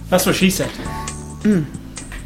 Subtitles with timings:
[0.08, 0.70] That's what she said.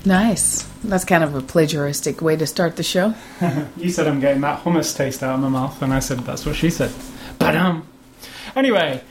[0.05, 0.63] Nice.
[0.85, 3.15] That's kind of a plagiaristic way to start the show.
[3.77, 6.47] You said I'm getting that hummus taste out of my mouth, and I said that's
[6.47, 6.93] what she said.
[7.39, 7.87] But um,
[8.55, 9.03] anyway,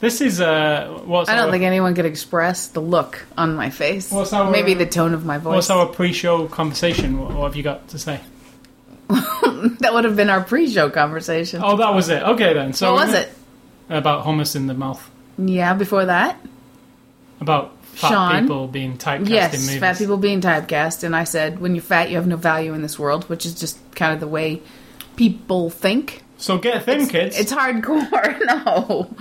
[0.00, 3.70] this is uh, what's I don't our, think anyone could express the look on my
[3.70, 4.10] face.
[4.10, 5.54] What's our- Maybe the tone of my voice.
[5.54, 7.18] what's our pre-show conversation.
[7.18, 8.20] What, what have you got to say?
[9.08, 11.60] that would have been our pre-show conversation.
[11.64, 12.22] Oh, that was it.
[12.22, 12.72] Okay then.
[12.72, 13.32] So what was it?
[13.90, 15.10] about hummus in the mouth?
[15.36, 16.40] Yeah, before that?
[17.40, 18.42] About fat Sean?
[18.42, 19.80] people being typecast in yes, movies.
[19.80, 21.02] fat people being typecast.
[21.02, 23.54] And I said, when you're fat, you have no value in this world, which is
[23.58, 24.62] just kind of the way
[25.16, 26.22] people think.
[26.40, 27.38] So get thin, kids.
[27.38, 28.38] It's hardcore.
[28.50, 29.14] No,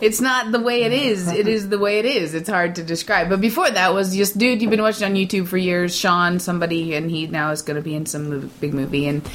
[0.00, 1.30] it's not the way it is.
[1.30, 2.34] It is the way it is.
[2.34, 3.28] It's hard to describe.
[3.28, 5.96] But before that was just, dude, you've been watching on YouTube for years.
[5.96, 9.26] Sean, somebody, and he now is going to be in some movie, big movie, and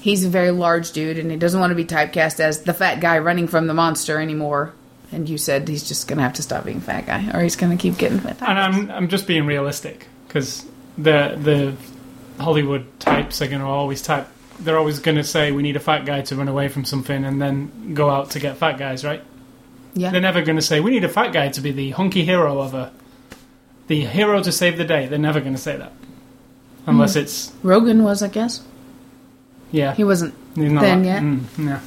[0.00, 3.00] he's a very large dude, and he doesn't want to be typecast as the fat
[3.00, 4.74] guy running from the monster anymore.
[5.12, 7.56] And you said he's just going to have to stop being fat guy, or he's
[7.56, 8.36] going to keep getting fat.
[8.42, 10.64] and I'm I'm just being realistic because
[10.98, 14.28] the the Hollywood types are going to always type.
[14.60, 17.24] They're always going to say we need a fat guy to run away from something,
[17.24, 19.22] and then go out to get fat guys, right?
[19.94, 22.24] yeah, They're never going to say we need a fat guy to be the hunky
[22.24, 22.92] hero of a
[23.88, 25.06] the hero to save the day.
[25.06, 25.92] They're never going to say that
[26.86, 28.62] unless it's Rogen was, I guess.
[29.72, 29.94] yeah.
[29.94, 30.34] He wasn't.
[30.54, 31.22] then that- yet.
[31.22, 31.80] mm, yeah.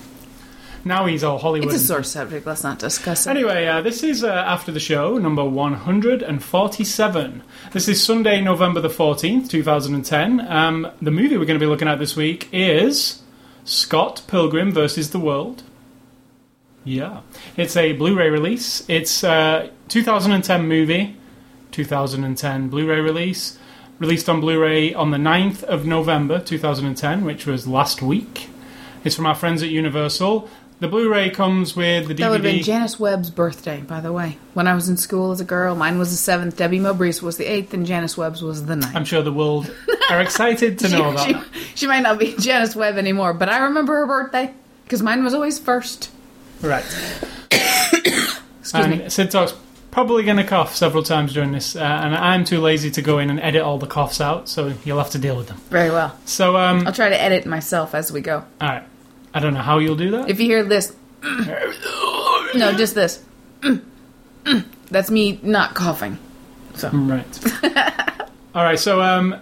[0.86, 1.68] Now he's all Hollywood.
[1.70, 2.46] It's a and- sore subject.
[2.46, 3.30] Let's not discuss it.
[3.30, 7.44] Anyway, uh, this is uh, after the show, number 147.
[7.72, 10.42] This is Sunday, November the 14th, 2010.
[10.42, 13.22] Um, the movie we're going to be looking at this week is
[13.64, 15.64] Scott Pilgrim versus the World.
[16.84, 17.22] Yeah.
[17.56, 18.84] It's a Blu ray release.
[18.90, 21.16] It's a 2010 movie,
[21.72, 23.58] 2010 Blu ray release.
[24.00, 28.50] Released on Blu ray on the 9th of November 2010, which was last week.
[29.06, 30.50] It's from our friends at Universal.
[30.84, 32.18] The Blu-ray comes with the DVD.
[32.18, 34.38] That would have been Janice Webb's birthday, by the way.
[34.54, 36.58] When I was in school as a girl, mine was the seventh.
[36.58, 38.94] Debbie Mowbray's was the eighth, and Janice Webb's was the ninth.
[38.94, 39.74] I'm sure the world
[40.10, 41.46] are excited to know she, that.
[41.54, 45.24] she, she might not be Janice Webb anymore, but I remember her birthday because mine
[45.24, 46.12] was always first.
[46.62, 46.84] Right.
[47.50, 49.10] Excuse and me.
[49.10, 49.56] Sid Talk's
[49.90, 53.20] probably going to cough several times during this, uh, and I'm too lazy to go
[53.20, 55.60] in and edit all the coughs out, so you'll have to deal with them.
[55.70, 56.20] Very well.
[56.26, 58.44] So, um, I'll try to edit myself as we go.
[58.60, 58.84] all right.
[59.34, 60.30] I don't know how you'll do that.
[60.30, 63.24] If you hear this, no, just this.
[64.90, 66.18] That's me not coughing.
[66.76, 67.64] So right.
[68.56, 68.80] all right.
[68.80, 69.36] So, um,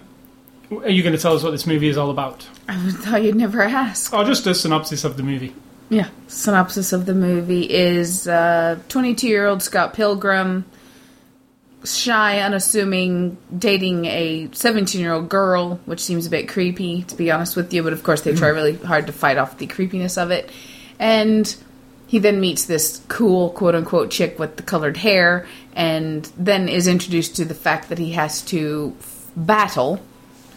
[0.71, 2.47] are you going to tell us what this movie is all about?
[2.67, 4.13] I thought you'd never ask.
[4.13, 5.53] Or just a synopsis of the movie?
[5.89, 6.09] Yeah.
[6.27, 10.65] Synopsis of the movie is uh, 22 year old Scott Pilgrim,
[11.83, 17.31] shy, unassuming, dating a 17 year old girl, which seems a bit creepy, to be
[17.31, 18.55] honest with you, but of course they try hmm.
[18.55, 20.49] really hard to fight off the creepiness of it.
[20.99, 21.53] And
[22.07, 26.87] he then meets this cool, quote unquote, chick with the colored hair, and then is
[26.87, 30.01] introduced to the fact that he has to f- battle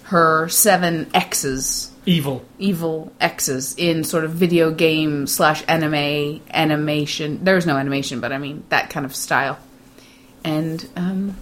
[0.05, 2.45] her seven exes Evil.
[2.59, 7.43] evil exes in sort of video game slash anime animation.
[7.43, 9.59] There's no animation, but I mean that kind of style.
[10.45, 11.37] And um,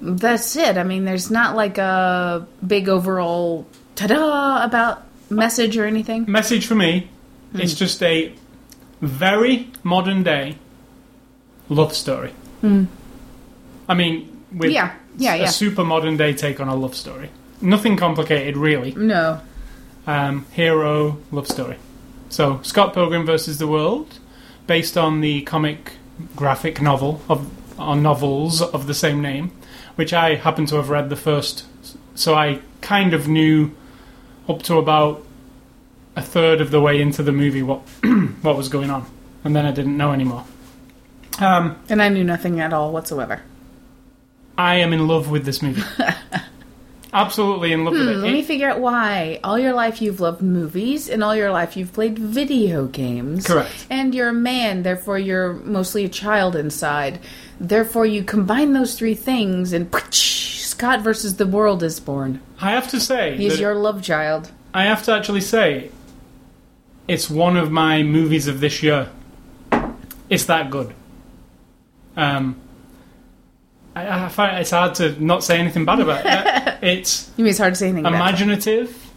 [0.00, 0.76] that's it.
[0.76, 6.24] I mean, there's not like a big overall ta-da about message or anything.
[6.30, 7.08] Message for me.
[7.52, 7.60] Hmm.
[7.60, 8.32] It's just a
[9.00, 10.56] very modern day
[11.68, 12.32] love story.
[13.88, 14.74] I mean, with Hmm.
[15.18, 17.30] Yeah, yeah, a super modern day take on a love story.
[17.60, 18.92] Nothing complicated, really.
[18.92, 19.40] No,
[20.06, 21.76] Um, hero love story.
[22.28, 24.18] So Scott Pilgrim versus the World,
[24.66, 25.92] based on the comic
[26.34, 27.48] graphic novel of
[27.78, 29.52] on novels of the same name,
[29.96, 31.64] which I happen to have read the first.
[32.14, 33.72] So I kind of knew
[34.48, 35.24] up to about
[36.14, 37.80] a third of the way into the movie what
[38.42, 39.06] what was going on,
[39.44, 40.44] and then I didn't know anymore.
[41.38, 43.42] Um, and I knew nothing at all whatsoever.
[44.56, 45.82] I am in love with this movie.
[47.12, 48.14] Absolutely in love with it.
[48.16, 49.40] Hmm, Let me figure out why.
[49.44, 53.46] All your life you've loved movies, and all your life you've played video games.
[53.46, 53.86] Correct.
[53.90, 57.20] And you're a man, therefore you're mostly a child inside.
[57.58, 62.40] Therefore you combine those three things, and Scott versus the world is born.
[62.60, 64.50] I have to say, He's your love child.
[64.74, 65.90] I have to actually say,
[67.08, 69.08] it's one of my movies of this year.
[70.28, 70.92] It's that good.
[72.16, 72.60] Um,
[73.94, 76.78] I, I find it's hard to not say anything bad about it.
[76.82, 79.10] it's You mean it's hard to say anything imaginative,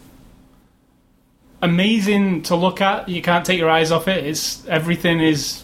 [1.62, 3.10] amazing to look at.
[3.10, 4.26] You can't take your eyes off it.
[4.26, 5.64] It's everything is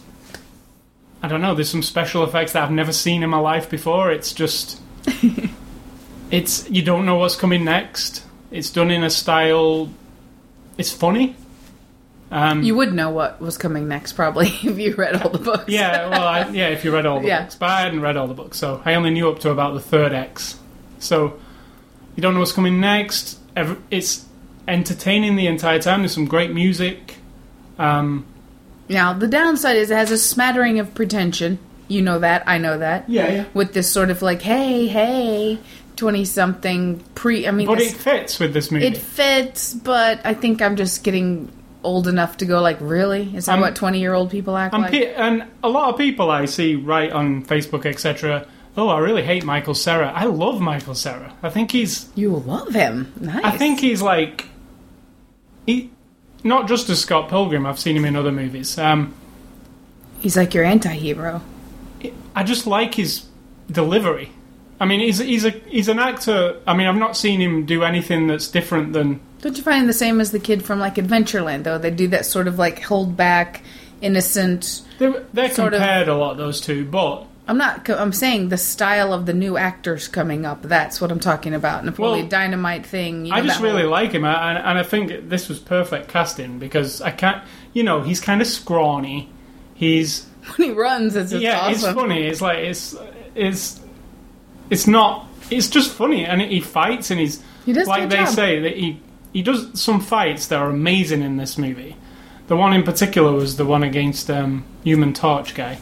[1.21, 1.56] I don't know.
[1.56, 4.12] There's some special effects that I've never seen in my life before.
[4.12, 4.79] It's just,
[6.31, 8.23] it's you don't know what's coming next.
[8.51, 9.89] It's done in a style.
[10.77, 11.35] It's funny.
[12.31, 15.65] Um, You would know what was coming next, probably, if you read all the books.
[15.67, 16.69] yeah, well, I, yeah.
[16.69, 17.44] If you read all the Yeah.
[17.44, 19.73] books, but I hadn't read all the books, so I only knew up to about
[19.73, 20.59] the third X.
[21.00, 21.39] So
[22.15, 23.39] you don't know what's coming next.
[23.56, 24.25] Ev- It's
[24.68, 26.01] entertaining the entire time.
[26.01, 27.18] There's some great music.
[27.77, 28.25] Um,
[28.89, 31.59] Now, the downside is it has a smattering of pretension.
[31.87, 32.43] You know that.
[32.47, 33.09] I know that.
[33.09, 33.45] yeah, yeah.
[33.53, 35.59] With this sort of like, hey, hey,
[35.97, 37.47] 20 something pre.
[37.47, 38.85] I mean, But this- it fits with this movie.
[38.87, 41.51] it fits, but I think I'm just getting
[41.83, 43.31] old enough to go, like, really?
[43.35, 44.91] Is that I'm- what 20 year old people act And, like?
[44.91, 48.45] pe- and a lot of people I see write on Facebook, etc.
[48.77, 50.11] Oh, I really hate Michael Cera.
[50.13, 51.33] I love Michael Cera.
[51.43, 52.09] I think he's.
[52.15, 53.13] you love him.
[53.21, 53.43] Nice.
[53.45, 54.45] I think he's like.
[55.67, 55.91] He,
[56.45, 57.65] not just as Scott Pilgrim.
[57.65, 58.77] I've seen him in other movies.
[58.77, 59.13] Um,
[60.21, 61.42] he's like your anti hero.
[62.33, 63.25] I just like his
[63.69, 64.31] delivery.
[64.80, 66.59] I mean, he's he's a he's an actor.
[66.68, 69.19] I mean, I've not seen him do anything that's different than.
[69.42, 71.77] Don't you find the same as the kid from like Adventureland though?
[71.77, 73.62] They do that sort of like hold back,
[74.01, 74.81] innocent.
[74.97, 77.88] They're, they're Sort of- compared a lot, those two, but I'm not.
[77.89, 80.63] I'm saying the style of the new actors coming up.
[80.63, 81.86] That's what I'm talking about.
[81.86, 83.25] Napoleon Well, Dynamite thing.
[83.25, 86.57] You know, I just really like him, and, and I think this was perfect casting
[86.57, 87.44] because I can't,
[87.74, 89.30] you know, he's kind of scrawny.
[89.75, 90.25] He's
[90.56, 91.15] when he runs.
[91.15, 92.25] It's yeah, it's funny.
[92.25, 92.95] It's like it's
[93.36, 93.80] it's
[94.69, 95.27] it's not.
[95.51, 98.30] It's just funny, and he fights, and he's He does like they job.
[98.30, 99.00] say that he
[99.33, 101.95] he does some fights that are amazing in this movie.
[102.47, 105.77] The one in particular was the one against um, Human Torch guy.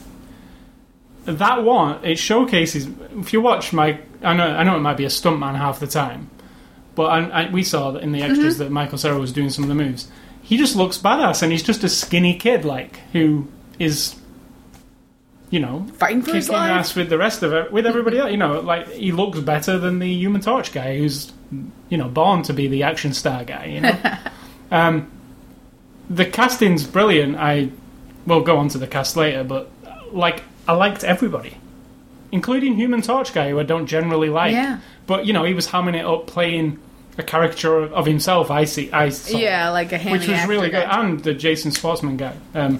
[1.25, 2.87] That one it showcases.
[3.17, 5.87] If you watch my, I know I know it might be a stuntman half the
[5.87, 6.29] time,
[6.95, 8.63] but I, I, we saw that in the extras Mm-hmm.
[8.63, 10.09] that Michael Cera was doing some of the moves.
[10.41, 13.47] He just looks badass, and he's just a skinny kid, like who
[13.79, 14.15] is,
[15.49, 16.69] you know, Fighting for his life.
[16.71, 18.31] ass with the rest of it, with everybody else.
[18.31, 21.31] You know, like he looks better than the Human Torch guy, who's
[21.87, 23.65] you know born to be the action star guy.
[23.67, 24.17] You know,
[24.71, 25.09] um,
[26.09, 27.37] the casting's brilliant.
[27.37, 27.69] I
[28.25, 29.69] will go on to the cast later, but
[30.11, 31.57] like I liked everybody,
[32.31, 34.53] including Human Torch guy, who I don't generally like.
[34.53, 34.79] Yeah.
[35.07, 36.79] But you know, he was hamming it up, playing
[37.17, 38.49] a caricature of, of himself.
[38.49, 38.91] I see.
[38.91, 41.01] I saw Yeah, like a which was really good, guy.
[41.01, 42.35] and the Jason Schwartzman guy.
[42.55, 42.79] Um,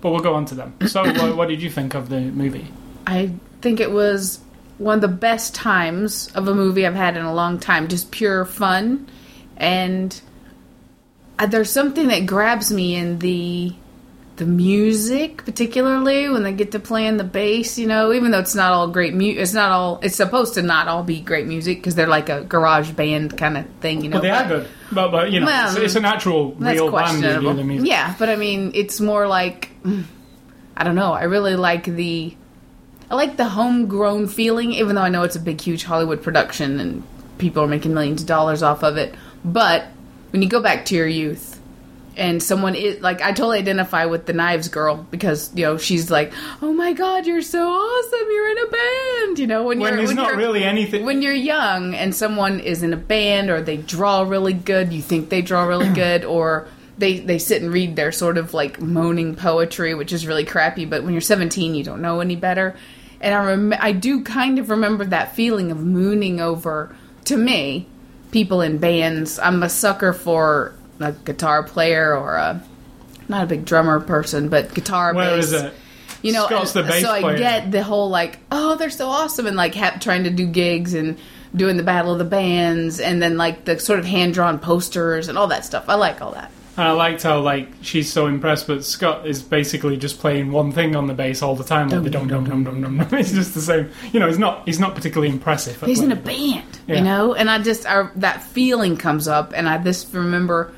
[0.00, 0.74] but we'll go on to them.
[0.88, 2.66] So, what, what did you think of the movie?
[3.06, 4.40] I think it was
[4.78, 7.88] one of the best times of a movie I've had in a long time.
[7.88, 9.08] Just pure fun,
[9.56, 10.20] and
[11.38, 13.74] uh, there's something that grabs me in the
[14.42, 17.78] the music, particularly when they get to playing the bass.
[17.78, 20.00] You know, even though it's not all great mu it's not all.
[20.02, 23.56] It's supposed to not all be great music because they're like a garage band kind
[23.56, 24.02] of thing.
[24.02, 26.74] You know, Well, they are good, but but you know, Well, it's, it's actual that's
[26.74, 27.54] real band who questionable.
[27.54, 27.88] the music.
[27.88, 30.04] Yeah, but I mean, it's more like mm,
[30.76, 31.12] I don't know.
[31.12, 32.34] I really like the
[33.10, 36.80] I like the homegrown feeling, even though I know it's a big, huge Hollywood production
[36.80, 37.04] and
[37.38, 39.14] people are making millions of dollars off of it.
[39.44, 39.86] But
[40.30, 41.51] when you go back to your youth
[42.16, 46.10] and someone is like, I totally identify with the Knives girl because you know she's
[46.10, 48.28] like, "Oh my God, you're so awesome!
[48.30, 51.04] You're in a band." You know when, When you're when not you're, really anything.
[51.04, 55.00] when you're young and someone is in a band or they draw really good, you
[55.02, 56.68] think they draw really good, or
[56.98, 60.84] they they sit and read their sort of like moaning poetry, which is really crappy.
[60.84, 62.76] But when you're 17, you don't know any better.
[63.20, 66.94] And I rem- I do kind of remember that feeling of mooning over
[67.26, 67.86] to me
[68.32, 69.38] people in bands.
[69.38, 72.62] I'm a sucker for a guitar player or a
[73.28, 75.14] not a big drummer person, but guitar.
[75.14, 75.74] Where bass is it?
[76.22, 77.38] you know, Scott's and- the bass so I player.
[77.38, 80.94] get the whole like, oh, they're so awesome, and like ha- trying to do gigs
[80.94, 81.18] and
[81.54, 85.28] doing the battle of the bands, and then like the sort of hand drawn posters
[85.28, 85.84] and all that stuff.
[85.88, 86.50] I like all that.
[86.74, 90.72] And I liked how like she's so impressed, but Scott is basically just playing one
[90.72, 92.96] thing on the bass all the time, like the dum dum dum dum dum.
[92.98, 93.08] dum.
[93.18, 93.90] It's just the same.
[94.12, 95.80] You know, he's not he's not particularly impressive.
[95.82, 96.96] He's in a band, Yeah.
[96.96, 100.72] you know, and I just I, that feeling comes up, and I just remember.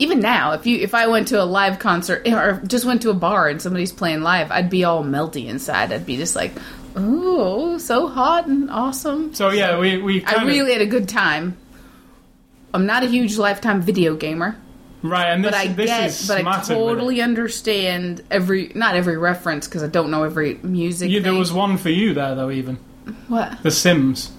[0.00, 3.02] Even now, if you if I went to a live concert eh, or just went
[3.02, 5.92] to a bar and somebody's playing live, I'd be all melty inside.
[5.92, 6.52] I'd be just like,
[6.96, 11.06] "Oh, so hot and awesome." So yeah, we we kind I really had a good
[11.06, 11.56] time.
[12.72, 14.56] I'm not a huge lifetime video gamer,
[15.02, 16.74] right, and this, but I this get, is but I smattered with it.
[16.74, 21.10] totally understand every not every reference because I don't know every music.
[21.10, 22.50] You, there was one for you there though.
[22.50, 22.76] Even
[23.28, 23.62] what?
[23.62, 24.30] The Sims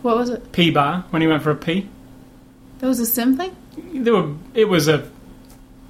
[0.00, 0.52] What was it?
[0.52, 1.88] P bar when he went for a P.
[2.78, 3.54] That was a Sim thing.
[3.94, 5.08] There were it was a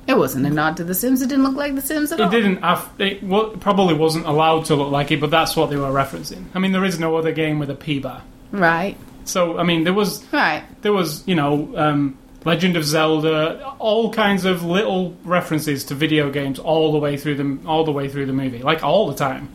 [0.06, 1.23] It wasn't a nod to The Sims.
[1.23, 2.30] It didn't look like The Sims at It all.
[2.30, 2.62] didn't.
[2.62, 5.90] Have, it wa- probably wasn't allowed to look like it, but that's what they were
[5.90, 6.44] referencing.
[6.54, 8.23] I mean, there is no other game with a P bar.
[8.52, 8.97] Right.
[9.25, 10.62] So I mean, there was Right.
[10.82, 16.30] there was you know um, Legend of Zelda, all kinds of little references to video
[16.30, 19.14] games all the way through the all the way through the movie, like all the
[19.16, 19.49] time.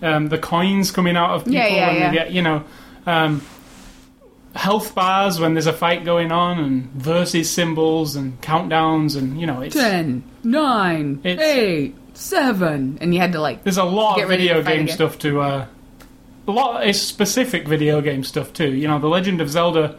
[0.00, 2.10] um, the coins coming out of people Yeah, yeah, yeah.
[2.10, 2.62] they get, you know,
[3.04, 3.42] um,
[4.58, 9.46] health bars when there's a fight going on, and versus symbols and countdowns, and you
[9.46, 13.62] know, it's Ten, nine, It's- eight, seven, and you had to like.
[13.62, 14.88] there's a lot of video game again.
[14.94, 15.40] stuff to.
[15.40, 15.66] Uh,
[16.46, 18.72] a lot is specific video game stuff too.
[18.74, 19.96] You know, the Legend of Zelda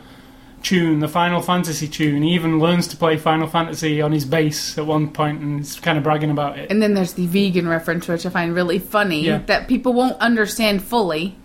[0.64, 2.22] tune, the Final Fantasy tune.
[2.24, 5.80] He even learns to play Final Fantasy on his bass at one point, and he's
[5.80, 6.70] kind of bragging about it.
[6.70, 9.38] And then there's the vegan reference, which I find really funny Yeah.
[9.46, 11.36] that people won't understand fully.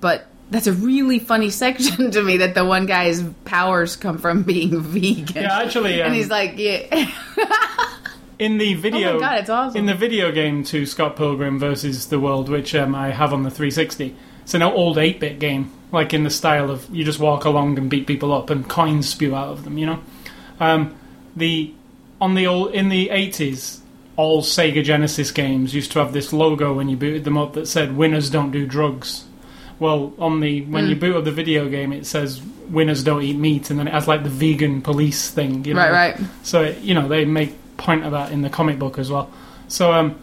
[0.00, 4.42] But that's a really funny section to me that the one guy's powers come from
[4.42, 5.42] being vegan.
[5.42, 7.10] Yeah, actually, um, and he's like, yeah.
[8.38, 9.78] in the oh video, my god, it's awesome.
[9.78, 13.42] in the video game to Scott Pilgrim versus the World, which um, I have on
[13.42, 17.44] the 360, it's an old 8-bit game, like in the style of you just walk
[17.44, 19.76] along and beat people up and coins spew out of them.
[19.76, 20.02] You know,
[20.60, 20.96] um,
[21.36, 21.74] the
[22.20, 23.80] on the old in the 80s,
[24.16, 27.68] all Sega Genesis games used to have this logo when you booted them up that
[27.68, 29.24] said "Winners don't do drugs."
[29.78, 30.90] Well, on the when Hmm.
[30.90, 33.94] you boot up the video game, it says "Winners don't eat meat," and then it
[33.94, 35.64] has like the vegan police thing.
[35.64, 35.80] You know?
[35.80, 36.20] right, right.
[36.42, 39.30] So you know they make point of that in the comic book as well.
[39.68, 40.16] So um,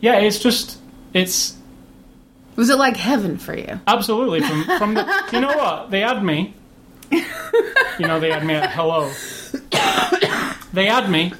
[0.00, 0.78] yeah, it's just
[1.14, 1.56] it's
[2.56, 3.80] Was it like heaven for you?
[3.86, 5.06] absolutely from from the.
[5.32, 6.54] You know what they had me.
[7.10, 9.10] You know they had me at hello.
[10.72, 11.32] They had me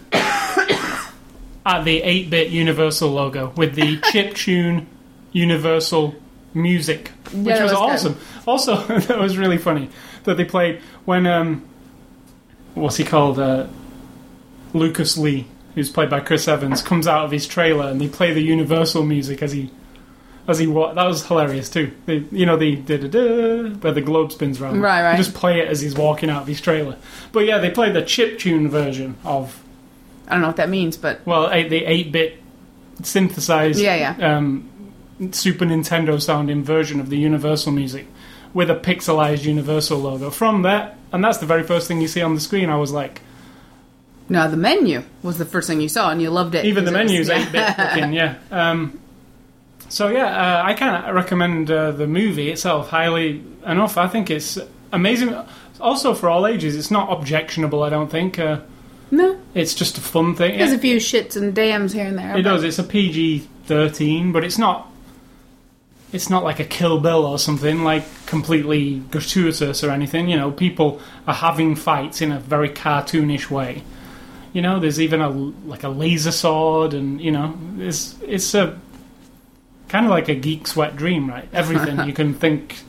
[1.64, 4.86] at the eight bit Universal logo with the chip tune
[5.32, 6.14] Universal
[6.54, 8.12] music, which that was, was good.
[8.12, 8.18] awesome.
[8.46, 9.88] Also, that was really funny
[10.24, 11.64] that they played when um,
[12.74, 13.38] what's he called?
[13.38, 13.66] Uh,
[14.74, 18.32] Lucas Lee, who's played by Chris Evans, comes out of his trailer and they play
[18.32, 19.70] the Universal music as he
[20.48, 21.92] as he wa- that was hilarious too.
[22.06, 24.80] They, you know the da da da where the globe spins around.
[24.80, 25.12] Right, right.
[25.12, 26.96] They Just play it as he's walking out of his trailer.
[27.32, 29.62] But yeah, they played the chip tune version of
[30.26, 32.42] I don't know what that means, but well eight, the eight bit
[33.02, 34.36] synthesized Yeah, yeah.
[34.36, 34.68] Um,
[35.30, 38.06] Super Nintendo sounding version of the Universal music
[38.54, 40.30] with a pixelized Universal logo.
[40.30, 42.68] From that, and that's the very first thing you see on the screen.
[42.70, 43.20] I was like.
[44.28, 46.64] no, the menu was the first thing you saw, and you loved it.
[46.64, 48.36] Even the menu's eight bit looking, yeah.
[48.50, 48.98] Um,
[49.88, 53.96] so yeah, uh, I can't recommend uh, the movie itself highly enough.
[53.98, 54.58] I think it's
[54.92, 55.34] amazing.
[55.80, 57.82] Also for all ages, it's not objectionable.
[57.82, 58.60] I don't think uh,
[59.10, 60.58] No, it's just a fun thing.
[60.58, 62.36] there's a few shits and dams here and there.
[62.38, 62.62] It does.
[62.64, 64.88] It's a PG thirteen, but it's not.
[66.12, 70.28] It's not like a Kill Bill or something like completely gratuitous or anything.
[70.28, 73.82] You know, people are having fights in a very cartoonish way.
[74.52, 78.78] You know, there's even a like a laser sword, and you know, it's it's a
[79.88, 81.48] kind of like a geek's wet dream, right?
[81.52, 82.80] Everything you can think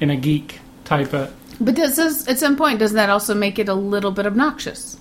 [0.00, 1.32] in a geek type of.
[1.60, 4.98] But does this, at some point, doesn't that also make it a little bit obnoxious?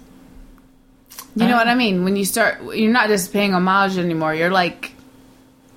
[1.36, 2.04] You know Uh, what I mean?
[2.04, 4.36] When you start, you're not just paying homage anymore.
[4.36, 4.93] You're like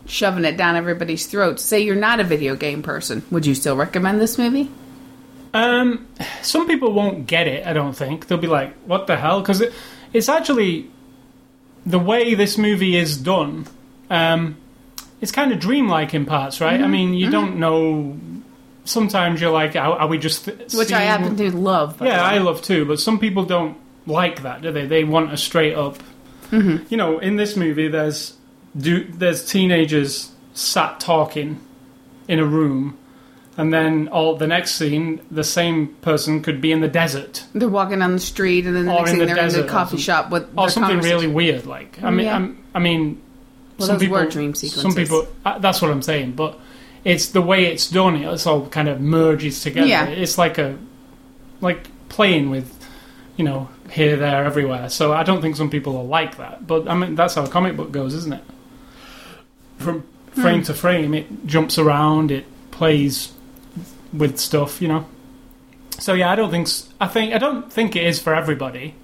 [0.06, 1.62] shoving it down everybody's throats.
[1.62, 3.22] Say you're not a video game person.
[3.30, 4.70] Would you still recommend this movie?
[5.54, 6.06] Um,
[6.42, 7.66] some people won't get it.
[7.66, 9.72] I don't think they'll be like, "What the hell?" Because it,
[10.12, 10.90] it's actually
[11.84, 13.66] the way this movie is done.
[14.10, 14.56] Um,
[15.20, 16.74] it's kind of dreamlike in parts, right?
[16.74, 16.84] Mm-hmm.
[16.84, 18.18] I mean, you don't know.
[18.84, 22.02] Sometimes you're like, "Are, are we just?" th- Which I happen to love.
[22.02, 22.22] Yeah.
[22.22, 22.84] I love too.
[22.84, 24.86] But some people don't like that, do they?
[24.86, 25.98] They want a straight up.
[26.50, 26.84] Mm-hmm.
[26.90, 28.35] You know, in this movie, there's
[28.76, 31.60] do there's teenagers sat talking
[32.28, 32.98] in a room.
[33.58, 37.70] And then all the next scene, the same person could be in the desert They're
[37.70, 39.62] walking down the street, and then the Or next in thing the they're in desert
[39.62, 41.32] the or coffee shop with or their something really conversation.
[41.34, 41.66] weird.
[41.66, 42.36] Like I mean, Yeah.
[42.36, 43.22] I'm, I mean,
[43.78, 44.94] Well, some those people, were dream Some sequences.
[45.08, 46.32] people, uh, that's what I'm saying.
[46.32, 46.58] But
[47.02, 48.16] it's the way it's done.
[48.16, 49.86] It's all kind of merges together.
[49.86, 50.04] Yeah.
[50.06, 50.76] It's like a
[51.62, 52.70] like playing with,
[53.38, 54.90] you know, here, there, everywhere.
[54.90, 56.66] So I don't think some people are like that.
[56.66, 58.44] But I mean, that's how a comic book goes, isn't it?
[59.78, 62.30] From frame to frame, it jumps around.
[62.30, 63.32] It plays
[64.12, 65.06] with stuff, you know.
[65.98, 66.68] So yeah, I don't think
[67.00, 68.94] I think I don't think it is for everybody.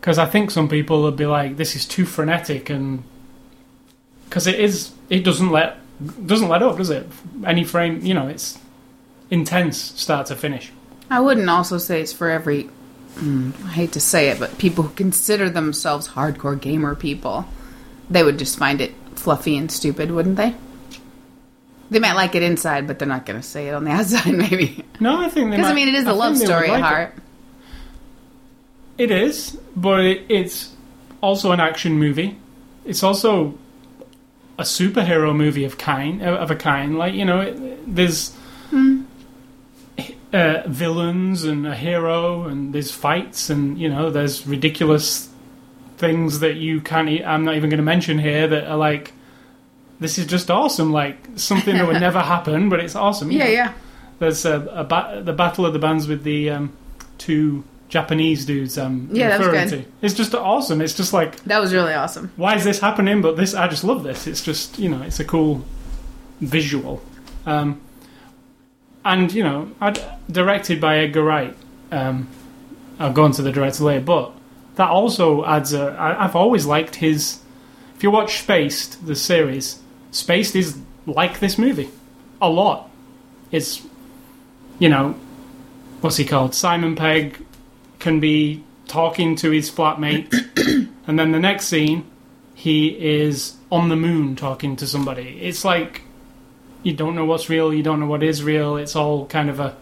[0.00, 3.02] Because I think some people would be like, "This is too frenetic," and
[4.24, 5.78] because it is, it doesn't let
[6.26, 7.06] doesn't let up, does it?
[7.44, 8.58] Any frame, you know, it's
[9.30, 10.70] intense start to finish.
[11.10, 12.68] I wouldn't also say it's for every.
[13.14, 17.46] mm, I hate to say it, but people who consider themselves hardcore gamer people,
[18.10, 18.94] they would just find it
[19.26, 20.54] fluffy and stupid, wouldn't they?
[21.90, 24.32] They might like it inside, but they're not going to say it on the outside,
[24.32, 24.84] maybe.
[25.00, 25.56] No, I think they.
[25.56, 26.94] Because I mean, it is a think love story like at it.
[26.94, 27.14] heart.
[28.98, 30.72] It is, but it's
[31.20, 32.38] also an action movie.
[32.84, 33.58] It's also
[34.60, 36.96] a superhero movie of kind of a kind.
[36.96, 38.32] Like you know, it, there's
[40.32, 45.28] uh, villains and a hero, and there's fights, and you know, there's ridiculous
[45.96, 47.08] things that you can't.
[47.26, 49.12] I'm not even going to mention here that are like
[50.00, 50.92] this is just awesome.
[50.92, 53.30] Like something that would never happen, but it's awesome.
[53.30, 53.50] Yeah, know.
[53.50, 53.72] yeah.
[54.18, 56.72] There's a, a ba- the battle of the bands with the um,
[57.18, 58.78] two Japanese dudes.
[58.78, 59.84] Um, Yeah, that was good.
[59.84, 59.90] To.
[60.02, 60.80] It's just awesome.
[60.80, 62.32] It's just like That was really awesome.
[62.36, 63.20] why is this happening?
[63.22, 64.26] But this, I just love this.
[64.26, 65.64] It's just you know, it's a cool
[66.40, 67.02] visual,
[67.44, 67.80] um,
[69.04, 70.00] and you know, I'd,
[70.30, 71.56] directed by Edgar Wright.
[71.92, 72.28] Um,
[72.98, 74.32] I'll go into the director later, but
[74.76, 75.90] that also adds a.
[75.92, 77.40] I, I've always liked his.
[77.94, 79.78] If you watch Spaced, the series,
[80.16, 81.90] Spaced is like this movie
[82.40, 82.90] a lot.
[83.50, 83.82] It's,
[84.78, 85.14] you know,
[86.00, 86.54] what's he called?
[86.54, 87.44] Simon Pegg
[87.98, 90.32] can be talking to his flatmate,
[91.06, 92.04] and then the next scene,
[92.54, 95.38] he is on the moon talking to somebody.
[95.42, 96.02] It's like
[96.82, 98.76] you don't know what's real, you don't know what is real.
[98.76, 99.76] It's all kind of a,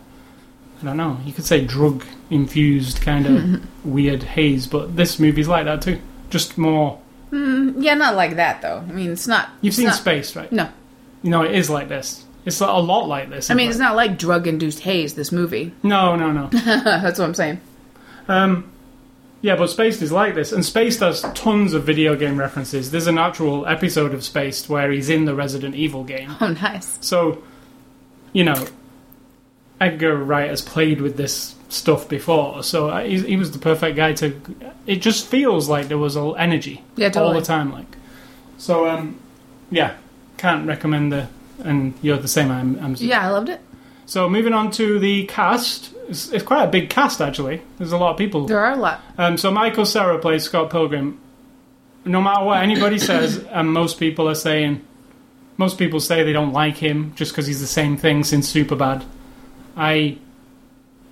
[0.80, 1.18] I don't know.
[1.24, 6.00] You could say drug infused kind of weird haze, but this movie's like that too.
[6.30, 7.00] Just more.
[7.34, 8.78] Mm, yeah, not like that though.
[8.78, 9.50] I mean, it's not.
[9.60, 10.50] You've it's seen not, Space, right?
[10.52, 10.68] No,
[11.22, 12.24] You know it is like this.
[12.46, 13.50] It's a lot like this.
[13.50, 15.14] I mean in it's not like drug-induced haze.
[15.14, 15.72] This movie.
[15.82, 16.48] no, no, no.
[16.52, 17.60] That's what I'm saying.
[18.28, 18.70] Um,
[19.40, 22.90] yeah, but Spaced is like this, and Spaced has tons of video game references.
[22.90, 26.34] There's an actual episode of Spaced where he's in the Resident Evil game.
[26.40, 26.98] Oh, nice.
[27.02, 27.42] So,
[28.32, 28.66] you know,
[29.80, 34.12] Edgar Wright has played with this stuff before, so he, he was the perfect guy
[34.14, 34.40] to.
[34.86, 37.96] It just feels like there was all energy Yeah, all the time, like.
[38.58, 39.18] So, um,
[39.70, 39.96] yeah,
[40.36, 41.28] can't recommend the.
[41.62, 42.50] And you're the same.
[42.50, 42.78] I'm.
[42.82, 43.60] I'm Yeah, I loved it.
[44.06, 47.62] So moving on to the cast, it's, it's quite a big cast actually.
[47.78, 48.46] There's a lot of people.
[48.46, 49.00] There are a lot.
[49.16, 51.18] Um, so Michael Cera plays Scott Pilgrim.
[52.04, 54.84] No matter what anybody says, and most people are saying,
[55.56, 59.04] most people say they don't like him just because he's the same thing since Superbad.
[59.76, 60.18] I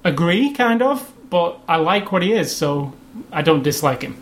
[0.04, 2.92] agree, kind of, but I like what he is, so
[3.32, 4.14] I don't dislike him.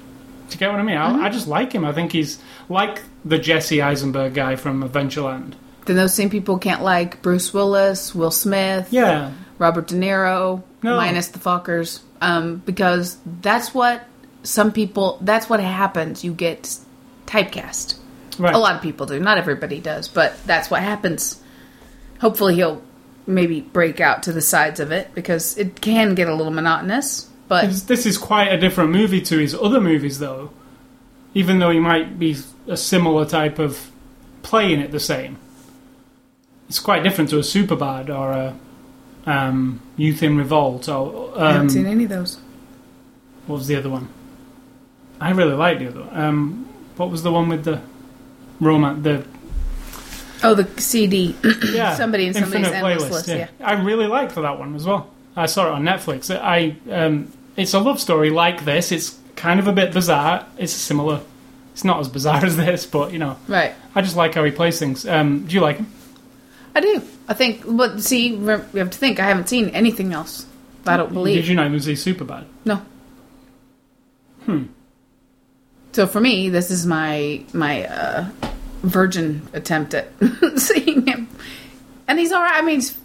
[0.48, 0.96] Do you get what I mean?
[0.96, 1.84] I, I just like him.
[1.84, 5.54] I think he's like the Jesse Eisenberg guy from Adventureland.
[5.86, 10.96] Then those same people can't like Bruce Willis, Will Smith, Yeah, Robert De Niro, No.
[10.96, 14.04] minus the fuckers, um, because that's what
[14.42, 15.18] some people.
[15.20, 16.24] That's what happens.
[16.24, 16.76] You get
[17.26, 17.96] typecast.
[18.38, 18.54] right.
[18.54, 19.18] A lot of people do.
[19.20, 21.40] Not everybody does, but that's what happens.
[22.20, 22.82] Hopefully, he'll
[23.26, 27.28] maybe break out to the sides of it because it can get a little monotonous.
[27.48, 30.50] But This, this is quite a different movie to his other movies, though.
[31.34, 33.90] Even though he might be a similar type of
[34.42, 35.38] playing it the same,
[36.68, 38.56] it's quite different to a Superbad or a
[39.26, 42.38] um, Youth in Revolt or I haven't um, seen any of those.
[43.46, 44.08] what was the other one?
[45.20, 46.00] I really liked the other.
[46.00, 46.16] One.
[46.16, 47.82] Um, what was the one with the
[48.60, 49.04] romance?
[49.04, 49.24] The
[50.42, 51.34] Oh, the CD.
[51.72, 53.36] yeah, Somebody in somebody's Infinite endless Playlist, list, Yeah.
[53.36, 53.66] yeah.
[53.66, 55.10] I really liked that one as well.
[55.36, 56.34] I saw it on Netflix.
[56.34, 58.90] I um, it's a love story like this.
[58.92, 60.46] It's kind of a bit bizarre.
[60.58, 61.20] It's similar.
[61.72, 63.72] It's not as bizarre as this, but you know, right.
[63.94, 65.06] I just like how he plays things.
[65.06, 65.86] Um, do you like him?
[66.74, 67.02] I do.
[67.28, 67.62] I think.
[67.66, 69.20] But see, we have to think.
[69.20, 70.46] I haven't seen anything else.
[70.86, 71.36] I don't believe.
[71.36, 72.44] Did you not even see Superbad?
[72.64, 72.82] No.
[74.46, 74.64] Hmm.
[75.92, 78.28] So for me, this is my my uh,
[78.82, 80.08] virgin attempt at
[80.56, 81.28] seeing him,
[82.08, 82.54] and he's all right.
[82.54, 82.98] I mean, he's,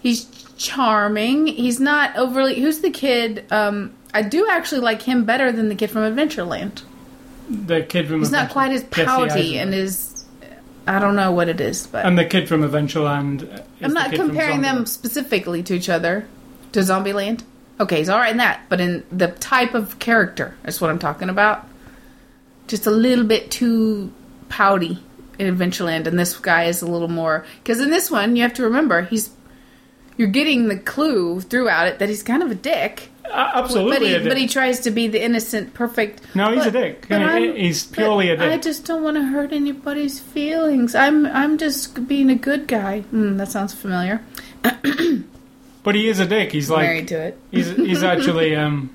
[0.00, 0.24] he's
[0.56, 1.46] charming.
[1.46, 2.60] He's not overly.
[2.60, 3.44] Who's the kid?
[3.50, 6.82] Um, I do actually like him better than the kid from Adventureland.
[7.48, 10.24] The kid from He's not quite as pouty and is.
[10.86, 13.42] I don't know what it is, but and the kid from Adventureland.
[13.42, 16.26] is I'm the not from comparing them specifically to each other.
[16.72, 17.44] To Zombieland?
[17.78, 21.28] Okay, he's alright in that, but in the type of character, that's what I'm talking
[21.28, 21.66] about.
[22.66, 24.12] Just a little bit too
[24.48, 24.98] pouty
[25.38, 27.44] in Adventureland, and this guy is a little more.
[27.62, 29.30] Because in this one, you have to remember, he's.
[30.16, 33.08] You're getting the clue throughout it that he's kind of a dick.
[33.28, 36.20] Uh, absolutely, but, he, but he tries to be the innocent, perfect.
[36.36, 37.10] no, he's but- a dick.
[37.10, 38.52] I'm- he's purely a dick.
[38.52, 40.94] I just don't want to hurt anybody's feelings.
[40.94, 43.00] I'm I'm just being a good guy.
[43.00, 44.22] Hmm, that sounds familiar.
[45.82, 46.52] But he is a dick.
[46.52, 47.38] He's like Married to it.
[47.50, 48.94] he's he's actually um,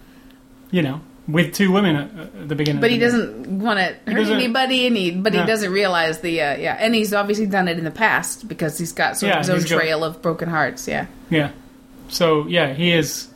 [0.72, 2.82] you know, with two women at, at the beginning.
[2.82, 5.42] But he doesn't want to hurt doesn't- anybody, and he but No.
[5.42, 8.78] he doesn't realize the uh, yeah, and he's obviously done it in the past because
[8.78, 10.88] he's got sort Yeah, of his own he's got- trail of broken hearts.
[10.88, 11.52] Yeah, Yeah.
[12.10, 13.28] So yeah, he is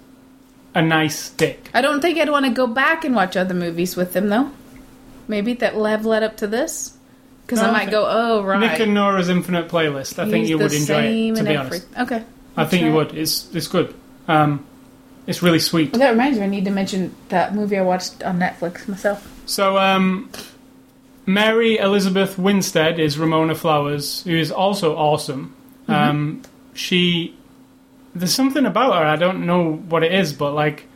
[0.73, 1.69] a nice dick.
[1.73, 4.49] I don't think I'd want to go back and watch other movies with him though.
[5.27, 6.93] Maybe that will have led up to this
[7.45, 10.17] because No, I I might think- go, oh right, Nick and Nora's Infinite Playlist.
[10.19, 11.37] I think He's you the would enjoy same it.
[11.37, 12.23] To be every- honest, Okay,
[12.57, 13.13] I think you would.
[13.15, 13.93] It's it's good.
[14.27, 14.65] Um,
[15.27, 15.91] it's really sweet.
[15.91, 19.27] Well, that reminds me, I need to mention that movie I watched on Netflix myself.
[19.45, 20.29] So um,
[21.25, 25.55] Mary Elizabeth Winstead is Ramona Flowers, who is also awesome.
[25.83, 25.93] Mm-hmm.
[25.93, 26.41] Um,
[26.73, 27.35] she
[28.15, 29.05] there's something about her.
[29.05, 30.87] I don't know what it is, but like.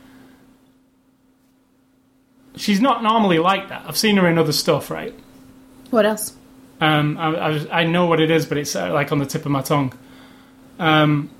[2.56, 3.84] She's not normally like that.
[3.86, 5.14] I've seen her in other stuff, right?
[5.90, 6.34] What else?
[6.80, 9.46] Um, I, I, I know what it is, but it's uh, like on the tip
[9.46, 9.92] of my tongue.
[10.80, 11.30] Um,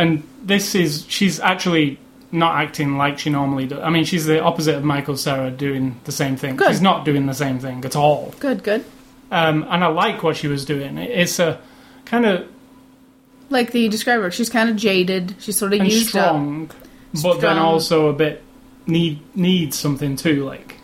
[0.00, 1.98] and this is she's actually
[2.32, 3.80] not acting like she normally does.
[3.80, 6.56] I mean, she's the opposite of Michael Cera doing the same thing.
[6.56, 6.68] Good.
[6.68, 8.34] She's not doing the same thing at all.
[8.40, 8.84] Good, good.
[9.30, 10.96] Um, and I like what she was doing.
[10.98, 11.60] It's a
[12.04, 12.48] kind of
[13.50, 15.34] Like the describer, she's kind of jaded.
[15.38, 16.70] She's sort of used up, strong,
[17.22, 18.42] but then also a bit
[18.86, 20.44] need needs something too.
[20.44, 20.76] Like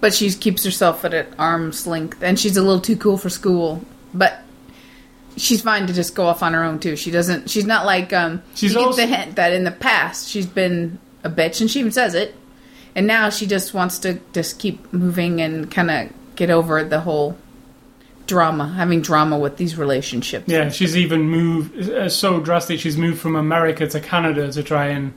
[0.00, 3.30] but she keeps herself at an arm's length, and she's a little too cool for
[3.30, 3.82] school.
[4.12, 4.43] But
[5.36, 6.96] she's fine to just go off on her own too.
[6.96, 7.50] She doesn't.
[7.50, 8.42] She's not like um.
[8.54, 11.92] She's also- the hint that in the past she's been a bitch, and she even
[11.92, 12.34] says it.
[12.96, 17.00] And now she just wants to just keep moving and kind of get over the
[17.00, 17.36] whole
[18.26, 20.44] drama, having drama with these relationships.
[20.46, 22.78] Yeah, she's even moved uh, so drastic.
[22.78, 25.12] She's moved from America to Canada to try and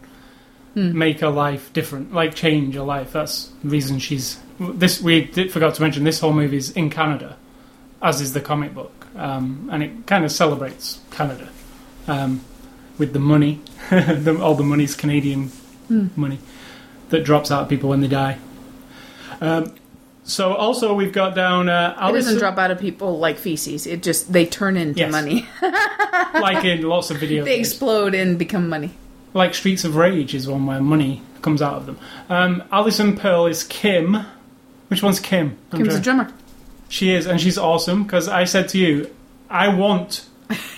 [0.75, 3.11] make her life different, like change her life.
[3.11, 4.99] That's the reason she's this.
[5.01, 7.37] We did, forgot to mention this whole movie is in Canada,
[8.01, 11.49] as is the comic book, um, and it kind of celebrates Canada
[12.07, 12.41] um,
[12.97, 13.61] with the money.
[13.89, 15.51] the, all the money's Canadian
[16.15, 16.39] money
[17.09, 18.37] that drops out of people when they die.
[19.39, 19.75] Um,
[20.23, 23.87] so also we've got down uh, It doesn't drop out of people like feces.
[23.87, 25.11] It just they turn into Yes.
[25.11, 25.47] money.
[26.33, 27.45] like in lots of videos.
[27.45, 28.91] they explode and become money.
[29.33, 31.97] like Streets of Rage is one where money comes out of them.
[32.29, 34.25] Um, Alison Pearl is Kim.
[34.89, 35.57] Which one's Kim?
[35.71, 36.29] I'm Kim's a drummer.
[36.89, 39.13] She is, and she's awesome because I said to you,
[39.49, 40.25] I want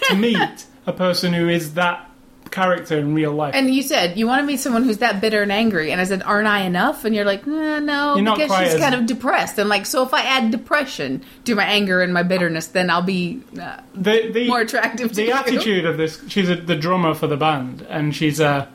[0.09, 2.05] to meet a person who is that
[2.51, 3.53] character in real life.
[3.53, 6.03] And you said you want to meet someone who's that bitter and angry, and I
[6.05, 9.05] said, "Aren't I enough?" And you're like, "Nah, "No, You're because she's as- kind of
[9.05, 12.89] depressed." And like, so if I add depression to my anger and my bitterness, then
[12.89, 15.31] I'll be uh, the, the, more attractive to the you.
[15.33, 18.65] attitude of this, she's a, the drummer for the band, and she's uh,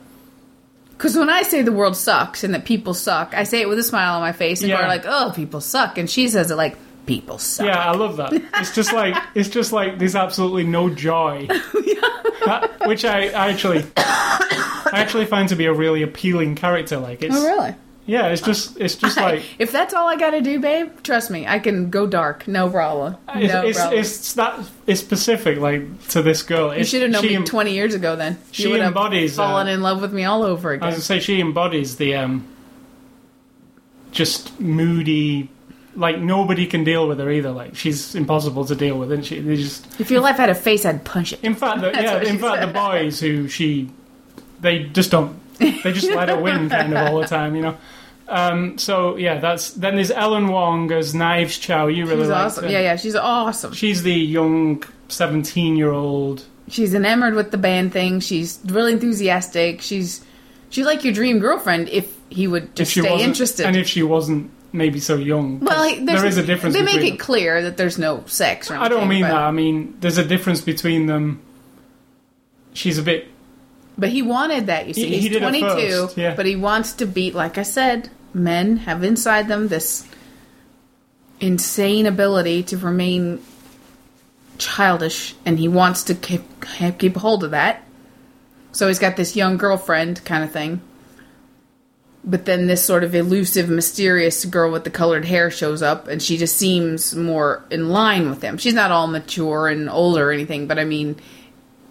[0.93, 3.81] Because when I say the world sucks and that people suck, I say it with
[3.81, 4.79] a smile on my face, and Yeah.
[4.79, 8.17] you're like, "Oh, people suck," and she says it like, "People suck." yeah, I love
[8.19, 8.33] that.
[8.57, 11.47] It's just like it's just like there's absolutely no joy,
[12.47, 13.85] That- which I, I actually.
[13.97, 16.99] I actually find to be a really appealing character.
[16.99, 17.75] Like it's, Oh, really?
[18.07, 21.33] yeah, it's just, it's just like if that's all I got to do, babe, trust
[21.33, 23.17] me, I can go dark, no problem.
[23.35, 23.99] It's, no it's, problem.
[23.99, 26.77] it's that it's specific, like to this girl.
[26.77, 28.15] you should have known me em- 20 years ago.
[28.15, 30.75] Then she you would have embodies, fallen uh, in love with me all over I
[30.75, 30.87] again.
[30.87, 32.47] was gonna say she embodies the um,
[34.13, 35.49] just moody.
[35.97, 37.51] Like nobody can deal with her either.
[37.51, 40.01] Like she's impossible to deal with, and she they just.
[40.01, 41.41] If your life had a face, I'd punch it.
[41.43, 42.21] In fact, the, yeah.
[42.21, 43.91] In fact, the boys who she,
[44.61, 45.41] they just don't.
[45.59, 47.77] They just let her win, kind of all the time, you know.
[48.27, 51.87] Um, so yeah, that's then there's Ellen Wong as Knives Chow.
[51.87, 52.65] You really She's like awesome.
[52.65, 52.71] her.
[52.71, 53.73] Yeah, yeah, she's awesome.
[53.73, 58.21] She's the young seventeen-year-old She's enamored with the band thing.
[58.21, 59.83] She's really enthusiastic.
[59.83, 60.25] She's
[60.71, 63.67] she's like your dream girlfriend if he would just if she stay interested.
[63.67, 65.61] and if she wasn't maybe so young.
[65.61, 66.75] well, there's- a difference.
[66.75, 68.71] They make it clear that there's no sex.
[68.71, 68.83] Or them.
[68.83, 69.37] I don't mean but, that.
[69.37, 71.41] I mean there's a difference between them.
[72.75, 73.29] She's a bit.
[73.97, 74.89] But he wanted that.
[74.89, 76.35] You see, He- he he's at 22, first, yeah.
[76.35, 77.35] but he wants to beat.
[77.35, 80.05] Like I said, men have inside them this
[81.41, 83.41] insane ability to remain
[84.59, 86.43] childish, and he wants to keep
[86.99, 87.85] keep hold of that.
[88.73, 90.81] So he's got this young girlfriend kind of thing.
[92.27, 96.23] But then this sort of elusive, mysterious girl with the colored hair shows up, and
[96.23, 98.57] she just seems more in line with him.
[98.57, 101.17] She's not all mature and older or anything, but I mean,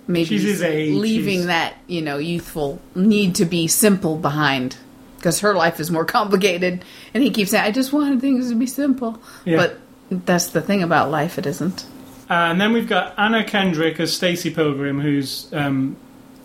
[0.07, 4.75] maybe She's his age, leaving she's- that you know youthful need to be simple behind
[5.17, 6.83] because her life is more complicated.
[7.13, 9.57] And he keeps saying, "I just wanted things to be simple," Yeah.
[9.57, 9.79] but
[10.25, 11.85] that's the thing about life; it isn't.
[12.29, 15.95] Uh, and then we've got Anna Kendrick as Stacey Pilgrim, who's um,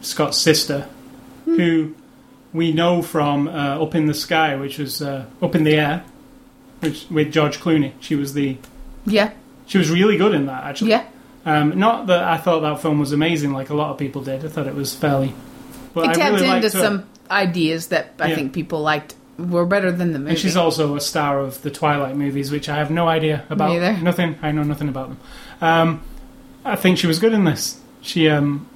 [0.02, 0.86] Scott's sister,
[1.46, 1.94] who
[2.52, 6.04] we know from uh, Up in the Sky, which was uh, Up in the Air,
[6.80, 7.92] which with George Clooney.
[8.00, 8.56] She was the
[9.06, 9.32] Yeah,
[9.66, 10.90] she was really good in that actually.
[10.90, 11.06] yeah.
[11.46, 14.44] Um, not that I thought that film was amazing, like a lot of people did.
[14.44, 15.32] I thought it was fairly.
[15.94, 18.34] But It tapped really into some ideas that I Yeah.
[18.34, 20.30] think people liked were better than the movie.
[20.32, 23.70] And she's also a star of the Twilight movies, which I have no idea about.
[23.70, 23.96] Me either.
[24.02, 24.36] Nothing.
[24.42, 25.18] I know nothing about them.
[25.60, 26.00] Um,
[26.64, 27.80] I think she was good in this.
[28.02, 28.66] She um,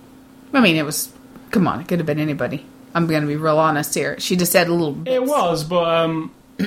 [0.54, 1.12] I mean, it was.
[1.50, 2.64] Come on, it could have been anybody.
[2.94, 4.18] I'm going to be real honest here.
[4.20, 5.06] She just had a little.
[5.06, 6.32] It was, but um,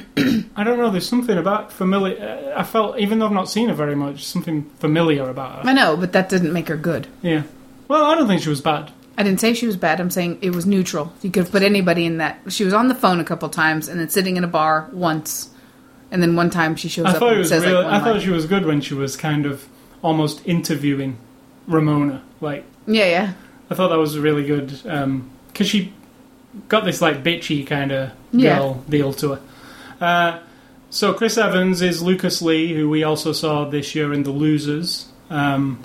[0.55, 0.89] I don't know.
[0.89, 2.53] There's something about familiar.
[2.55, 5.69] I felt, even though I've not seen her very much, something familiar about her.
[5.69, 7.07] I know, but that didn't make her good.
[7.21, 7.43] Yeah.
[7.87, 8.91] Well, I don't think she was bad.
[9.17, 10.01] I didn't say she was bad.
[10.01, 11.13] I'm saying it was neutral.
[11.21, 12.39] You could have put anybody in that.
[12.49, 15.49] She was on the phone a couple times and then sitting in a bar once,
[16.11, 17.83] and then one time she shows I up thought it was says really.
[17.83, 18.21] like I thought line.
[18.21, 19.67] she was good when she was kind of
[20.01, 21.17] almost interviewing
[21.67, 22.23] Ramona.
[22.41, 23.33] Like Yeah, yeah.
[23.69, 24.67] I thought that was really good
[25.47, 25.93] because she
[26.67, 28.57] got this like bitchy kind of Yeah.
[28.57, 29.39] girl deal to her.
[30.01, 30.39] Uh,
[30.89, 35.07] So Chris Evans is Lucas Lee, who we also saw this year in The Losers,
[35.29, 35.79] um,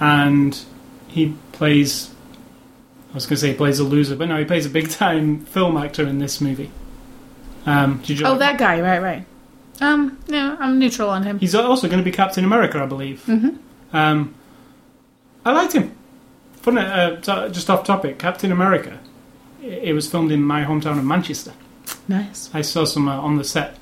[0.00, 0.58] and
[1.06, 2.10] he plays.
[3.10, 4.88] I was going to say he plays a loser, but no, he plays a big
[4.90, 6.70] time film actor in this movie.
[7.66, 9.24] Um, did you Oh, like- that guy, right, right.
[9.80, 11.38] Um, no, I'm neutral on him.
[11.38, 13.22] He's also going to be Captain America, I believe.
[13.28, 13.56] Mhm.
[13.92, 14.34] Um,
[15.44, 15.92] I liked him.
[16.62, 18.98] Fun, uh, just off topic, Captain America.
[19.62, 21.52] It was filmed in my hometown of Manchester.
[22.08, 22.50] Nice.
[22.52, 23.76] I saw some uh, on the set.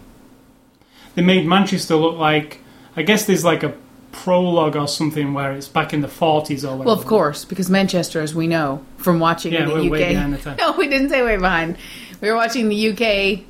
[1.15, 2.61] They made Manchester look like.
[2.97, 3.75] I guess there's like a
[4.13, 6.85] prologue or something where it's back in the 40s or whatever.
[6.85, 9.91] Well, of course, because Manchester, as we know from watching Yeah, the we're UK.
[9.91, 10.57] way behind the time.
[10.59, 11.77] No, we didn't say way behind.
[12.21, 13.45] We were watching the UK.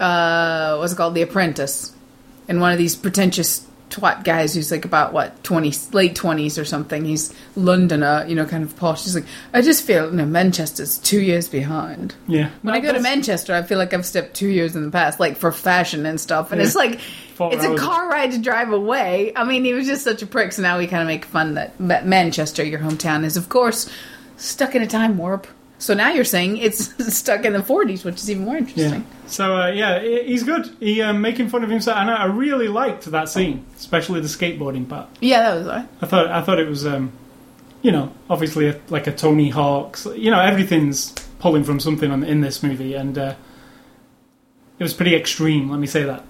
[0.00, 1.14] Uh, what's it called?
[1.14, 1.94] The Apprentice,
[2.48, 6.64] and one of these pretentious twat guys who's like about what twenty, late twenties or
[6.64, 7.04] something.
[7.04, 9.04] He's Londoner, you know, kind of posh.
[9.04, 12.14] He's like, I just feel, you know, Manchester's two years behind.
[12.26, 12.50] Yeah.
[12.62, 15.20] When I go to Manchester, I feel like I've stepped two years in the past,
[15.20, 16.50] like for fashion and stuff.
[16.50, 16.66] And Yeah.
[16.66, 16.98] it's like,
[17.36, 19.32] Four it's a car ride to drive away.
[19.36, 20.52] I mean, he was just such a prick.
[20.52, 23.88] So now we kind of make fun that Manchester, your hometown, is of course
[24.36, 25.46] stuck in a time warp.
[25.78, 28.82] So now you're saying it's stuck in the 40s, which is even more interesting.
[28.90, 28.94] Yeah.
[28.96, 29.28] interesting.
[29.28, 30.66] So uh, yeah, he's good.
[30.80, 34.28] He um, making fun of himself, and I I really liked that scene, especially the
[34.28, 35.08] skateboarding part.
[35.20, 35.88] Yeah, that was all right.
[36.02, 37.12] I thought I thought it was, um,
[37.82, 40.06] you know, obviously a, like a Tony Hawk's.
[40.06, 43.34] You know, everything's pulling from something on, in this movie, and uh,
[44.78, 45.70] it was pretty extreme.
[45.70, 46.24] Let me say that.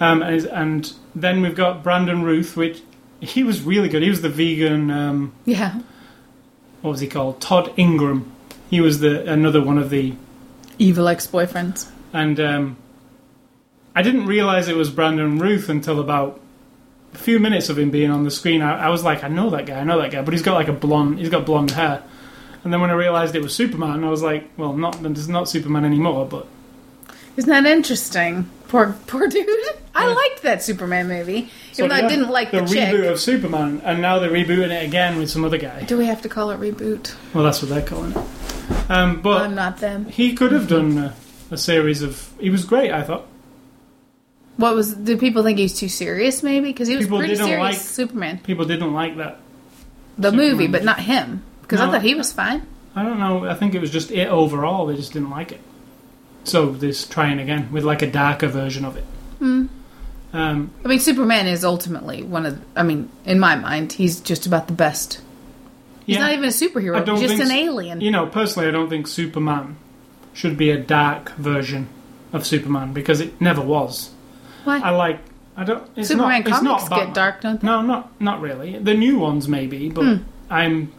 [0.00, 2.82] Um, and, and then we've got Brandon Routh, which
[3.20, 4.02] he was really good.
[4.02, 4.90] He was the vegan.
[4.90, 5.80] Um, Yeah.
[6.82, 7.40] what was he called?
[7.40, 8.32] Todd Ingram.
[8.70, 10.14] He was the another one of the
[10.78, 11.90] Evil ex boyfriends.
[12.12, 12.76] and um,
[13.96, 16.40] I didn't realize it was Brandon Routh until about
[17.14, 18.62] a few minutes of him being on the screen.
[18.62, 20.54] I, I was like, I know that guy, I know that guy, but he's got
[20.54, 22.02] like a blonde, he's got blonde hair.
[22.62, 25.48] And then when I realized it was Superman, I was like, well, not it's not
[25.48, 26.46] Superman anymore, but
[27.36, 28.48] Isn't that interesting?
[28.68, 29.48] Poor, poor dude.
[29.94, 30.14] I Yeah.
[30.14, 32.94] liked that Superman movie, so, even though yeah, I didn't like the, the chick.
[32.94, 35.82] reboot of Superman, and now they're rebooting it again with some other guy.
[35.84, 37.14] Do we have to call it reboot?
[37.34, 38.18] Well, that's what they're calling it.
[38.88, 40.06] Um, but I'm not them.
[40.06, 41.14] he could have done a,
[41.50, 42.32] a series of.
[42.40, 43.26] He was great, I thought.
[44.56, 44.94] What was?
[44.94, 46.42] Did people think he was too serious?
[46.42, 47.60] Maybe because he was People pretty didn't serious.
[47.62, 49.38] like- Superman, People didn't like that.
[50.16, 50.50] the Superman.
[50.50, 51.42] movie, but not him.
[51.62, 52.66] Because I thought he was fine.
[52.96, 53.44] I don't know.
[53.44, 54.86] I think it was just it overall.
[54.86, 55.60] They just didn't like it.
[56.44, 59.04] So they're trying again with like a darker version of it.
[59.38, 59.66] Hmm.
[60.32, 62.60] Um, I mean, Superman is ultimately one of.
[62.74, 65.20] I mean, in my mind, he's just about the best.
[66.08, 67.06] He's yeah, not even a superhero.
[67.18, 68.00] He's just an alien.
[68.00, 69.76] you know, personally, I don't think Superman
[70.32, 71.86] should be a dark version
[72.32, 74.10] of Superman because it never was.
[74.64, 74.78] Why?
[74.80, 75.20] I like.
[75.54, 75.86] I don't.
[75.96, 77.66] It's Superman not, it's comics not get dark, don't they?
[77.66, 78.78] No, not not really.
[78.78, 80.22] The new ones maybe, but Hmm.
[80.48, 80.92] I'm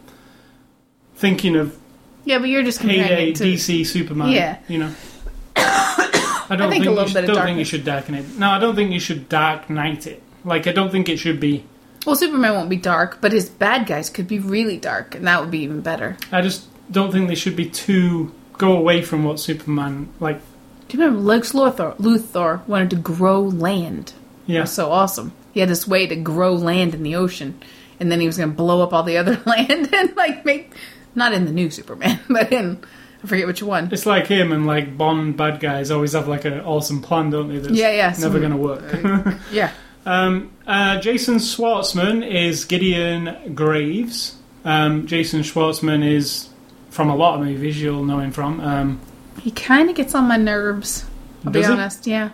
[1.16, 1.76] thinking of
[2.24, 3.44] Yeah, but you're just comparing heyday to.
[3.44, 4.30] DC Superman.
[4.30, 4.58] Yeah.
[4.68, 4.94] you know.
[5.56, 8.38] I don't I think think, you should, don't think you should darken it.
[8.38, 10.22] No, I don't think you should dark knight it.
[10.44, 11.64] Like I don't think it should be.
[12.06, 15.40] Well, Superman won't be dark, but his bad guys could be really dark, and that
[15.40, 16.16] would be even better.
[16.32, 20.40] I just don't think they should be too go away from what Superman like.
[20.88, 21.96] Do you remember Lex Luthor?
[21.98, 24.12] Luthor wanted to grow land.
[24.46, 25.32] Yeah, so awesome.
[25.52, 27.60] He had this way to grow land in the ocean,
[28.00, 30.72] and then he was going to blow up all the other land and like make
[31.14, 32.82] not in the new Superman, but in
[33.22, 33.90] I forget which one.
[33.92, 37.48] it's like him and like Bond bad guys always have like an awesome plan, don't
[37.48, 37.58] they?
[37.58, 39.36] That's Yeah, yeah, never going to work.
[39.52, 39.72] Yeah,
[40.10, 44.36] Um, uh, Jason Schwartzman is Gideon Graves.
[44.64, 46.48] Um, Jason Schwartzman is
[46.90, 47.80] from a lot of movies.
[47.80, 48.60] You'll know him from.
[48.60, 49.00] Um,
[49.40, 51.04] he kind of gets on my nerves.
[51.46, 52.06] I'll be honest.
[52.08, 52.30] Yeah,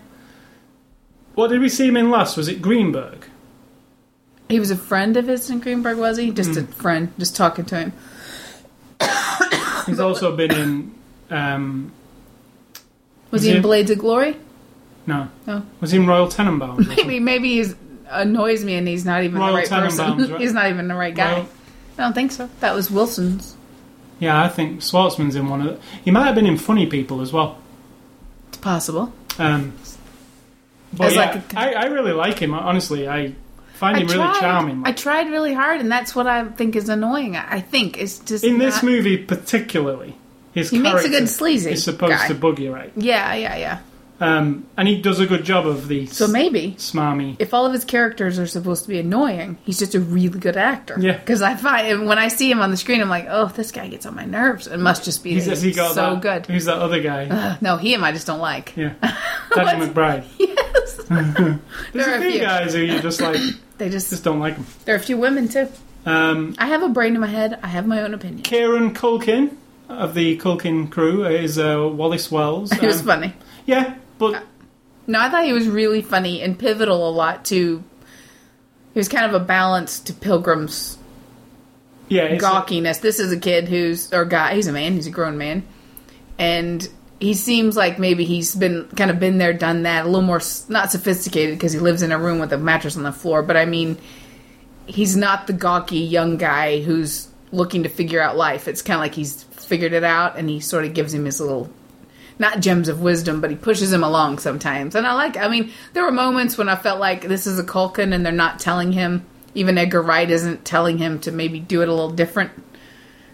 [1.35, 2.37] what did we see him in last?
[2.37, 3.27] Was it Greenberg?
[4.49, 6.31] he was a friend of his in Greenberg, was he?
[6.31, 6.59] Just Hmm.
[6.61, 7.93] a friend, just talking to him.
[9.87, 10.95] He's also been in.
[11.31, 11.93] Um,
[13.33, 14.37] Was he- in Blades of Glory?
[15.07, 15.63] No, No.
[15.81, 16.85] was he in Royal Tenenbaums?
[16.85, 16.97] something?
[17.07, 17.73] Maybe, maybe he
[18.11, 20.19] annoys me, and he's not even Royal the right person.
[20.31, 20.41] Right?
[20.41, 21.33] he's not even the right guy.
[21.33, 21.49] Royal-
[21.99, 22.49] I don't think so.
[22.61, 23.57] That was Wilson's.
[24.19, 25.67] yeah, I think Schwartzman's in one of.
[25.69, 27.59] The, he might have been in Funny People as well.
[28.49, 29.13] It's possible.
[29.39, 29.73] Um,
[30.93, 32.53] but yeah, like a- I, I really like him.
[32.55, 33.35] Honestly, I
[33.75, 34.83] find him really charming.
[34.87, 37.37] I tried really hard, and that's what I think is annoying.
[37.37, 40.17] I I think it's just in this movie, particularly,
[40.53, 42.29] his He makes a good sleazy is supposed guy.
[42.29, 42.93] to bug you, right?
[42.97, 43.79] Yeah, yeah, yeah.
[44.19, 47.37] Um, and he does a good job of the So maybe smarmy.
[47.39, 50.57] if all of his characters are supposed to be annoying, he's just a really good
[50.57, 50.97] actor.
[50.99, 51.19] Yeah.
[51.19, 53.89] Because I find when I see him on the screen, I'm like, oh, this guy
[53.89, 54.67] gets on my nerves.
[54.69, 56.47] It must just be He's, has he got so that, good.
[56.47, 57.27] Who's that other guy?
[57.31, 58.75] Ugh, no, him I just don't like.
[58.75, 58.95] yeah,
[59.55, 59.87] Danny?
[59.87, 60.25] McBride.
[60.39, 61.59] Yes, There's
[61.93, 62.41] There are a a few few.
[62.41, 63.39] guys who you just like
[63.79, 64.67] they just just don't like them.
[64.85, 65.69] there are a few women too.
[66.07, 67.59] Um, I have a brain in my head.
[67.63, 68.43] I have my own opinion.
[68.43, 69.57] Kieran Culkin
[69.89, 72.73] of the Culkin crew is uh, Wallace Wells.
[72.73, 73.35] It was Um, funny.
[73.67, 74.41] Yeah, but uh,
[75.07, 77.83] No, I thought he was really funny and pivotal a lot to.
[78.95, 80.97] He was kind of a balance to Pilgrim's
[82.09, 82.99] Yeah, gawkiness.
[82.99, 84.55] This is a kid who's or guy.
[84.55, 84.95] He's a man.
[84.95, 85.65] He's a grown man,
[86.39, 86.89] and
[87.21, 90.05] he seems like maybe he's been kind of been there, done that.
[90.05, 93.03] A little more not sophisticated because he lives in a room with a mattress on
[93.03, 93.43] the floor.
[93.43, 93.99] But I mean,
[94.87, 98.69] he's not the gawky young guy who's looking to figure out life.
[98.69, 101.41] It's kind of like he's figured it out, and he sort of gives him his
[101.41, 101.71] little.
[102.39, 104.95] Not gems of wisdom, but he pushes him along sometimes.
[104.95, 107.65] And I like, I mean, there were moments when I felt like this is a
[107.65, 111.81] Culkin and they're not telling him, even Edgar Wright isn't telling him to maybe do
[111.81, 112.53] it a little different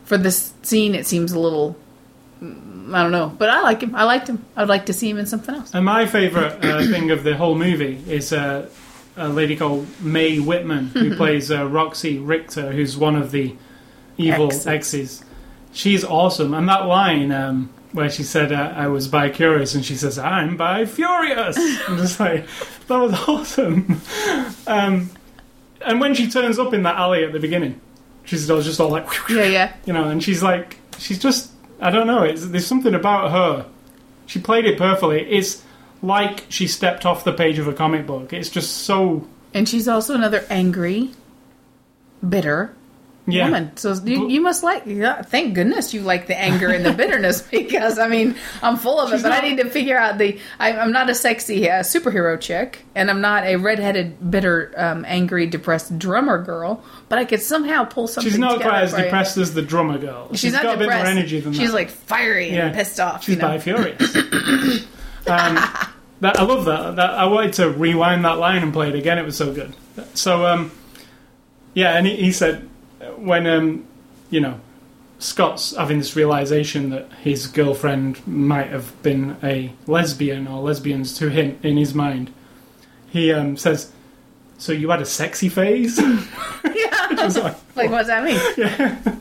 [0.05, 1.77] for this scene it seems a little
[2.43, 3.95] mm, I don't know, but I like him.
[3.95, 4.45] I liked him.
[4.55, 5.73] I'd like to see him in something else.
[5.73, 8.69] And my favourite uh, thing of the whole movie is uh,
[9.17, 13.57] a lady called Mae Whitman, who plays uh, Roxy Richter, who's one of the
[14.19, 14.67] evil Exes.
[14.67, 15.25] exes.
[15.73, 16.53] She's awesome.
[16.53, 20.19] And that line um, where she said, uh, I was bi curious, and she says,
[20.19, 21.57] I'm bi furious.
[21.89, 22.47] I'm just like,
[22.89, 24.01] that was awesome.
[24.67, 25.11] Um,
[25.85, 27.81] and when she turns up in that alley at the beginning,
[28.25, 29.73] she's just all like, Yeah, yeah.
[29.85, 31.51] you know, and she's like, she's just,
[31.81, 33.67] I don't know, it's, there's something about her.
[34.27, 35.23] She played it perfectly.
[35.31, 35.63] It's
[36.01, 38.33] like she stepped off the page of a comic book.
[38.33, 41.11] It's just so, And she's also another angry,
[42.27, 42.75] bitter
[43.33, 43.45] yeah.
[43.45, 43.77] woman.
[43.77, 44.85] So you, you must like.
[44.87, 49.01] Yeah, thank goodness you like the anger and the bitterness because I mean I'm full
[49.01, 49.17] of it.
[49.17, 50.39] She's but not- I need to figure out the.
[50.59, 55.05] I, I'm not a sexy uh, superhero chick, and I'm not a redheaded, bitter, um,
[55.07, 56.83] angry, depressed drummer girl.
[57.09, 58.31] But I could somehow pull something.
[58.31, 60.35] She's not quite as depressed as the drummer girl.
[60.35, 61.01] She's, not got depressed.
[61.01, 61.59] a bit more energy than that.
[61.59, 61.75] She's that.
[61.75, 63.25] like fiery and pissed off.
[63.25, 63.59] She's you know?
[63.59, 64.17] furious.
[65.27, 65.59] um,
[66.23, 66.97] that, I love that.
[66.97, 67.11] that.
[67.11, 69.19] I wanted to rewind that line and play it again.
[69.19, 69.75] It was so good.
[70.15, 70.71] So, um,
[71.75, 72.69] yeah, and he, he said
[73.17, 73.85] when um,
[74.31, 74.61] you know
[75.19, 81.29] Scott's having this realization that his girlfriend might have been a lesbian or lesbians to
[81.29, 82.33] him in his mind,
[83.11, 83.93] he um, says,
[84.59, 86.01] "So you had a sexy phase?"
[87.23, 88.41] Was like, Like, what does that mean?
[88.57, 89.17] Yeah.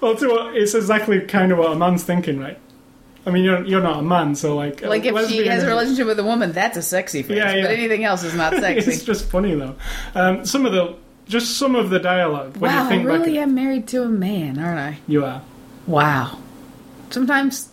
[0.00, 2.58] well, to what, it's exactly kind of what a man's thinking, right?
[3.26, 6.06] I mean, you're you're not a man, so like, Like if she has a relationship
[6.06, 7.36] with a woman, that's a sexy face.
[7.36, 7.62] Yeah, yeah.
[7.62, 8.90] But anything else is not sexy.
[8.90, 9.76] it's just funny though.
[10.14, 10.94] Um, some of the
[11.28, 14.08] just some of the dialogue when wow, you I really back am married to a
[14.08, 14.98] man, aren't I?
[15.06, 15.42] you are.
[15.86, 16.38] Wow.
[17.10, 17.70] Sometimes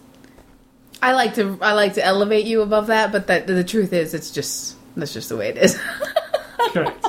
[1.01, 4.13] I like to I like to elevate you above that, but that the truth is,
[4.13, 5.79] it's just that's just the way it is.
[6.71, 7.05] Correct.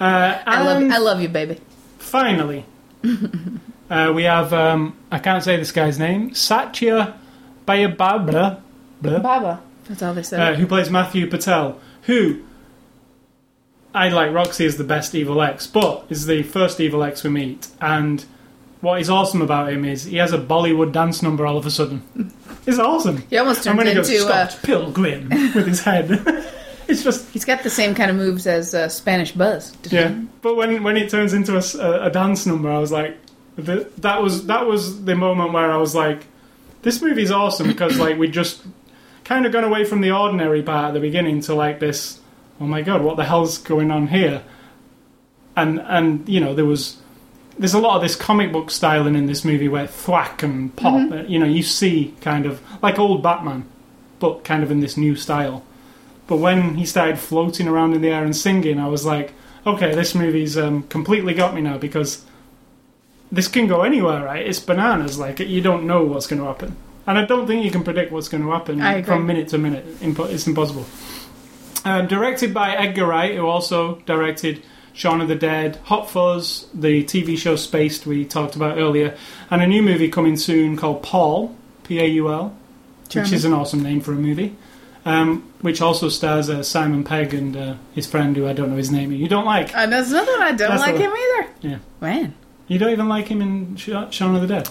[0.00, 1.60] Uh, I love I love you, baby.
[1.98, 2.64] finally,
[3.90, 7.18] uh, we have um, I can't say this guy's name, Satya
[7.66, 8.60] Bayababra,
[9.00, 9.60] Baba.
[9.88, 10.40] That's all they said.
[10.40, 12.42] uh, who plays Matthew Patel, who
[13.94, 17.30] I like Roxy is the best Evil Ex, but is the first Evil Ex we
[17.30, 17.68] meet.
[17.80, 18.24] And
[18.80, 21.70] what is awesome about him is he has a Bollywood dance number all of a
[21.70, 22.02] sudden.
[22.64, 23.24] It's awesome.
[23.28, 26.08] he almost And turns when he goes, into uh, Scott Pilgrim with his head.
[26.88, 29.76] it's just, he's got the same kind of moves as uh, Spanish Buzz.
[29.90, 30.14] yeah.
[30.42, 33.16] But when, when it turns into a dance number, I was like,
[33.56, 36.24] th- that was that was the moment where I was like,
[36.82, 38.62] this movie's awesome because like we just
[39.24, 42.20] kind of gone away from the ordinary part at the beginning to like this.
[42.62, 44.42] Oh my god, what the hell's going on here?
[45.56, 46.98] And and you know there was
[47.58, 51.10] there's a lot of this comic book styling in this movie where thwack and pop.
[51.12, 53.64] uh, You know you see kind of like old Batman,
[54.20, 55.64] but kind of in this new style.
[56.28, 59.32] But when he started floating around in the air and singing, I was like,
[59.66, 62.24] okay, this movie's um, completely got me now because
[63.32, 64.46] this can go anywhere, right?
[64.46, 65.18] It's bananas.
[65.18, 66.76] Like you don't know what's going to happen,
[67.08, 69.84] and I don't think you can predict what's going to happen from minute to minute.
[70.00, 70.86] It's impossible.
[71.84, 77.02] Um, directed by Edgar Wright, who also directed Shaun of the Dead, Hot Fuzz, the
[77.04, 79.16] TV show Spaced we talked about earlier,
[79.50, 82.54] and a new movie coming soon called Paul, P A U L,
[83.14, 84.56] which is an awesome name for a movie.
[85.04, 88.76] Um, which also stars uh, Simon Pegg and uh, his friend, who I don't know
[88.76, 89.10] his name.
[89.10, 89.74] You don't like?
[89.74, 91.48] Uh, that's another one I don't That's like him either.
[91.60, 91.78] Yeah.
[91.98, 92.34] When?
[92.68, 94.68] You don't even like him in Shaun of the Dead.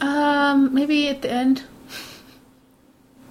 [0.00, 1.62] Um, maybe at the end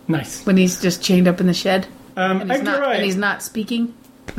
[0.08, 0.46] Nice.
[0.46, 1.88] when he's just chained up in the shed
[2.18, 2.96] Um, and he's Edgar not Wright.
[2.96, 3.94] and he's not speaking.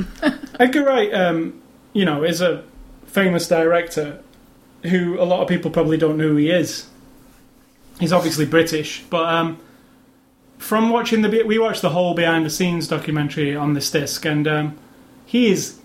[0.60, 1.62] Edgar Wright, um,
[1.92, 2.64] you know, is a
[3.06, 4.20] famous director
[4.82, 6.88] who a lot of people probably don't know who he is.
[8.00, 9.58] He's obviously British, but um,
[10.58, 14.46] from watching the we watched the whole behind the scenes documentary on this disc, and
[14.46, 14.78] um,
[15.24, 15.78] he is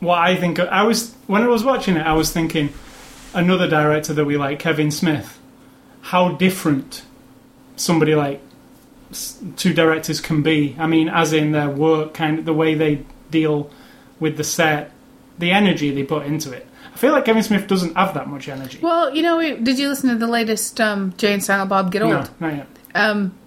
[0.00, 0.58] what I think.
[0.58, 2.72] I was when I was watching it, I was thinking
[3.32, 5.38] another director that we like, Kevin Smith.
[6.02, 7.02] How different
[7.76, 8.40] somebody like
[9.56, 10.76] two directors can be.
[10.78, 13.70] I mean, as in their work, kind of the way they deal
[14.18, 14.92] with the set,
[15.38, 16.66] the energy they put into it.
[16.92, 18.78] I feel like Kevin Smith doesn't have that much energy.
[18.82, 22.02] Well, you know, did you listen to the latest um, Jay and Silent Bob Get
[22.02, 22.12] Old?
[22.12, 22.66] no, not yet.
[22.94, 23.38] um,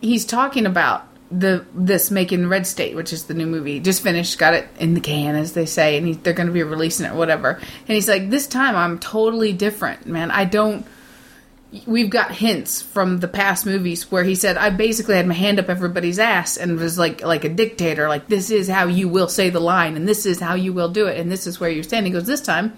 [0.00, 4.38] he's talking about the this making Red State, which is the new movie, just finished,
[4.38, 7.06] got it in the can, as they say, and he, they're going to be releasing
[7.06, 7.50] it, or whatever.
[7.50, 10.30] And he's like, "This time, I'm totally different, man.
[10.30, 10.86] I don't."
[11.86, 15.58] We've got hints from the past movies where he said, "I basically had my hand
[15.58, 19.28] up everybody's ass and was like like a dictator, like this is how you will
[19.28, 21.70] say the line, and this is how you will do it, and this is where
[21.70, 22.76] you stand." He goes, "This time."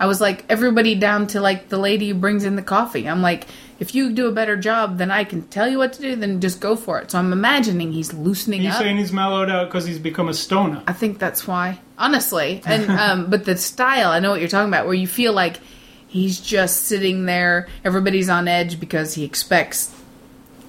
[0.00, 3.08] I was like everybody down to like the lady who brings in the coffee.
[3.08, 3.46] I'm like,
[3.78, 6.40] if you do a better job than I can tell you what to do, then
[6.40, 7.10] just go for it.
[7.10, 8.78] So I'm imagining he's loosening Are up.
[8.78, 10.82] saying he's mellowed out because he's become a stoner?
[10.86, 12.60] I think that's why, honestly.
[12.64, 15.58] And um, but the style, I know what you're talking about, where you feel like
[16.08, 17.68] he's just sitting there.
[17.84, 19.94] Everybody's on edge because he expects.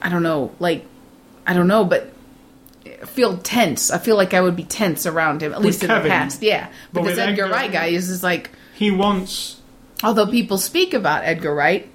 [0.01, 0.85] I don't know, like
[1.47, 2.13] I don't know, but
[2.85, 3.91] I feel tense.
[3.91, 6.41] I feel like I would be tense around him, at least in the past.
[6.41, 8.51] Yeah, But this with Edgar Edgar- Wright guy is just like.
[8.75, 9.57] He wants.
[10.03, 11.89] Although people speak about Edgar Wright,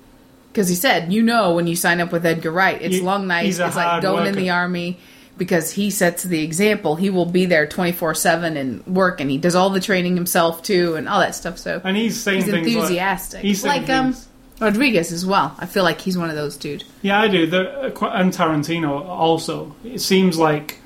[0.53, 3.26] because he said, you know, when you sign up with Edgar Wright, it's You- long
[3.26, 4.99] nights, it's like going in the army.
[5.37, 9.30] Because he sets the example, he will be there twenty four seven and work, and
[9.30, 11.59] he does all the training himself too, and all that stuff.
[11.59, 14.16] So And he's saying he's things enthusiastic, Like, he's like um
[14.61, 15.55] Rodriguez as well.
[15.59, 16.85] I feel like he's one of those dude.
[17.03, 17.47] Yeah, I do.
[17.47, 19.74] The, and Tarantino also.
[19.85, 20.78] It seems like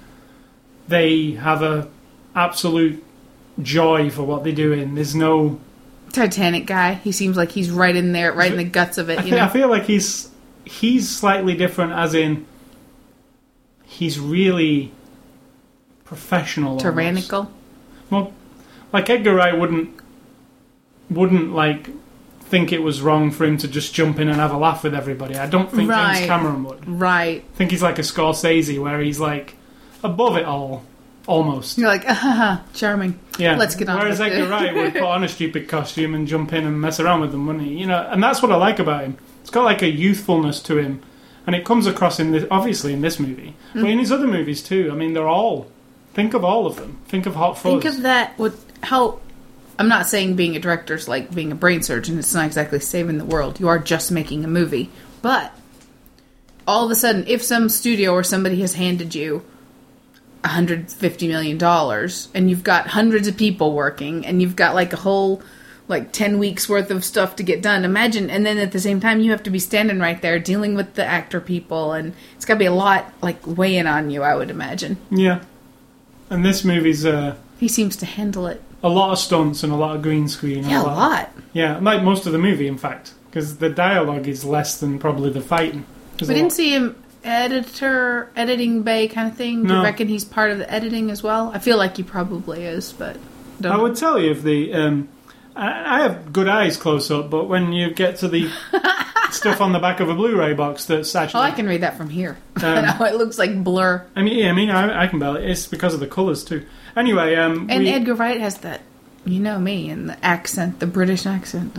[0.89, 1.89] they have a
[2.35, 3.05] absolute
[3.63, 4.95] joy for what they're doing.
[4.95, 5.61] There's no.
[6.13, 9.19] Titanic guy, he seems like he's right in there, right in the guts of it.
[9.19, 10.31] I, I feel like he's
[10.65, 12.47] he's slightly different, as in
[13.89, 14.93] he's really
[16.05, 16.85] professional, almost.
[16.85, 17.51] tyrannical.
[18.11, 18.33] Well,
[18.93, 19.91] like Edgar Wright wouldn't
[21.11, 21.89] wouldn't like
[22.41, 24.95] think it was wrong for him to just jump in and have a laugh with
[24.95, 25.37] everybody.
[25.37, 26.15] I don't think Right.
[26.17, 26.89] James Cameron would.
[26.89, 27.45] Right?
[27.53, 29.57] I think he's like a Scorsese, where he's like
[30.03, 30.85] above it all,
[31.27, 31.77] almost.
[31.77, 33.19] You're like, ah, ha, ha, charming.
[33.39, 33.57] Yeah.
[33.57, 34.33] Let's get on Whereas with it.
[34.35, 37.33] Edgar Wright would put on a stupid costume and jump in and mess around with
[37.33, 37.75] them, wouldn't he?
[37.75, 39.19] You know, and that's what I like about him.
[39.43, 41.03] It's got like a youthfulness to him,
[41.49, 43.81] and it comes across in this, obviously in this movie, Hmm.
[43.81, 44.91] but in his other movies too.
[44.93, 45.67] I mean, they're all.
[46.13, 46.99] Think of all of them.
[47.09, 47.63] Think of Hot Fuzz.
[47.73, 48.39] Think of that.
[48.39, 48.53] What?
[48.83, 49.21] How?
[49.79, 52.19] I'm not saying being a director is like being a brain surgeon.
[52.19, 53.61] It's not exactly saving the world.
[53.61, 54.91] You are just making a movie.
[55.23, 55.53] But
[56.67, 59.43] all of a sudden, if some studio or somebody has handed you
[60.43, 64.97] 150 million dollars and you've got hundreds of people working and you've got like a
[64.97, 65.43] whole
[65.89, 69.01] like 10 weeks worth of stuff to get done imagine and then at the same
[69.01, 72.45] time you have to be standing right there dealing with the actor people and it's
[72.45, 75.41] got to be a lot like weighing on you i would imagine Yeah.
[76.31, 79.77] And this movie's uh, he seems to handle it a lot of stunts and a
[79.77, 80.63] lot of green screen.
[80.69, 84.45] yeah a lot Yeah, like most of the movie, in fact, because the dialogue is
[84.45, 85.85] less than probably the fighting.
[86.19, 89.63] There's We didn't lot- see him editor, editing bay kind of thing.
[89.63, 89.77] Do No.
[89.79, 91.51] you reckon he's part of the editing as well?
[91.55, 93.17] I feel like he probably is, but
[93.61, 94.73] don't I would tell you if the.
[94.75, 95.09] Um,
[95.59, 98.51] I I have good eyes close up, but when you get to the
[99.31, 101.97] stuff on the back of a Blu-ray box that's Oh, actually, I can read that
[101.97, 102.37] from here.
[102.63, 104.05] Um, no, it looks like blur.
[104.17, 105.47] I mean, yeah, I mean, I, I can barely.
[105.47, 106.67] It's because of the colours too.
[106.97, 108.81] Anyway, um, And we, Edgar Wright has that,
[109.25, 111.79] you know me, and the accent, the British accent.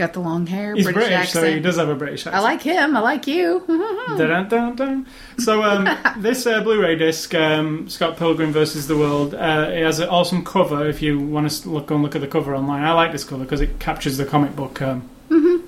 [0.00, 2.34] Got the long hair, he's British, British, so he does have a British accent.
[2.34, 2.96] I like him.
[2.96, 3.62] I like you.
[4.16, 5.06] Dun, dun, dun.
[5.36, 5.86] So um,
[6.16, 10.42] this uh, Blu-ray disc, um, Scott Pilgrim versus the World, uh, it has an awesome
[10.42, 10.88] cover.
[10.88, 13.24] If you want to look, go and look at the cover online, I like this
[13.24, 14.80] cover because it captures the comic book.
[14.80, 15.66] Um, Mm-hmm.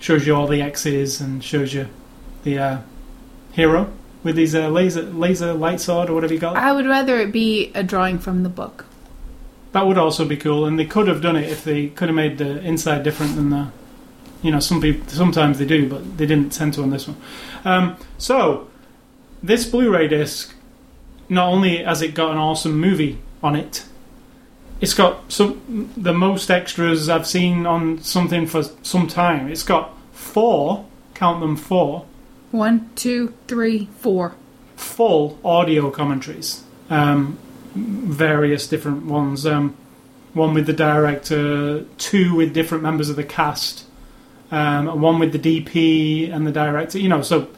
[0.00, 1.88] Shows you all the X's and shows you
[2.42, 2.78] the uh,
[3.52, 3.92] hero
[4.24, 6.56] with his uh, laser laser light sword or whatever you got.
[6.56, 8.86] I would rather it be a drawing from the book.
[9.72, 12.16] That would also be cool, and they could have done it if they could have
[12.16, 13.68] made the inside different than the.
[14.42, 17.16] You know, some people sometimes they do, but they didn't tend to on this one.
[17.64, 18.68] Um, so,
[19.42, 20.52] this Blu-ray disc,
[21.28, 23.84] not only has it got an awesome movie on it,
[24.80, 29.46] it's got some the most extras I've seen on something for some time.
[29.48, 32.04] It's got four, count them four,
[32.50, 34.34] One, two, three, four.
[34.76, 36.64] full audio commentaries.
[36.90, 37.38] Um,
[37.74, 39.46] various different ones.
[39.46, 39.76] Um,
[40.34, 43.84] one with the director, two with different members of the cast,
[44.50, 46.98] um, and one with the DP and the director.
[46.98, 47.48] You know, so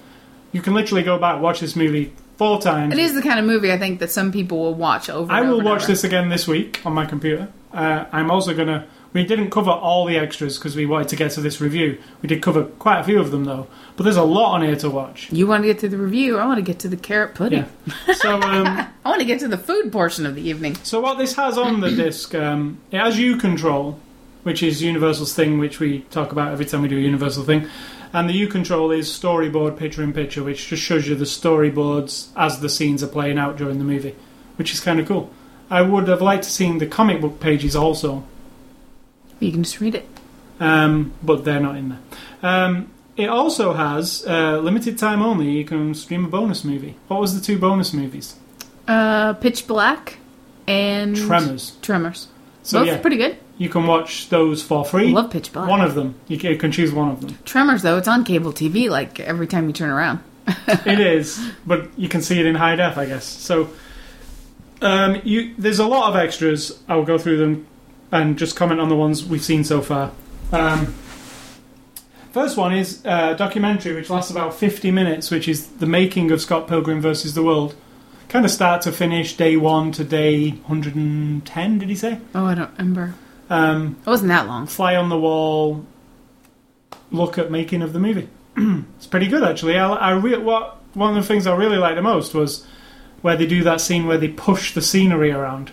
[0.53, 2.93] you can literally go back watch this movie four times.
[2.93, 5.33] It is the kind of movie I think that some people will watch over.
[5.33, 5.93] I will over watch over.
[5.93, 7.49] this again this week on my computer.
[7.73, 8.87] Uh, I'm also gonna.
[9.15, 11.99] We didn't cover all the extras because we wanted to get to this review.
[12.21, 14.77] We did cover quite a few of them though, but there's a lot on here
[14.77, 15.33] to watch.
[15.33, 16.37] You want to get to the review?
[16.37, 17.67] I want to get to the carrot pudding.
[17.87, 18.15] Yeah.
[18.15, 18.35] So.
[18.45, 18.67] Um,
[19.05, 20.77] I want to get to the food portion of the evening.
[20.83, 23.99] So what this has on the disc, um, it has U control,
[24.45, 27.69] which is Universal's thing, which we talk about every time we do a Universal thing.
[28.13, 32.29] And the U control is storyboard picture in picture, which just shows you the storyboards
[32.37, 34.15] as the scenes are playing out during the movie,
[34.57, 35.31] which is kind of cool.
[35.71, 38.25] I would have liked to seen the comic book pages also,
[39.41, 40.09] You can just read it.
[40.61, 41.99] um, but they're not in there.
[42.43, 45.51] Um, it also has uh, limited time only.
[45.51, 46.97] You can stream a bonus movie.
[47.09, 48.37] What was the two bonus movies?
[48.89, 50.19] Uh, Pitch Black
[50.67, 51.77] and Tremors.
[51.83, 52.29] Tremors.
[52.63, 53.37] So Both yeah, pretty good.
[53.59, 55.11] you can watch those for free.
[55.13, 55.69] Love Pitch Black.
[55.69, 56.15] One of them.
[56.29, 57.39] You can, you can choose one of them.
[57.45, 60.21] Tremors though, it's on cable TV like every time you turn around.
[60.87, 63.25] it is, but you can see it in high def, I guess.
[63.25, 63.71] So,
[64.83, 66.79] um, you there's a lot of extras.
[66.89, 67.67] I'll go through them
[68.15, 70.13] and just comment on the ones we've seen so far.
[70.53, 70.95] Um,
[72.33, 76.41] first one is a documentary which lasts about 50 minutes, which is the making of
[76.41, 77.75] Scott Pilgrim versus the World.
[78.29, 81.79] Kind of start to finish, day one to day 110.
[81.79, 82.21] Did he say?
[82.35, 83.15] Oh, I don't remember.
[83.51, 84.67] Um, It wasn't that long.
[84.67, 85.85] fly on the wall
[87.11, 88.29] look at making of the movie.
[88.97, 89.77] it's pretty good actually.
[89.79, 92.65] I, I re- what one of the things I really liked the most was
[93.23, 95.71] where they do that scene where they push the scenery around.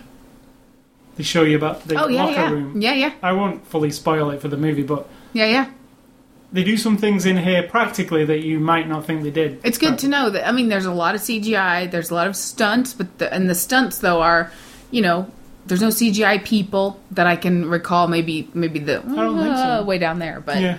[1.16, 2.80] They show you about the oh yeah, locker yeah, room.
[2.80, 5.70] yeah, yeah, I won't fully spoil it for the movie, but yeah, yeah.
[6.52, 9.60] they do some things in here practically that you might not think they did.
[9.62, 10.48] It's good to know that.
[10.48, 11.90] I mean, there's a lot of CGI.
[11.90, 14.50] There's a lot of stunts, but the, and the stunts though are,
[14.90, 15.30] you know,
[15.66, 18.08] there's no CGI people that I can recall.
[18.08, 19.62] Maybe maybe the don't so.
[19.62, 20.78] uh, way down there, but Yeah,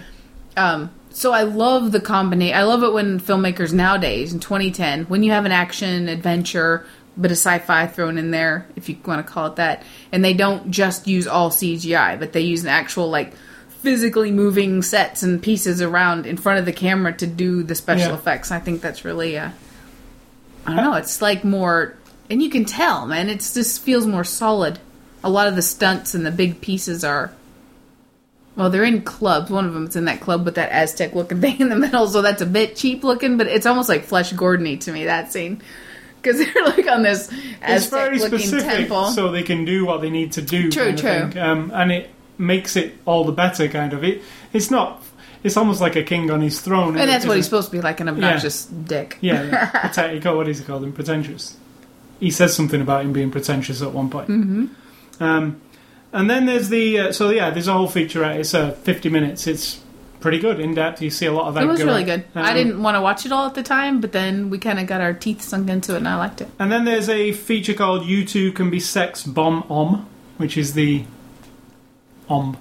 [0.57, 0.91] um.
[1.11, 2.57] So I love the combination.
[2.57, 6.87] I love it when filmmakers nowadays in 2010, when you have an action adventure,
[7.19, 10.33] bit of sci-fi thrown in there, if you want to call it that, and they
[10.33, 13.33] don't just use all CGI, but they use an actual like
[13.81, 18.09] physically moving sets and pieces around in front of the camera to do the special
[18.11, 18.15] Yeah.
[18.17, 18.49] effects.
[18.51, 19.49] I think that's really uh,
[20.65, 20.93] I don't know.
[20.93, 21.95] It's like more,
[22.29, 23.29] and you can tell, man.
[23.29, 24.79] it just feels more solid.
[25.23, 27.31] A lot of the stunts and the big pieces are.
[28.55, 29.49] Well, they're in clubs.
[29.49, 32.07] One of them is in that club with that Aztec looking thing in the middle,
[32.07, 35.31] so that's a bit cheap looking, but it's almost like Flesh Gordony to me that
[35.33, 35.61] scene
[36.23, 37.29] because they're like on this
[37.61, 39.11] it's very specific, temple.
[39.11, 40.71] so they can do what they need to do.
[40.71, 41.29] True, true.
[41.39, 43.67] Um, and it makes it all the better.
[43.67, 44.21] Kind of it.
[44.53, 45.03] It's not.
[45.43, 46.97] It's almost like a king on his throne.
[46.97, 49.17] and that's what he's supposed to be like an obnoxious dick.
[49.19, 49.69] Yeah, yeah.
[49.91, 50.93] Prete- he called- what he him?
[50.93, 51.57] Pretentious.
[52.21, 54.29] He says something about him being pretentious at one point.
[54.29, 55.23] Mm-hmm.
[55.23, 55.61] Um,
[56.13, 58.37] and then there's the uh, so yeah, there's a whole featurette.
[58.37, 59.45] It's uh, 50 minutes.
[59.47, 59.82] It's
[60.23, 61.01] pretty good, in depth.
[61.03, 61.53] You see a lot of.
[61.53, 61.63] that.
[61.63, 62.33] It was Edgar really Wright.
[62.33, 62.41] good.
[62.41, 64.79] I Um, didn't want to watch it all at the time, but then we kind
[64.79, 66.49] of got our teeth sunk into it, and I liked it.
[66.57, 70.05] And then there's a feature called "You Too Can Be Sex Bob-Omb,"
[70.37, 71.03] which is the
[72.29, 72.57] Om,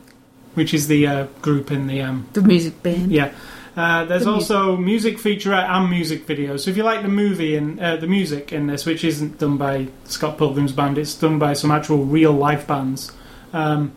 [0.54, 3.12] which is the uh, group in the um, The music band.
[3.12, 3.30] Yeah.
[3.74, 4.50] Uh, there's The music.
[4.50, 6.60] also music featurette and music videos.
[6.60, 9.56] So if you like the movie and uh, the music in this, which isn't done
[9.56, 13.12] by Scott Pilgrim's band, it's done by some actual real life bands.
[13.54, 13.92] Um,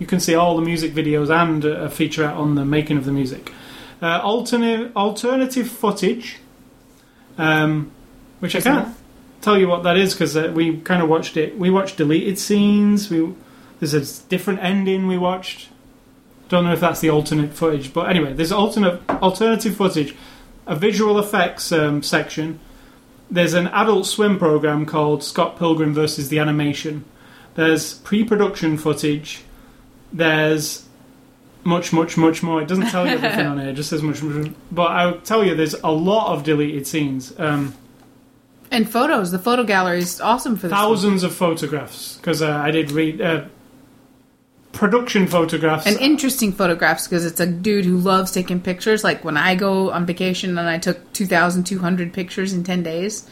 [0.00, 3.12] you can see all the music videos and a featurette on the making of the
[3.12, 3.52] music.
[4.02, 6.38] Uh, alternative alternative footage,
[7.36, 7.92] um,
[8.40, 8.94] which I can't that?
[9.42, 11.56] tell you what that is because uh, we kind of watched it.
[11.56, 13.10] We watched deleted scenes.
[13.10, 13.34] We
[13.78, 15.68] there's a different ending we watched.
[16.48, 20.16] Don't know if that's the alternate footage, but anyway, there's alternate alternative footage,
[20.66, 22.58] a visual effects um, section.
[23.30, 27.04] There's an Adult Swim program called Scott Pilgrim versus the Animation.
[27.54, 29.44] There's pre-production footage.
[30.12, 30.86] There's
[31.64, 32.62] much, much, much more.
[32.62, 33.70] It doesn't tell you everything on here.
[33.70, 34.52] It just says much, much.
[34.72, 37.38] But I'll tell you, there's a lot of deleted scenes.
[37.38, 37.74] Um,
[38.70, 39.30] And photos.
[39.30, 40.72] The photo gallery is awesome for this.
[40.72, 40.80] one.
[40.80, 43.44] thousands of photographs because uh, I did read uh,
[44.72, 45.86] production photographs.
[45.86, 49.04] And interesting photographs because it's a dude who loves taking pictures.
[49.04, 53.28] Like when I go on vacation and I took 2,200 pictures in 10 days.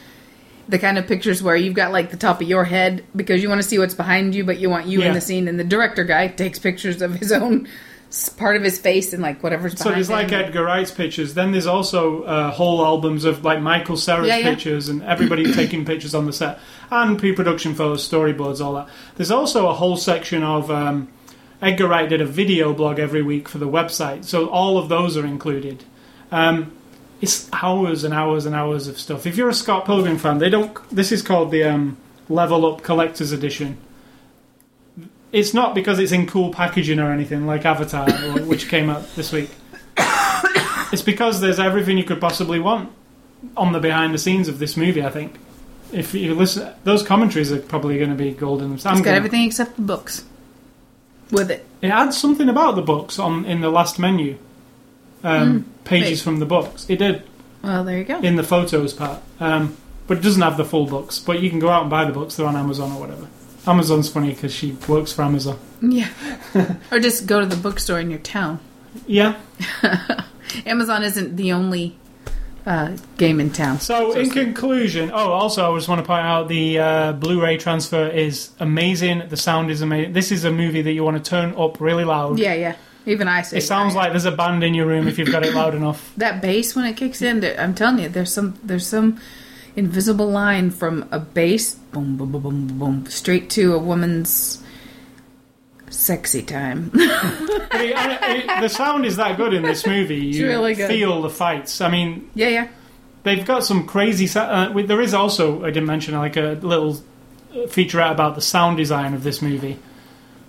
[0.69, 3.49] The kind of pictures where you've got like the top of your head because you
[3.49, 5.09] want to see what's behind you, but you want you Yeah.
[5.09, 5.49] in the scene.
[5.49, 7.66] And the director guy takes pictures of his own
[8.39, 10.41] part of his face and like whatever's so there's like him.
[10.45, 11.35] Edgar Wright's pictures.
[11.35, 14.51] Then there's also uh, whole albums of like Michael Cera's Yeah, yeah.
[14.51, 16.59] pictures and everybody taking pictures on the set
[16.91, 18.89] and pre-production photos, storyboards, all that.
[19.16, 21.09] There's also a whole section of um,
[21.61, 25.16] Edgar Wright did a video blog every week for the website, so all of those
[25.16, 25.85] are included.
[26.31, 26.73] Um,
[27.21, 29.27] it's hours and hours and hours of stuff.
[29.27, 30.77] If you're a Scott Pilgrim fan, they don't.
[30.91, 31.97] This is called the um,
[32.29, 33.77] Level Up Collector's Edition.
[35.33, 39.14] It's not because it's in cool packaging or anything like Avatar, or- which came out
[39.16, 39.51] this week.
[40.91, 42.91] It's because there's everything you could possibly want
[43.59, 45.05] on the behind the scenes of this movie.
[45.05, 45.35] I think
[45.93, 48.73] if you listen, those commentaries are probably going to be golden.
[48.73, 50.25] It's got everything except the books
[51.31, 51.66] with it.
[51.83, 54.39] It adds something about the books on in the last menu.
[55.25, 56.25] Um, pages wait.
[56.25, 56.87] from the books.
[56.89, 57.23] It did
[57.62, 58.21] Well, there you go.
[58.21, 61.19] in the photos part, um, but it doesn't have the full books.
[61.19, 62.37] But you can go out and buy the books.
[62.37, 63.27] They're on Amazon or whatever.
[63.66, 65.59] Amazon's funny because she works for Amazon.
[65.83, 66.09] Yeah.
[66.93, 68.61] or just go to the bookstore in your town.
[69.07, 69.39] Yeah.
[70.66, 71.99] Amazon isn't the only
[72.66, 73.81] uh, game in town.
[73.81, 78.07] So, in conclusion, oh, also, I just want to point out the uh, Blu-ray transfer
[78.07, 79.29] is amazing.
[79.29, 80.12] The sound is amazing.
[80.12, 82.39] This is a movie that you want to turn up really loud.
[82.39, 82.77] Yeah, yeah.
[83.09, 85.45] Even I say It sounds like there's a band in your room if you've got
[85.45, 86.13] it loud enough.
[86.17, 87.45] that bass when it kicks in.
[87.59, 89.21] I'm telling you, there's some there's some
[89.77, 94.63] invisible line from a bass boom boom boom boom boom, boom straight to a woman's
[95.91, 96.91] sexy time.
[97.81, 100.17] It, the sound is that good in this movie.
[100.17, 100.89] You really good.
[100.89, 101.81] feel the fights.
[101.81, 102.69] I mean, yeah, yeah.
[103.23, 104.29] they've got some crazy.
[104.37, 107.01] Uh, there is also I didn't mention like a little
[107.53, 109.79] featurette about the sound design of this movie,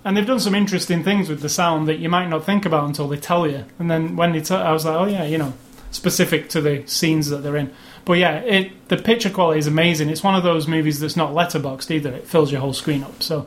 [0.04, 2.84] and they've done some interesting things with the sound that you might not think about
[2.84, 3.64] until they tell you.
[3.78, 5.52] And then when they tell, I was like, oh yeah, you know,
[5.90, 7.72] specific to the scenes that they're in.
[8.04, 10.08] But yeah, it the picture quality is amazing.
[10.08, 12.12] It's one of those movies that's not letterboxed either.
[12.12, 13.22] It fills your whole screen up.
[13.22, 13.46] So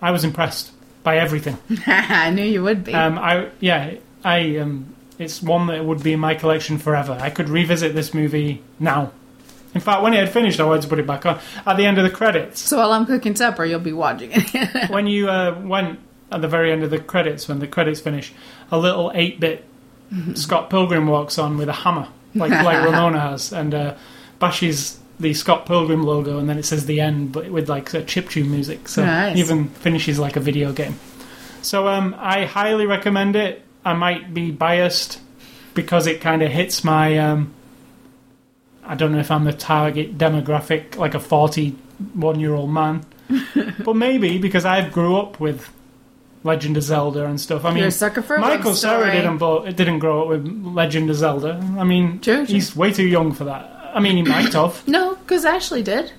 [0.00, 0.70] I was impressed
[1.02, 1.58] by everything.
[1.86, 2.94] I knew you would be.
[2.94, 3.94] Um, I yeah,
[4.24, 7.16] I um, it's one that would be in my collection forever.
[7.20, 9.12] I could revisit this movie now.
[9.76, 11.84] In fact, when it had finished, I wanted to put it back on at the
[11.84, 12.60] end of the credits.
[12.60, 14.90] so while I'm cooking supper, you'll be watching it.
[14.90, 15.98] when you uh, went
[16.32, 18.32] at the very end of the credits, when the credits finish,
[18.70, 19.64] a little eight-bit
[20.34, 23.94] Scott Pilgrim walks on with a hammer, like like Ramona has, and uh,
[24.38, 28.02] bashes the Scott Pilgrim logo, and then it says the end, but with like a
[28.02, 28.88] chiptune music.
[28.88, 29.36] So Nice.
[29.36, 30.98] even finishes like a video game.
[31.62, 33.62] So um, I highly recommend it.
[33.84, 35.20] I might be biased
[35.74, 37.18] because it kind of hits my.
[37.18, 37.52] Um,
[38.86, 43.04] I don't know if I'm the target demographic, like a 41 year old man,
[43.84, 45.68] but maybe because I grew up with
[46.44, 47.64] Legend of Zelda and stuff.
[47.64, 49.10] I mean, You're a sucker for Michael story.
[49.10, 51.60] didn't, bo- didn't grow up with Legend of Zelda.
[51.78, 52.44] I mean, true.
[52.44, 53.90] he's way too young for that.
[53.94, 54.86] I mean, he might have.
[54.86, 56.12] no, because Ashley did.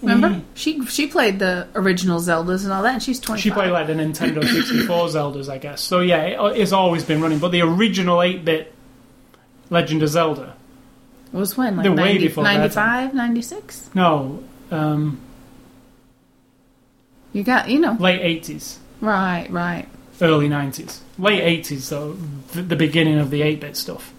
[0.00, 0.42] Remember, Mm.
[0.54, 3.40] she she played the original Zeldas and all that, and she's 25.
[3.40, 5.80] She played like the Nintendo 64 Zeldas, I guess.
[5.80, 7.38] So yeah, it, it's always been running.
[7.38, 8.74] But the original 8-bit
[9.70, 10.56] Legend of Zelda,
[11.32, 11.76] It was when?
[11.76, 13.90] Like They're way before 95, 96?
[13.94, 15.18] no, um,
[17.32, 17.96] You got, you know.
[17.98, 19.88] late 80s, Right, right.
[20.20, 22.12] early 90s, late 80s though,
[22.52, 24.12] the, the beginning of the 8-bit stuff.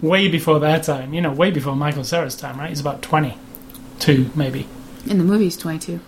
[0.00, 2.68] Way before their time, you know, way before Michael Cera's time, right?
[2.70, 4.66] He's about 22, maybe.
[5.06, 6.00] In the movie's 22.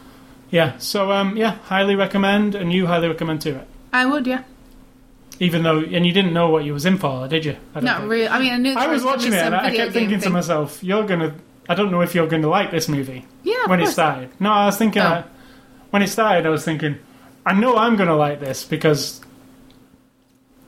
[0.50, 0.76] Yeah.
[0.78, 3.54] So um, yeah, highly recommend, and you highly recommend too.
[3.56, 3.66] Right?
[3.92, 4.42] I would, yeah.
[5.40, 7.52] Even though, and you didn't know what you was in for, did you?
[7.72, 8.10] I don't Not think.
[8.10, 8.28] really.
[8.28, 11.04] I mean, I knew I was watching it, and I kept thinking to myself, "You're
[11.06, 11.34] gonna."
[11.68, 13.92] I don't know if you're going to like this movie Yeah, when it course.
[13.92, 14.30] started.
[14.40, 15.06] No, I was thinking Oh.
[15.06, 15.22] uh,
[15.90, 16.96] when it started, I was thinking,
[17.44, 19.20] I know I'm going to like this because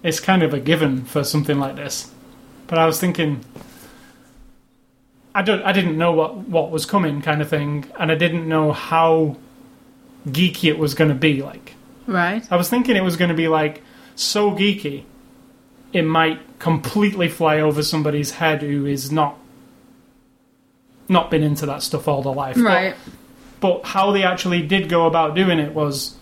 [0.03, 2.11] it's kind of a given for something like this.
[2.67, 3.43] But I was thinking,
[5.35, 8.49] I don't, I didn't know what what was coming, kind of thing, and I didn't
[8.49, 9.37] know how
[10.29, 11.43] geeky it was going to be.
[11.43, 11.75] Like,
[12.07, 12.45] Right.
[12.51, 13.83] I was thinking it was going to be like
[14.15, 15.05] so geeky,
[15.93, 19.37] it might completely fly over somebody's head who is not
[21.09, 22.57] not been into that stuff all their life.
[22.57, 22.95] Right.
[23.61, 26.15] but how they actually did go about doing it was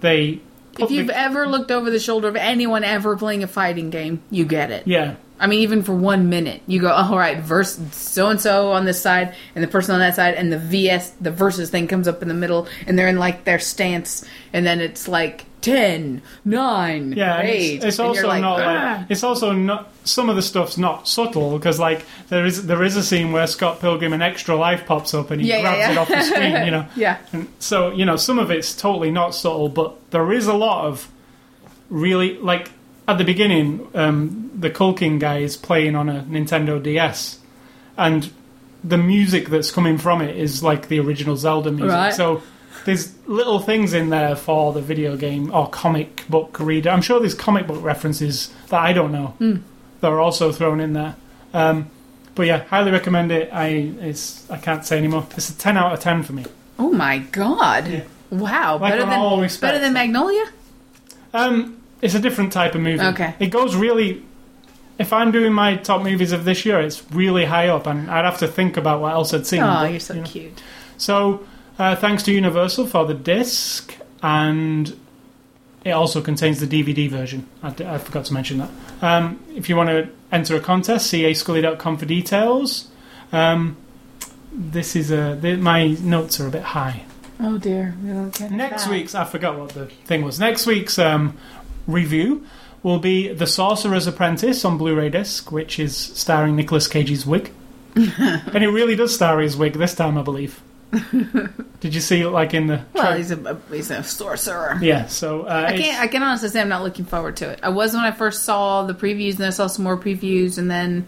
[0.00, 0.40] they.
[0.78, 4.22] If you've the- ever looked over the shoulder of anyone ever playing a fighting game,
[4.30, 4.86] you get it.
[4.86, 8.40] yeah, I mean, even for one minute, you go, "Oh, all right, verse so and
[8.40, 11.70] so on this side, and the person on that side, and the VS, the versus
[11.70, 15.08] thing comes up in the middle, and they're in like their stance, and then it's
[15.08, 17.74] like 10, 9, yeah, 8.
[17.76, 21.08] it's, it's also like, not "Ah." like it's also not some of the stuff's not
[21.08, 24.86] subtle because like there is there is a scene where Scott Pilgrim an extra life
[24.86, 25.90] pops up and he Yeah, yeah, grabs yeah.
[25.90, 26.86] it off the screen, you know.
[26.96, 27.18] Yeah.
[27.32, 30.84] And so, you know, some of it's totally not subtle, but there is a lot
[30.86, 31.08] of
[31.90, 32.70] really like
[33.08, 37.38] at the beginning, um, the Culkin guy is playing on a Nintendo DS,
[37.96, 38.30] and
[38.84, 41.90] the music that's coming from it is like the original Zelda music.
[41.90, 42.14] Right.
[42.14, 42.42] So
[42.88, 46.88] there's little things in there for the video game or comic book reader.
[46.88, 49.56] I'm sure there's comic book references that I don't know Hmm.
[50.00, 51.14] that are also thrown in there.
[51.52, 51.90] Um,
[52.34, 53.50] but yeah, highly recommend it.
[53.52, 53.66] I
[54.00, 55.26] it's I can't say anymore.
[55.36, 56.46] It's a ten out of ten for me.
[56.78, 57.86] Oh my god.
[57.88, 58.00] Yeah.
[58.30, 58.78] Wow.
[58.78, 59.60] Like better than respects.
[59.60, 60.46] better than Magnolia?
[61.34, 63.04] Um, it's a different type of movie.
[63.04, 63.34] Okay.
[63.38, 64.22] It goes really.
[64.98, 68.24] If I'm doing my top movies of this year, it's really high up, and I'd
[68.24, 69.62] have to think about what else I'd seen.
[69.62, 70.26] Oh, but, you're so you know.
[70.26, 70.62] cute.
[70.96, 71.46] So,
[71.78, 74.98] uh, thanks to Universal for the disc, and
[75.84, 77.48] it also contains the DVD version.
[77.62, 78.70] I, d- I forgot to mention that.
[79.00, 82.88] Um, if you want to enter a contest, see cascully.com for details.
[83.32, 83.76] Um,
[84.52, 85.36] this is a.
[85.58, 87.04] My notes are a bit high.
[87.40, 87.94] Oh dear.
[88.02, 88.90] We don't get Next that.
[88.90, 90.40] week's, I forgot what the thing was.
[90.40, 91.36] Next week's um,
[91.86, 92.44] review
[92.82, 97.52] will be The Sorcerer's Apprentice on Blu ray disc, which is starring Nicolas Cage's wig.
[97.94, 100.60] and it really does star his wig this time, I believe.
[101.80, 102.80] Did you see it like in the.
[102.92, 104.78] Well, he's a he's a sorcerer.
[104.80, 105.42] yeah, so.
[105.42, 106.00] Uh, I can't.
[106.00, 107.60] I can honestly say I'm not looking forward to it.
[107.62, 110.70] I was when I first saw the previews, and I saw some more previews, and
[110.70, 111.06] then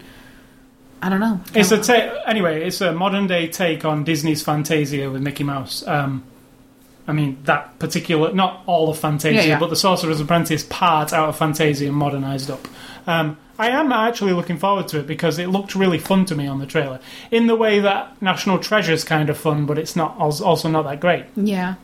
[1.03, 1.41] I don't know.
[1.55, 2.67] It's a ta- anyway.
[2.67, 6.25] It's a modern day take on Disney's Fantasia with Mickey Mouse, um,
[7.09, 9.59] I mean, that particular, not all of Fantasia, Yeah, yeah.
[9.59, 12.69] but the Sorcerer's Apprentice part out of Fantasia and modernised up.
[13.07, 16.47] Um, I am actually looking forward to it because it looked really fun to me
[16.47, 16.99] on the trailer.
[17.31, 20.83] In the way that National Treasure is kind of fun, but it's not also not
[20.85, 21.27] that great.
[21.37, 21.75] Yeah.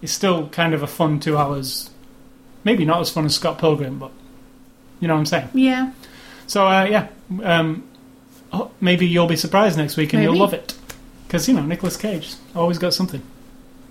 [0.00, 1.90] It's still kind of a fun two hours.
[2.64, 4.10] Maybe not as fun as Scott Pilgrim, but
[5.00, 5.48] you know what I'm saying.
[5.52, 5.92] Yeah.
[6.46, 7.08] So uh, yeah,
[7.42, 7.84] um,
[8.52, 10.32] oh, maybe you'll be surprised next week and Maybe.
[10.32, 10.74] you'll love it
[11.26, 13.22] because you know Nicolas Cage always got something.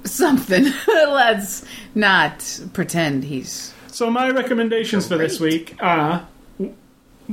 [0.04, 0.66] Something.
[0.88, 3.74] Let's not pretend he's.
[3.88, 6.28] So my recommendations for this week are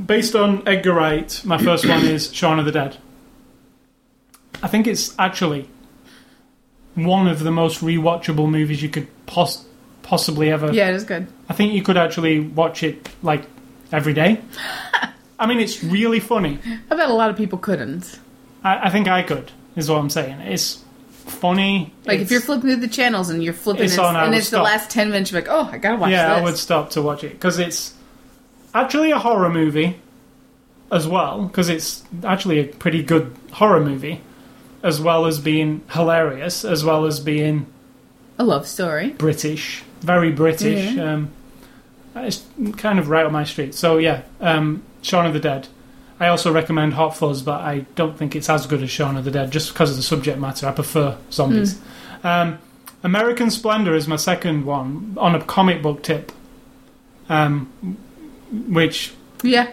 [0.05, 1.41] based on Edgar Wright.
[1.45, 2.97] My first one is Shaun of the Dead.
[4.61, 5.69] I think it's actually
[6.95, 9.65] one of the most rewatchable movies you could pos-
[10.03, 10.71] possibly ever.
[10.71, 11.27] Yeah, it is good.
[11.47, 13.45] I think you could actually watch it like
[13.91, 14.41] every day.
[15.39, 16.59] I mean, it's really funny.
[16.91, 18.19] I bet a lot of people couldn't.
[18.63, 19.51] I, I think I could.
[19.75, 20.41] Is what I'm saying.
[20.41, 21.93] It's funny.
[22.05, 24.49] Like if you're flipping through the channels and you're flipping, It's and, on, and it's
[24.49, 26.37] the last ten minutes, you're like, oh, I gotta watch yeah, this.
[26.37, 27.93] I would stop to watch it because it's
[28.73, 29.99] actually a horror movie
[30.91, 31.43] as well.
[31.43, 34.21] Because it's actually a pretty good horror movie,
[34.83, 37.67] as well as being hilarious, as well as being
[38.37, 39.09] A love story.
[39.11, 40.93] British, very British.
[40.93, 41.13] Yeah.
[41.13, 41.31] Um,
[42.15, 42.43] it's
[42.77, 43.75] kind of right on my street.
[43.75, 45.67] So yeah, um, Shaun of the Dead.
[46.19, 49.23] I also recommend Hot Fuzz, but I don't think it's as good as Shaun of
[49.23, 50.67] the Dead just because of the subject matter.
[50.67, 51.79] I prefer zombies.
[52.23, 52.59] Um,
[53.03, 56.33] American Splendor is my second one on a comic book tip,
[57.29, 57.71] um,
[58.51, 59.67] which Yeah.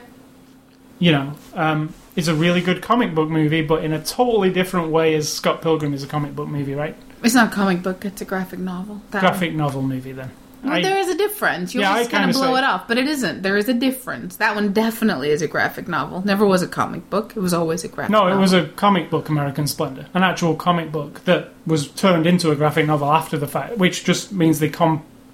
[0.98, 4.88] you know um, is a really good comic book movie, but in a totally different
[4.90, 6.96] way as Scott Pilgrim is a comic book movie, right?
[7.22, 9.00] It's not a comic book, it's a graphic novel.
[9.10, 10.30] That Graphic novel movie, then.
[10.62, 11.74] Well, I- there is a difference.
[11.74, 13.42] You'll Yeah, just kind kinda blow say- it off, but it isn't.
[13.42, 14.36] There is a difference.
[14.36, 16.22] That one definitely is a graphic novel.
[16.24, 17.34] Never was a comic book.
[17.36, 18.38] It was always a graphic No, novel.
[18.38, 22.50] it was a comic book, American Splendor, an actual comic book that was turned into
[22.50, 24.68] a graphic novel after the fact, which just means they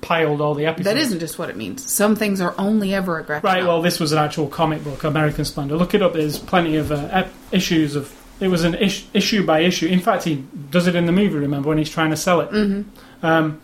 [0.03, 0.85] compiled all the episodes.
[0.85, 1.89] That isn't just what it means.
[1.91, 3.59] Some things are only ever a graphic right.
[3.59, 3.75] novel.
[3.75, 5.77] Well, this was an actual comic book, American Splendor.
[5.77, 6.13] Look it up.
[6.13, 8.15] There's plenty of uh, ep- issues of.
[8.41, 9.87] It was an ish- issue by issue.
[9.87, 11.37] In fact, he does it in the movie.
[11.37, 12.51] Remember when he's trying to sell it?
[12.51, 13.25] Mm-hmm.
[13.25, 13.61] Um,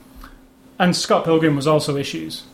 [0.78, 2.45] and Scott Pilgrim was also issues.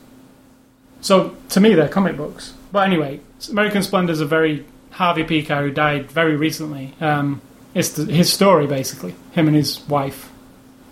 [1.03, 2.55] So to me, they're comic books.
[2.72, 3.20] But anyway,
[3.51, 6.95] American Splendor is a very Harvey Pekar who died very recently.
[6.99, 7.43] Um,
[7.74, 10.30] it's the, his story basically, him and his wife.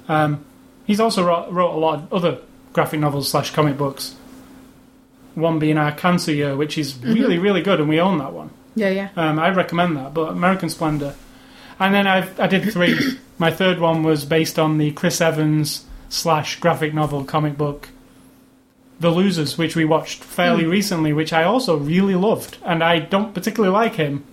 [0.09, 0.45] Um,
[0.85, 2.39] he's also wrote, wrote a lot of other
[2.73, 4.15] graphic novels slash comic books.
[5.35, 8.51] One being Our Cancer Year, which is really really good, and we own that one.
[8.75, 9.09] yeah, yeah.
[9.17, 10.13] Um, I recommend that.
[10.13, 11.15] But American Splendor,
[11.79, 13.19] and then I I did three.
[13.39, 17.89] My third one was based on the Chris Evans slash graphic novel comic book,
[19.01, 22.59] The Losers, which we watched fairly recently, which I also really loved.
[22.65, 24.25] And I don't particularly like him,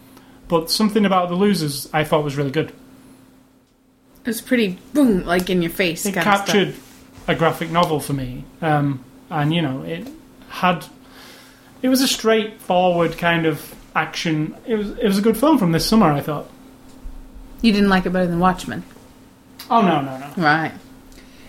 [0.47, 2.69] but something about The Losers I thought was really good.
[2.69, 6.05] It was pretty boom, like in your face.
[6.05, 6.75] It captured
[7.29, 10.07] a graphic novel for me, um, and you know it
[10.49, 10.85] had.
[11.81, 14.55] It was a straightforward kind of action.
[14.65, 16.07] It was it was a good film from this summer.
[16.11, 16.49] I thought.
[17.61, 18.83] You didn't like it better than Watchmen,
[19.69, 20.31] Oh no no no.
[20.37, 20.71] right?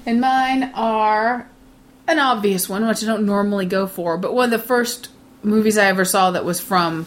[0.06, 1.48] And mine are
[2.08, 5.08] an obvious one, which I don't normally go for, but one of the first
[5.42, 7.06] movies I ever saw that was from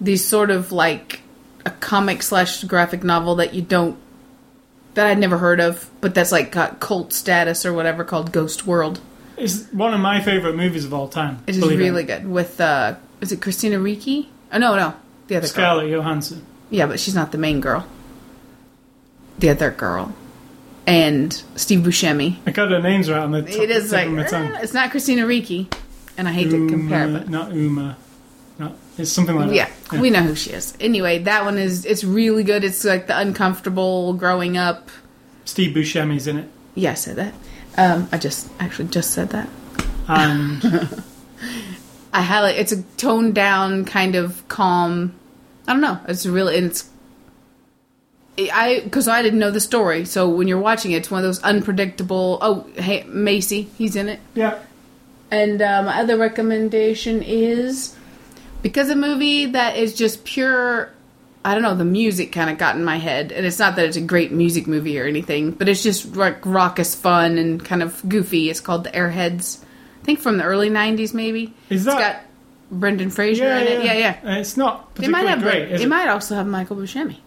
[0.00, 1.20] these sort of like
[1.66, 3.96] a comic slash graphic novel that you don't
[4.94, 8.66] that I'd never heard of, but that's like got cult status or whatever called Ghost
[8.66, 9.00] World.
[9.36, 11.42] It's one of my favorite movies of all time.
[11.46, 14.28] It is really good with uh is it Christina Ricci?
[14.52, 14.94] Oh no, no.
[15.28, 15.52] The other girl.
[15.52, 16.44] Scarlett Johansson.
[16.70, 17.86] Yeah, but she's not the main girl.
[19.38, 20.14] The other girl.
[20.86, 22.36] And Steve Buscemi.
[22.46, 24.54] I got her names right on the top, It is like tongue.
[24.56, 25.68] it's not Christina Ricci.
[26.16, 27.96] And I hate to compare, but not Uma.
[28.96, 30.00] It's something like yeah, that.
[30.00, 30.76] we know who she is.
[30.80, 32.62] Anyway, that one is it's really good.
[32.64, 34.88] It's like the uncomfortable growing up.
[35.44, 37.34] Steve Buscemi's in it, Yeah, I said that.
[37.76, 39.48] Um, I just actually just said that.
[40.08, 40.62] and
[42.12, 42.56] I highlight.
[42.56, 45.14] It's a toned down kind of calm.
[45.66, 45.98] I don't know.
[46.08, 46.88] It's really and it's.
[48.38, 51.24] I because I didn't know the story, so when you're watching it, it's one of
[51.24, 52.38] those unpredictable.
[52.40, 54.18] Oh, hey, Macy, he's in it.
[54.34, 54.58] yeah,
[55.30, 57.94] And uh, my other recommendation is
[58.64, 60.90] because a movie that is just pure.
[61.44, 61.74] I don't know.
[61.76, 64.32] The music kind of got in my head, and it's not that it's a great
[64.32, 68.48] music movie or anything, but it's just like raucous fun and kind of goofy.
[68.50, 69.62] It's called The Airheads.
[70.02, 71.52] I think from the early '90s, maybe.
[71.70, 72.22] Is It's that- got
[72.80, 73.84] Brendan Fraser yeah, in it.
[73.84, 74.16] Yeah, yeah.
[74.36, 75.42] Uh, It's not It might particularly have.
[75.42, 75.62] great.
[75.72, 75.88] it it?
[75.88, 77.18] might also have Michael Buscemi.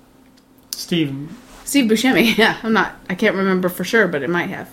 [0.72, 1.30] Steve.
[1.64, 2.36] Steve Buscemi.
[2.38, 2.94] Yeah, I'm not.
[3.10, 4.70] I can't remember for sure, but it might have.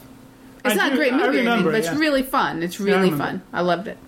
[0.64, 1.98] It's I not do- a great movie, or anything, remember but it, it's yeah.
[1.98, 2.62] really fun.
[2.62, 3.42] It's really remember fun.
[3.52, 3.98] I loved it.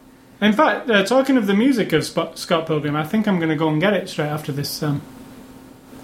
[0.40, 3.48] In fact, uh, talking of the music of Spot, Scott Pilgrim, I think I'm going
[3.48, 4.82] to go and get it straight after this.
[4.82, 5.00] Um,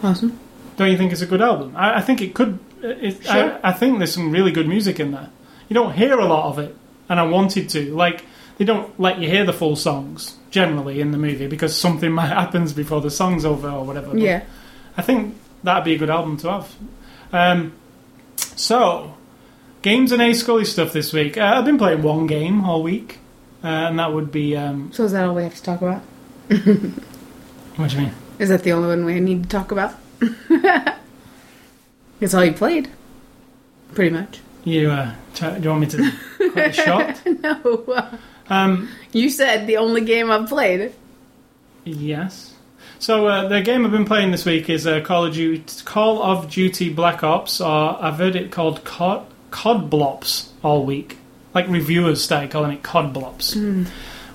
[0.02, 0.38] Awesome.
[0.76, 1.74] don't you think it's a good album?
[1.76, 3.58] I, I think it could it, Sure.
[3.62, 5.28] I, I think there's some really good music in there.
[5.68, 6.74] You don't hear a lot of it,
[7.08, 7.94] and I wanted to.
[7.94, 8.24] Like,
[8.58, 12.26] they don't let you hear the full songs generally in the movie because something might
[12.28, 14.08] happens before the song's over or whatever.
[14.12, 14.42] But Yeah.
[14.96, 16.74] I think that'd be a good album to have.
[17.32, 17.72] Um,
[18.56, 19.14] so,
[19.82, 21.36] games and A Scully stuff this week.
[21.38, 23.18] Uh, I've been playing one game all week,
[23.64, 24.56] uh, and that would be.
[24.56, 26.02] Um, So is that all we have to talk about?
[27.76, 28.12] what do you mean?
[28.38, 29.94] Is that the only one we need to talk about?
[32.20, 32.88] It's all you played.
[33.94, 34.38] Pretty much.
[34.62, 37.20] You, uh, try, do you want me to quit the shot?
[37.42, 38.10] No.
[38.48, 40.92] Um, You said the only game I've played.
[41.84, 42.54] Yes.
[43.00, 46.22] So uh, the game I've been playing this week is uh, Call of Duty, Call
[46.22, 51.18] of Duty Black Ops, or I've heard it called COD, COD Blops all week.
[51.54, 53.86] Like reviewers started calling it COD Blops,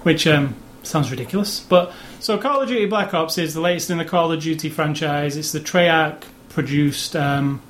[0.03, 1.59] which um, sounds ridiculous.
[1.59, 4.69] But so Call of Duty Black Ops is the latest in the Call of Duty
[4.69, 5.35] franchise.
[5.35, 7.61] It's the Treyarch produced um,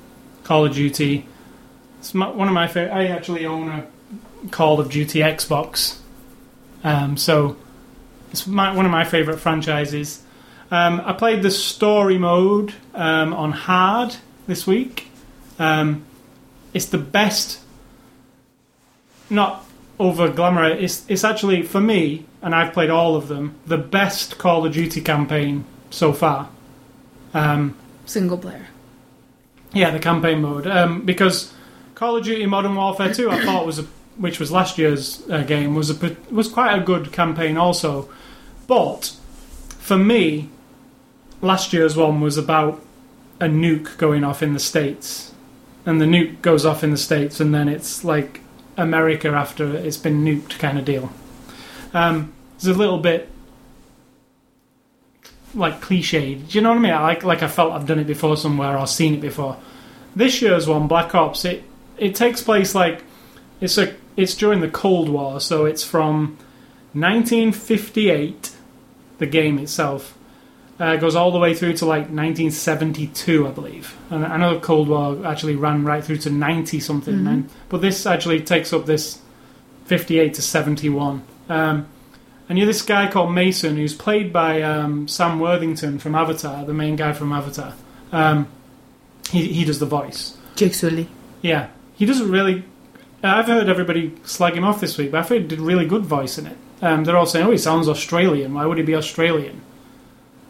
[0.44, 1.26] Call of Duty.
[1.98, 2.92] It's my, one of my favorite.
[2.92, 3.86] I actually own a
[4.50, 5.98] Call of Duty Xbox,
[6.84, 7.56] um, so
[8.30, 10.22] it's my, one of my favourite franchises.
[10.70, 15.08] Um, I played the story mode um, on hard this week.
[15.58, 16.04] Um,
[16.74, 17.60] it's the best,
[19.30, 19.64] not
[19.98, 20.64] over glamour.
[20.64, 23.54] It's it's actually for me, and I've played all of them.
[23.66, 26.48] The best Call of Duty campaign so far.
[27.34, 27.76] Um,
[28.06, 28.66] Single player.
[29.72, 30.66] yeah, the campaign mode.
[30.66, 31.52] Um, because
[31.94, 33.82] Call of Duty Modern Warfare 2, I thought was a,
[34.16, 38.08] which was last year's uh, game, was a was quite a good campaign also.
[38.66, 39.14] But
[39.78, 40.48] for me,
[41.42, 42.82] last year's one was about
[43.40, 45.32] a nuke going off in the states,
[45.86, 48.40] and the nuke goes off in the states, and then it's like
[48.78, 51.10] America after it's been nuked kind of deal.
[51.92, 53.28] Um, it's a little bit
[55.54, 56.48] like cliched.
[56.48, 56.92] Do you know what I mean?
[56.92, 59.56] Like like I felt I've done it before somewhere or seen it before.
[60.16, 61.64] This year's one, Black Ops, it
[61.98, 63.02] it takes place like
[63.60, 66.38] it's a it's during the Cold War, so it's from
[66.92, 68.52] 1958.
[69.18, 70.16] The game itself
[70.80, 73.96] uh, goes all the way through to like 1972, I believe.
[74.10, 77.22] And I know the Cold War actually ran right through to 90 something, Mhm.
[77.22, 77.48] man.
[77.68, 79.18] But this actually takes up this
[79.86, 81.22] 58 to 71.
[81.48, 81.86] Um,
[82.48, 86.72] and you're this guy called Mason, who's played by um, Sam Worthington from Avatar, the
[86.74, 87.74] main guy from Avatar.
[88.12, 88.46] Um,
[89.30, 90.36] he he does the voice.
[90.56, 91.08] Jake Sully.
[91.42, 92.64] Yeah, he doesn't really.
[93.22, 96.06] I've heard everybody slag him off this week, but I thought he did really good
[96.06, 96.56] voice in it.
[96.80, 98.54] Um, they're all saying, "Oh, he sounds Australian.
[98.54, 99.60] Why would he be Australian?"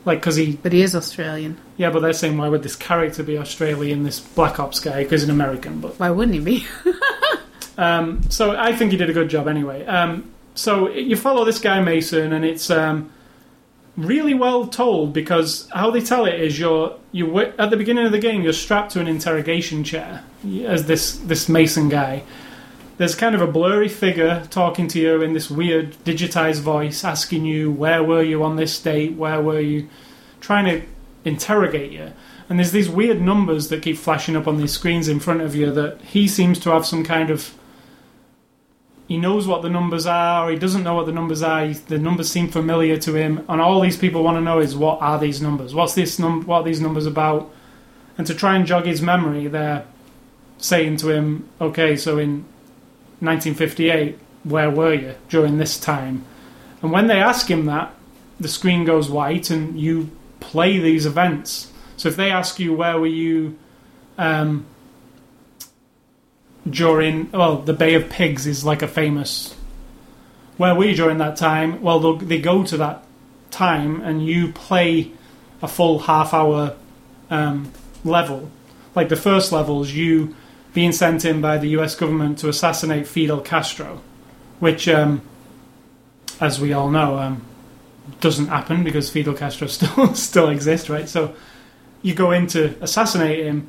[0.05, 1.59] Like, because he, But he is Australian.
[1.77, 4.05] yeah, but they're saying, "Why would this character be Australian?
[4.05, 6.67] This Black Ops guy, because he's an American." But Why wouldn't he be?
[7.79, 9.85] um, so I think he did a good job anyway.
[9.87, 13.11] Um, so you follow this guy Mason, and it's um,
[13.97, 18.13] really well told because how they tell it is you're you at the beginning of
[18.13, 20.23] the game you're strapped to an interrogation chair
[20.65, 22.23] as this this Mason guy.
[22.99, 27.45] There's kind of a blurry figure talking to you in this weird digitized voice, asking
[27.47, 29.89] you where were you on this date, where were you,
[30.41, 30.83] trying to
[31.25, 32.13] interrogate you.
[32.49, 35.55] And there's these weird numbers that keep flashing up on these screens in front of
[35.55, 37.55] you that he seems to have some kind of
[39.07, 41.65] he knows what the numbers are, or he doesn't know what the numbers are.
[41.65, 44.77] He, the numbers seem familiar to him, and all these people want to know is
[44.77, 45.75] what are these numbers?
[45.75, 46.45] What's this num?
[46.45, 47.51] What are these numbers about?
[48.19, 49.87] And to try and jog his memory, they're
[50.59, 52.45] saying to him, "Okay, so in
[53.21, 56.25] 1958, where were you during this time?"
[56.83, 57.95] And when they ask him that,
[58.39, 60.11] the screen goes white, and you
[60.41, 61.73] play these events.
[61.97, 63.59] So if they ask you where were you
[64.17, 64.67] um,
[66.69, 69.55] during well the Bay of Pigs is like a famous
[70.57, 73.05] where were you during that time well they'll- go to that
[73.51, 75.11] time and you play
[75.63, 76.77] a full half hour
[77.31, 77.73] um,
[78.05, 78.51] level
[78.95, 80.35] like the first level is you
[80.75, 84.01] being sent in by the US government to assassinate Fidel Castro
[84.59, 85.23] which um,
[86.41, 87.45] as we all know um,
[88.21, 91.35] doesn't happen because Fidel Castro still still exists right so
[92.03, 93.69] you go in to assassinate him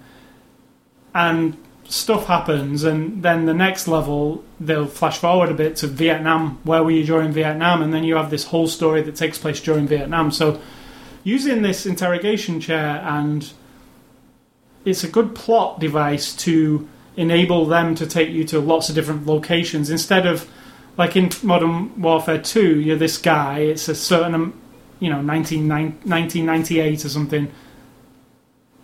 [1.13, 1.57] and
[1.89, 6.59] stuff happens, and then the next level they'll flash forward a bit to Vietnam.
[6.63, 7.81] Where were you during Vietnam?
[7.81, 10.31] And then you have this whole story that takes place during Vietnam.
[10.31, 10.61] So,
[11.23, 13.51] using this interrogation chair, and
[14.89, 19.25] it's a good plot device to enable them to take you to lots of different
[19.25, 20.49] locations instead of
[20.97, 24.51] like in Modern Warfare 2, you're this guy, it's a certain,
[24.99, 27.49] you know, 19, 1998 or something,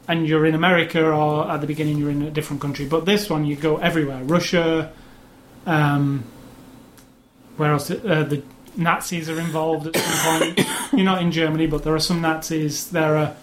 [0.07, 2.85] and you're in America or at the beginning you're in a different country.
[2.85, 4.23] But this one, you go everywhere.
[4.23, 4.93] Russia,
[5.65, 6.23] um,
[7.57, 7.91] where else?
[7.91, 8.41] Uh, the
[8.77, 10.67] Nazis are involved at some point.
[10.93, 12.91] you're not in Germany, but there are some Nazis.
[12.91, 13.35] There are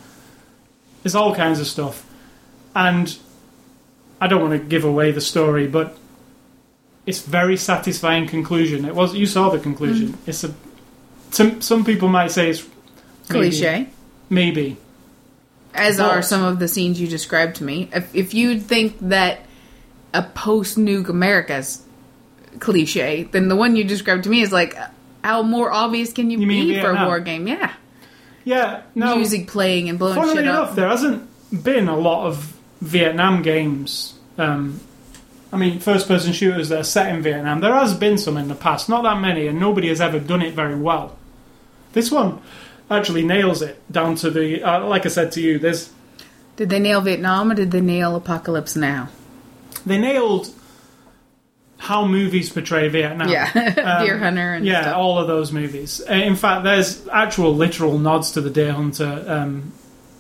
[1.03, 2.07] there's all kinds of stuff,
[2.75, 3.17] and
[4.21, 5.97] I don't want to give away the story, but
[7.07, 8.85] it's very satisfying conclusion.
[8.85, 10.09] It was you saw the conclusion.
[10.11, 10.29] Mm.
[10.29, 10.55] It's a
[11.31, 12.63] some some people might say it's
[13.29, 13.89] maybe- Cliche.
[14.31, 14.77] Maybe.
[15.75, 17.89] As Well- are some of the scenes you described to me.
[17.95, 19.41] If, if you think that
[20.15, 21.83] a post nuke America's
[22.61, 24.77] cliche, then the one you described to me is like,
[25.25, 27.47] how more obvious can you, You be for a war game?
[27.47, 27.73] Yeah.
[28.45, 28.83] Yeah.
[28.95, 29.17] No.
[29.17, 30.75] Music playing and blowing Funnily shit enough, up.
[30.77, 31.29] there hasn't
[31.65, 34.15] been a lot of Vietnam games.
[34.39, 34.81] Um,
[35.53, 37.61] I mean, first-person shooters that are set in Vietnam.
[37.61, 40.43] There has been some in the past, not that many, and nobody has ever done
[40.43, 41.17] it very well.
[41.93, 42.41] This one
[42.91, 44.63] actually nails it down to the.
[44.63, 45.91] Uh, like I said to you, there's
[46.57, 49.09] Did they nail Vietnam or did they nail Apocalypse Now?
[49.87, 50.49] they nailed
[51.79, 53.29] how movies portray Vietnam.
[53.29, 53.53] Yeah.
[54.05, 54.97] Deer Hunter and Um, yeah, stuff.
[54.97, 56.01] all of those movies.
[56.01, 59.25] In fact, there's actual literal nods to the Deer Hunter.
[59.27, 59.73] Um,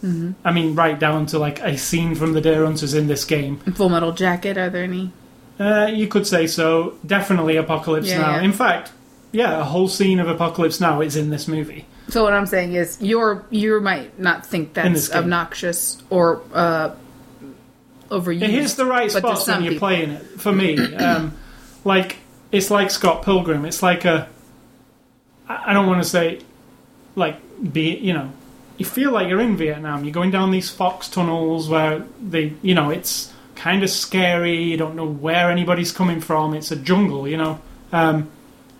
[0.02, 0.32] Mm-hmm.
[0.44, 3.58] I mean, right down to like a scene from the Deer Hunters in this game.
[3.58, 5.12] Full Metal Jacket, are there any?
[5.60, 6.94] Uh, you could say so.
[7.06, 8.30] Definitely Apocalypse Yeah, Now.
[8.36, 8.42] yeah.
[8.42, 8.90] In fact,
[9.30, 11.86] yeah, a whole scene of Apocalypse Now is in this movie.
[12.08, 16.94] So what I'm saying is, you're you might not think that's obnoxious or uh,
[18.10, 18.42] overused.
[18.42, 20.22] It hits the right spot when you're people- playing it.
[20.40, 21.36] For me, um,
[21.84, 22.16] like
[22.50, 23.64] it's like Scott Pilgrim.
[23.64, 24.28] It's like a
[25.48, 26.40] I don't want to say,
[27.14, 27.36] like
[27.72, 28.32] be you know,
[28.78, 30.04] you feel like you're in Vietnam.
[30.04, 34.62] You're going down these fox tunnels where they you know it's kind of scary.
[34.62, 36.54] You don't know where anybody's coming from.
[36.54, 37.60] It's a jungle, you know.
[37.92, 38.30] Um,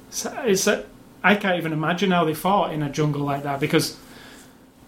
[0.09, 0.85] it's, it's a,
[1.23, 3.97] I can't even imagine how they fought in a jungle like that because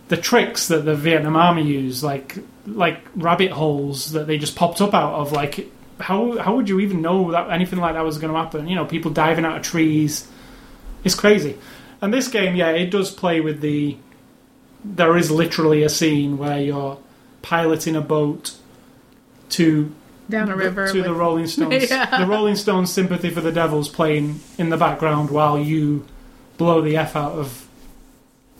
[0.08, 2.36] the tricks that the Vietnam army use, like
[2.66, 6.80] like rabbit holes that they just popped up out of, like how how would you
[6.80, 8.68] even know that anything like that was going to happen?
[8.68, 10.26] You know, people diving out of trees.
[11.04, 11.56] It's crazy.
[12.00, 13.96] And this game, yeah, it does play with the.
[14.84, 16.98] There is literally a scene where you're
[17.42, 18.54] piloting a boat
[19.50, 19.94] to
[20.28, 20.88] down a river.
[20.88, 21.90] to with- the Rolling Stones.
[21.90, 22.18] Yeah.
[22.18, 26.06] The Rolling Stones' "Sympathy for the Devil's" playing in the background while you
[26.56, 27.66] blow the f out of,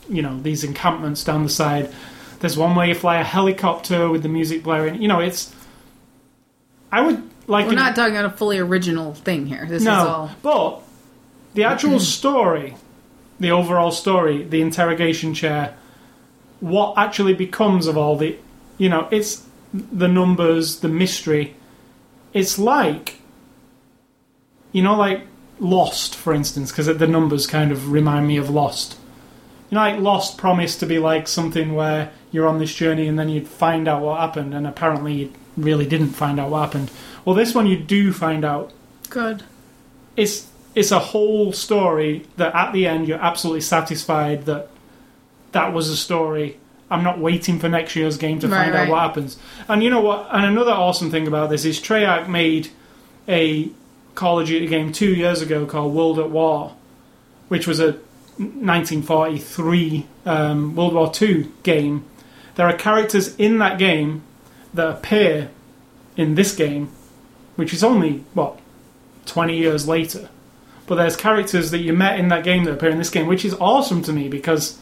[0.09, 1.93] you know, these encampments down the side.
[2.41, 5.01] There's one where you fly a helicopter with the music blaring.
[5.01, 5.55] You know, it's.
[6.93, 7.67] I would like.
[7.67, 9.67] We're not talking about a fully original thing here.
[9.67, 10.31] This no, is all.
[10.43, 10.83] but
[11.55, 12.77] the actual story,
[13.41, 15.77] the overall story, the interrogation chair,
[16.65, 18.39] what actually becomes of all the,
[18.79, 19.45] you know, it's
[19.75, 21.55] the numbers, the mystery.
[22.33, 23.21] It's like,
[24.73, 25.27] you know, like
[25.61, 28.97] Lost, for instance, because the numbers kind of remind me of Lost.
[29.69, 33.19] You know, like Lost promised to be like something where you're on this journey and
[33.19, 36.91] then you'd find out what happened, and apparently you really didn't find out what happened.
[37.27, 38.73] Well, this one you do find out
[39.11, 39.43] Good.
[40.17, 44.71] it's it's a whole story that at the end you're absolutely satisfied that
[45.55, 46.59] that was a story.
[46.91, 48.91] I'm not waiting for next year's game to Right, find out right.
[48.91, 49.39] what happens.
[49.67, 50.29] And you know what?
[50.31, 52.69] And another awesome thing about this is Treyarch made
[53.27, 53.71] a
[54.15, 56.77] Call of Duty game two years ago called World at War,
[57.49, 57.93] which was a
[58.37, 62.05] 1943 um, World War II game.
[62.57, 64.23] There are characters in that game
[64.73, 65.51] that appear
[66.17, 66.91] in this game,
[67.57, 68.59] which is only what
[69.27, 70.29] 20 years later.
[70.87, 73.45] But there's characters that you met in that game that appear in this game, which
[73.45, 74.79] is awesome to me because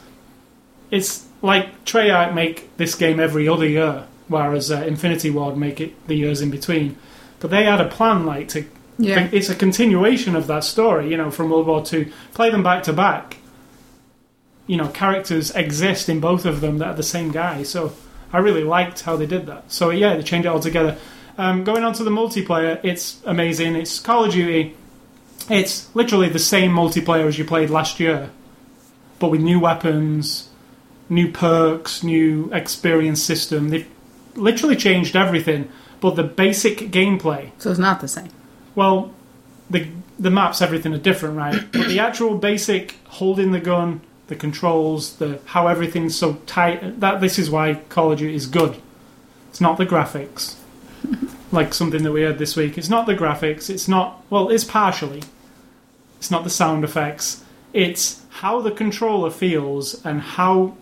[0.93, 6.07] it's like Treyarch make this game every other year, whereas uh, Infinity Ward make it
[6.07, 6.97] the years in between.
[7.39, 8.65] But they had a plan, like to.
[8.99, 9.27] Yeah.
[9.31, 12.13] It's a continuation of that story, you know, from World War II.
[12.35, 13.37] Play them back to back.
[14.67, 17.63] You know, characters exist in both of them that are the same guy.
[17.63, 17.93] So
[18.31, 19.71] I really liked how they did that.
[19.71, 20.95] So yeah, they changed it all together.
[21.39, 23.75] Um, going on to the multiplayer, it's amazing.
[23.75, 24.75] It's Call of Duty.
[25.49, 28.29] It's literally the same multiplayer as you played last year,
[29.17, 30.49] but with new weapons,
[31.09, 33.69] new perks, new experience system.
[33.69, 33.87] They've
[34.35, 35.69] literally changed everything,
[36.01, 38.29] but the basic gameplay So it's not the same.
[38.75, 39.11] well,
[39.69, 39.87] the
[40.19, 41.59] the maps, everything are different, right?
[41.71, 46.99] but the actual basic holding the gun, the controls, the how everything's so tight.
[46.99, 48.75] That this is why Call of Duty is good.
[49.49, 50.55] It's not the graphics,
[51.51, 52.77] like something that we heard this week.
[52.77, 53.69] It's not the graphics.
[53.69, 54.49] It's not well.
[54.49, 55.23] It's partially.
[56.17, 57.43] It's not the sound effects.
[57.73, 60.75] It's how the controller feels and how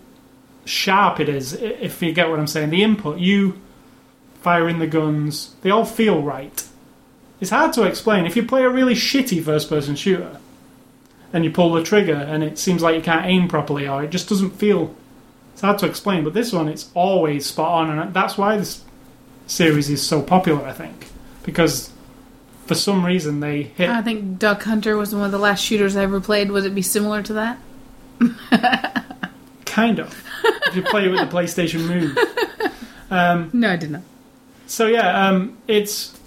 [0.65, 1.53] sharp it is.
[1.53, 3.59] If you get what I'm saying, the input, you
[4.41, 6.67] firing the guns, they all feel right.
[7.39, 8.25] It's hard to explain.
[8.25, 10.39] If you play a really shitty first person shooter
[11.33, 14.09] and you pull the trigger and it seems like you can't aim properly or it
[14.09, 14.95] just doesn't feel.
[15.53, 18.83] It's hard to explain, but this one, it's always spot on, and that's why this
[19.47, 21.07] series is so popular, I think.
[21.43, 21.91] Because
[22.67, 23.89] for some reason they hit.
[23.89, 26.51] I think Duck Hunter was one of the last shooters I ever played.
[26.51, 27.57] Would it be similar to that?
[29.65, 30.23] Kind of.
[30.67, 32.17] If you play it with the PlayStation Move.
[33.11, 34.03] Um, No, I did not.
[34.67, 36.17] So yeah, um, it's.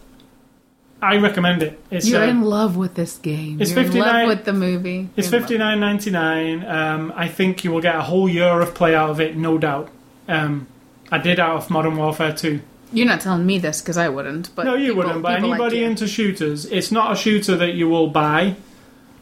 [1.01, 1.81] I recommend it.
[1.91, 3.61] It's You're uh, in love with this game.
[3.61, 5.09] It's You're in love with the movie.
[5.17, 6.63] It's fifty nine ninety nine.
[6.67, 9.57] Um, I think you will get a whole year of play out of it, no
[9.57, 9.89] doubt.
[10.29, 10.67] Um,
[11.11, 12.61] I did out of Modern Warfare two.
[12.93, 14.55] You're not telling me this because I wouldn't.
[14.55, 15.23] But no, you people- wouldn't.
[15.23, 18.57] But people like anybody into shooters, it's not a shooter that you will buy,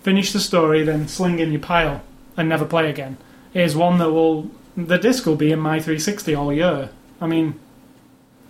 [0.02, 2.02] finish the story, then sling in your pile
[2.36, 3.18] and never play again.
[3.54, 4.50] It is one that will.
[4.76, 6.90] The disc will be in my 360 all year.
[7.20, 7.54] I mean,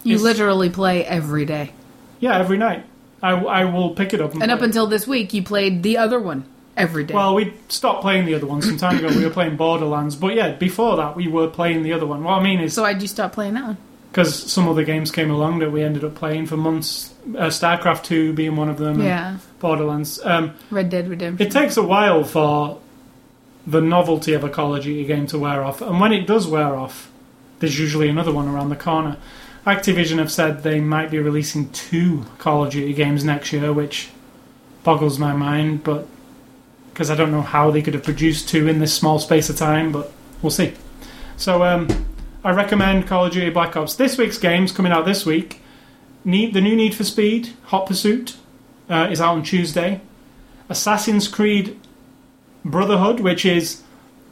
[0.03, 1.73] you it's- literally play every day.
[2.21, 2.85] yeah, every night.
[3.23, 4.35] I, I will pick it up.
[4.35, 6.45] And, up until this week, you played the other one
[6.77, 7.15] every day.
[7.15, 9.09] Well, we stopped playing the other one some time ago.
[9.17, 12.25] we were playing Borderlands, but yeah, before that we were playing the other one.
[12.25, 13.77] What I mean is so why'd you stop playing that one?
[14.11, 17.15] because some other games came along that we ended up playing for months.
[17.37, 18.95] Uh, StarCraft Two being one of them.
[18.97, 20.21] and Yeah, Borderlands.
[20.25, 21.47] Um, Red Dead Redemption.
[21.47, 22.81] it takes a while for
[23.67, 26.47] the novelty of a Call of Duty game to wear off, and when it does
[26.47, 27.11] wear off,
[27.61, 29.17] there's usually another one around the corner.
[29.67, 34.11] Activision have said they might be releasing two Call of Duty games next year, which
[34.83, 36.09] boggles my mind, but
[36.93, 39.57] because I don't know how they could have produced two in this small space of
[39.57, 40.75] time, but we'll see.
[41.37, 41.89] So um,
[42.45, 43.95] I recommend Call of Duty Black Ops.
[43.95, 45.61] This week's games coming out this week.
[46.25, 48.37] Need the new Need for Speed Hot Pursuit
[48.89, 50.01] uh, is out on Tuesday.
[50.69, 51.81] Assassin's Creed
[52.65, 53.83] Brotherhood, which is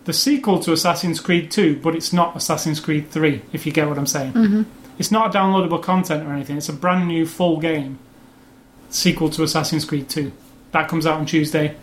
[0.05, 3.89] the sequel to Assassin's Creed 2, but it's not Assassin's Creed 3, if you get
[3.89, 4.33] what I'm saying.
[4.33, 4.63] Mm-hmm.
[4.99, 7.99] It's not downloadable content or anything, it's a brand new full game
[8.89, 10.33] sequel to Assassin's Creed 2.
[10.73, 11.77] That comes out on Tuesday.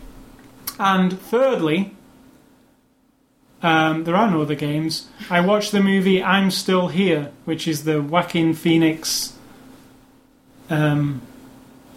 [0.78, 1.94] And thirdly,
[3.62, 5.08] um, there are no other games.
[5.28, 9.34] I watched the movie I'm Still Here, which is the Joaquin Phoenix.
[10.70, 11.22] Um,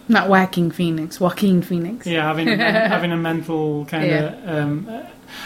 [0.08, 2.06] Not Whacking Phoenix, Joaquin Phoenix.
[2.06, 4.48] yeah, having having a mental kind of.
[4.48, 5.02] Um, uh,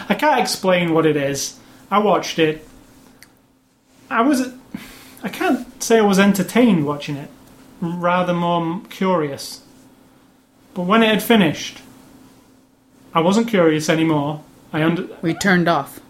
[0.08, 1.58] I can't explain what it is.
[1.90, 2.66] I watched it.
[4.10, 4.52] I was.
[5.22, 7.30] I can't say I was entertained watching it.
[7.80, 9.62] Rather more curious.
[10.74, 11.80] But when it had finished,
[13.14, 14.42] I wasn't curious anymore.
[14.72, 15.06] I under.
[15.22, 16.00] We turned off.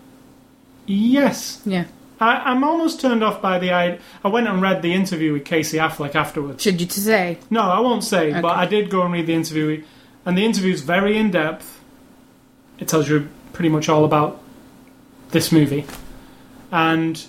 [0.87, 1.85] Yes, Yeah.
[2.21, 3.73] I, I'm almost turned off by the.
[3.73, 6.62] I, I went and read the interview with Casey Affleck afterwards.
[6.62, 7.39] Should you to say?
[7.51, 8.41] No, I won't say, Okay.
[8.41, 9.85] but I did go and read the interview,
[10.25, 11.81] and the interview is very in depth.
[12.79, 14.41] It tells you pretty much all about
[15.31, 15.85] this movie,
[16.73, 17.25] and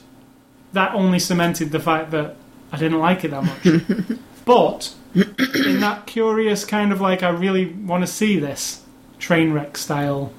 [0.73, 2.35] that only cemented the fact that
[2.71, 4.17] I didn't like it that much.
[4.45, 8.83] but in that curious kind of like, I really want to see this
[9.19, 10.31] train wreck style.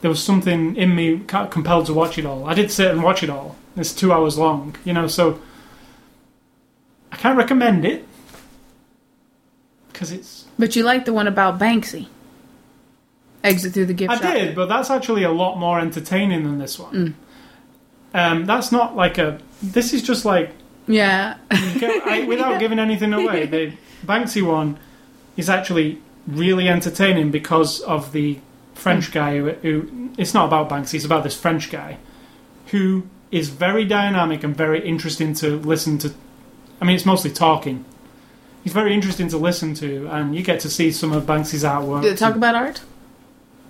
[0.00, 2.46] There was something in me compelled to watch it all.
[2.46, 3.56] I did sit and watch it all.
[3.76, 5.40] It's two hours long, you know, so
[7.10, 8.06] I can't recommend it
[9.92, 10.44] because it's.
[10.58, 12.06] But you like the one about Banksy.
[13.44, 14.34] Exit through the gift I shop.
[14.34, 17.14] did, but that's actually a lot more entertaining than this one.
[18.12, 19.38] Um, that's not like a.
[19.62, 20.50] This is just like
[20.86, 21.36] Yeah.
[21.50, 23.46] I, without giving anything away.
[23.46, 23.72] The
[24.04, 24.78] Banksy one
[25.36, 28.38] is actually really entertaining because of the
[28.78, 30.10] French guy who, who.
[30.16, 30.94] It's not about Banksy.
[30.94, 31.98] It's about this French guy
[32.68, 36.12] who is very dynamic and very interesting to listen to.
[36.80, 37.84] I mean, it's mostly talking.
[38.64, 42.02] He's very interesting to listen to, and you get to see some of Banksy's artwork.
[42.02, 42.80] Did it talk about art?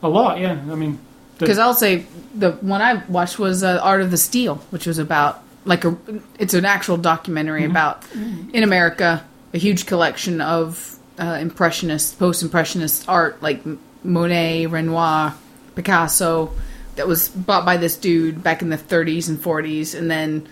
[0.03, 0.53] a lot, yeah.
[0.53, 0.99] I mean,
[1.39, 2.05] Because I'll say
[2.35, 5.97] the one I watched was uh, Art of the Steal, which was about like a
[6.39, 7.71] it's an actual documentary Mm-hmm.
[7.71, 8.05] about
[8.53, 13.61] in America a huge collection of uh, impressionist, post impressionist art like
[14.09, 15.35] Monet, Renoir,
[15.75, 16.53] Picasso
[16.97, 20.49] that was bought by this dude back in the 30s and 40s, and then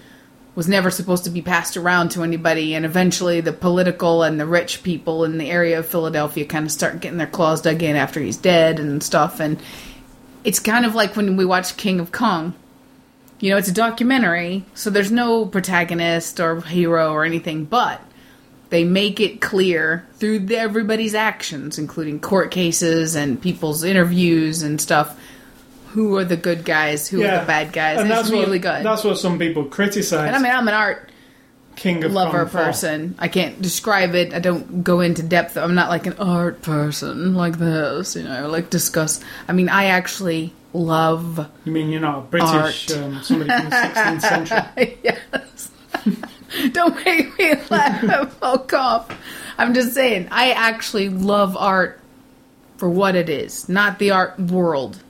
[0.54, 2.74] was never supposed to be passed around to anybody.
[2.74, 6.72] And eventually, the political and the rich people in the area of Philadelphia kind of
[6.72, 9.40] start getting their claws dug in after he's dead and stuff.
[9.40, 9.60] And
[10.44, 12.54] it's kind of like when we watch King of Kong.
[13.38, 18.00] You know, it's a documentary, so there's no protagonist or hero or anything, but
[18.70, 24.80] they make it clear through the, everybody's actions, including court cases and people's interviews and
[24.80, 25.18] stuff,
[25.88, 28.00] who are the good guys, who are the bad guys.
[28.00, 28.84] And it's really what, good.
[28.84, 30.26] That's what some people criticize.
[30.26, 31.10] And I mean, I'm an art
[31.76, 33.14] King of lover person.
[33.18, 34.32] I can't describe it.
[34.32, 35.56] I don't go into depth.
[35.56, 39.22] I'm not like an art person like this, you know, like discuss.
[39.46, 41.48] I mean, I actually love.
[41.64, 44.98] You mean you're not a British um, somebody from the 16th century?
[45.04, 45.70] yes.
[46.72, 48.36] don't make me laugh.
[48.42, 49.10] I'll cough.
[49.58, 52.00] I'm just saying, I actually love art
[52.76, 55.02] for what it is, not the art world.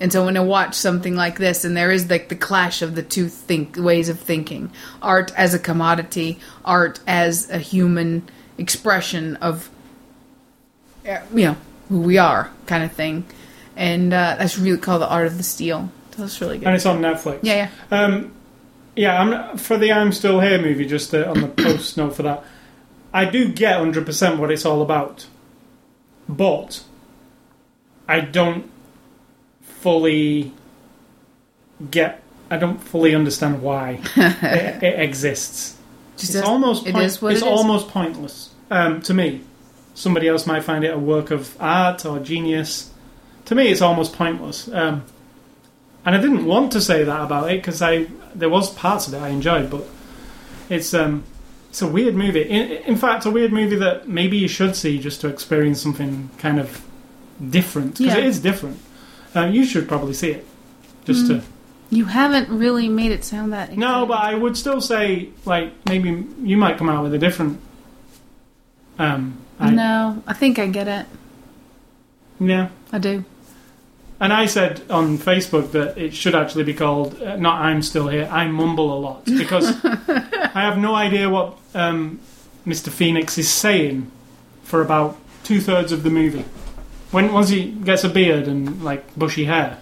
[0.00, 2.94] And so when I watch something like this, and there is like the clash of
[2.94, 8.28] the two think ways of thinking, art as a commodity, art as a human
[8.58, 9.70] expression of,
[11.08, 11.56] uh, you know,
[11.88, 13.24] who we are, kind of thing,
[13.76, 15.90] and uh, that's really called the art of the steal.
[16.16, 16.66] That's really good.
[16.66, 17.40] And it's on Netflix.
[17.42, 18.04] yeah, yeah.
[18.04, 18.32] Um,
[18.96, 20.86] yeah, I'm for the "I'm Still Here" movie.
[20.86, 22.44] Just uh, on the post note for that,
[23.12, 25.26] I do get 100 percent what it's all about,
[26.28, 26.82] but
[28.08, 28.70] I don't
[29.62, 30.52] fully
[31.90, 32.22] get.
[32.50, 35.76] I don't fully understand why it, it exists.
[36.16, 37.42] Just it's almost it point- is it's it is.
[37.42, 39.40] almost pointless um, to me.
[39.94, 42.90] Somebody else might find it a work of art or genius.
[43.46, 44.68] To me, it's almost pointless.
[44.68, 45.04] Um,
[46.04, 49.14] and I didn't want to say that about it because I there was parts of
[49.14, 49.84] it I enjoyed, but
[50.68, 51.24] it's um,
[51.70, 52.42] it's a weird movie.
[52.42, 56.30] In, in fact, a weird movie that maybe you should see just to experience something
[56.38, 56.84] kind of
[57.50, 58.18] different because Yeah.
[58.20, 58.78] it is different.
[59.34, 60.46] Um, you should probably see it
[61.04, 61.42] just to.
[61.90, 63.76] You haven't really made it sound that.
[63.76, 67.60] No, but I would still say like maybe you might come out with a different.
[68.98, 71.06] Um, I, no, I think I get it.
[72.40, 73.24] Yeah, I do.
[74.20, 78.08] And I said on Facebook that it should actually be called uh, not "I'm still
[78.08, 82.20] here." I mumble a lot because I have no idea what um,
[82.66, 82.90] Mr.
[82.90, 84.10] Phoenix is saying
[84.62, 86.44] for about two thirds of the movie.
[87.10, 89.78] When once he gets a beard and like bushy hair,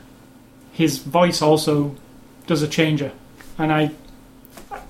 [0.73, 1.95] his voice also
[2.47, 3.13] does a changer,
[3.59, 3.93] and I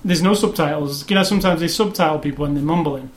[0.03, 1.09] there's no subtitles.
[1.09, 3.11] You know, sometimes they subtitle people when they're mumbling.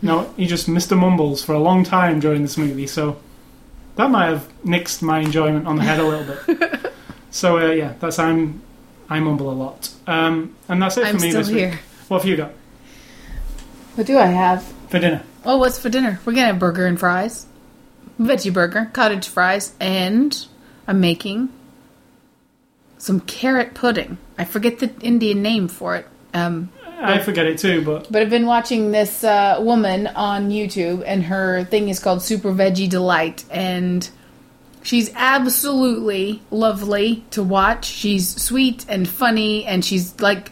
[0.00, 0.96] No, he just Mr.
[0.96, 3.18] Mumbles for a long time during this movie, so
[3.98, 6.92] that might have nixed my enjoyment on the head a little bit.
[7.30, 8.62] so uh, yeah, that's I'm
[9.10, 11.70] I mumble a lot, um, and that's it for I'm me still this here.
[11.70, 11.78] week.
[12.06, 12.52] What have you got
[13.96, 14.62] What do I have?
[14.88, 15.22] for dinner?
[15.44, 16.20] Oh, what's for dinner?
[16.24, 17.46] We're gonna have burger and fries,
[18.20, 20.46] veggie burger, cottage fries, and
[20.86, 21.48] I'm making
[22.98, 24.18] some carrot pudding.
[24.38, 26.06] I forget the Indian name for it.
[26.32, 26.70] Um,
[27.00, 31.22] I forget it too, but but I've been watching this uh, woman on YouTube, and
[31.24, 34.08] her thing is called Super Veggie Delight, and
[34.82, 37.84] she's absolutely lovely to watch.
[37.84, 40.50] She's sweet and funny, and she's like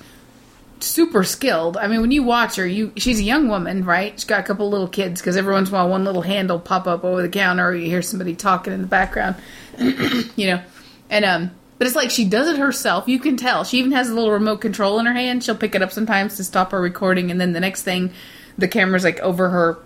[0.79, 1.77] super skilled.
[1.77, 4.13] I mean, when you watch her, you she's a young woman, right?
[4.13, 6.51] She's got a couple little kids because every once in a while, one little hand
[6.51, 9.37] will pop up over the counter, or you hear somebody talking in the background,
[9.79, 10.63] you know,
[11.11, 11.51] and um.
[11.79, 13.07] But it's like she does it herself.
[13.07, 13.65] You can tell.
[13.65, 15.45] She even has a little remote control in her hand.
[15.45, 18.13] She'll pick it up sometimes to stop her recording, and then the next thing,
[18.57, 19.79] the camera's like over her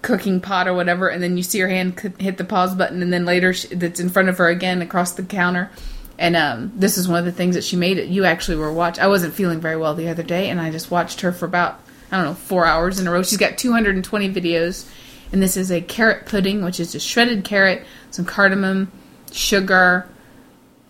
[0.00, 3.12] cooking pot or whatever, and then you see her hand hit the pause button, and
[3.12, 5.70] then later that's in front of her again across the counter.
[6.18, 8.08] And um, this is one of the things that she made it.
[8.08, 8.98] You actually were watch.
[8.98, 11.80] I wasn't feeling very well the other day, and I just watched her for about
[12.10, 13.22] I don't know four hours in a row.
[13.22, 14.88] She's got 220 videos,
[15.32, 18.92] and this is a carrot pudding, which is just shredded carrot, some cardamom,
[19.32, 20.08] sugar,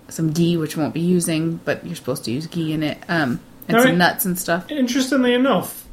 [0.08, 2.98] some ghee, which we won't be using, but you're supposed to use ghee in it,
[3.08, 4.70] um, and some nuts and stuff.
[4.70, 5.86] interestingly enough,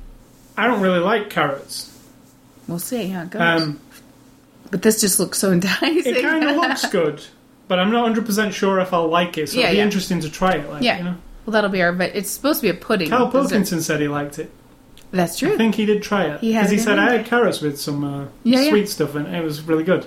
[0.58, 1.88] I don't really like carrots.
[2.68, 3.42] We'll see how it goes.
[3.42, 3.80] Um,
[4.70, 6.16] but this just looks so enticing.
[6.16, 7.24] it kind of looks good,
[7.68, 9.50] but I'm not 100 percent sure if I'll like it.
[9.50, 9.84] So Yeah, it'd be yeah.
[9.84, 10.70] interesting to try it.
[10.70, 10.98] Like, Yeah.
[11.00, 11.16] you know,
[11.46, 11.92] Well, that'll be our.
[11.92, 13.10] But it's supposed to be a pudding.
[13.10, 13.50] Karl dessert.
[13.50, 14.52] Pilkington said he liked it.
[15.12, 15.54] That's true.
[15.54, 16.98] I think he did try it He because he said.
[16.98, 19.34] I had carrots with some uh, Yeah, sweet stuff and it.
[19.40, 20.06] It was really good.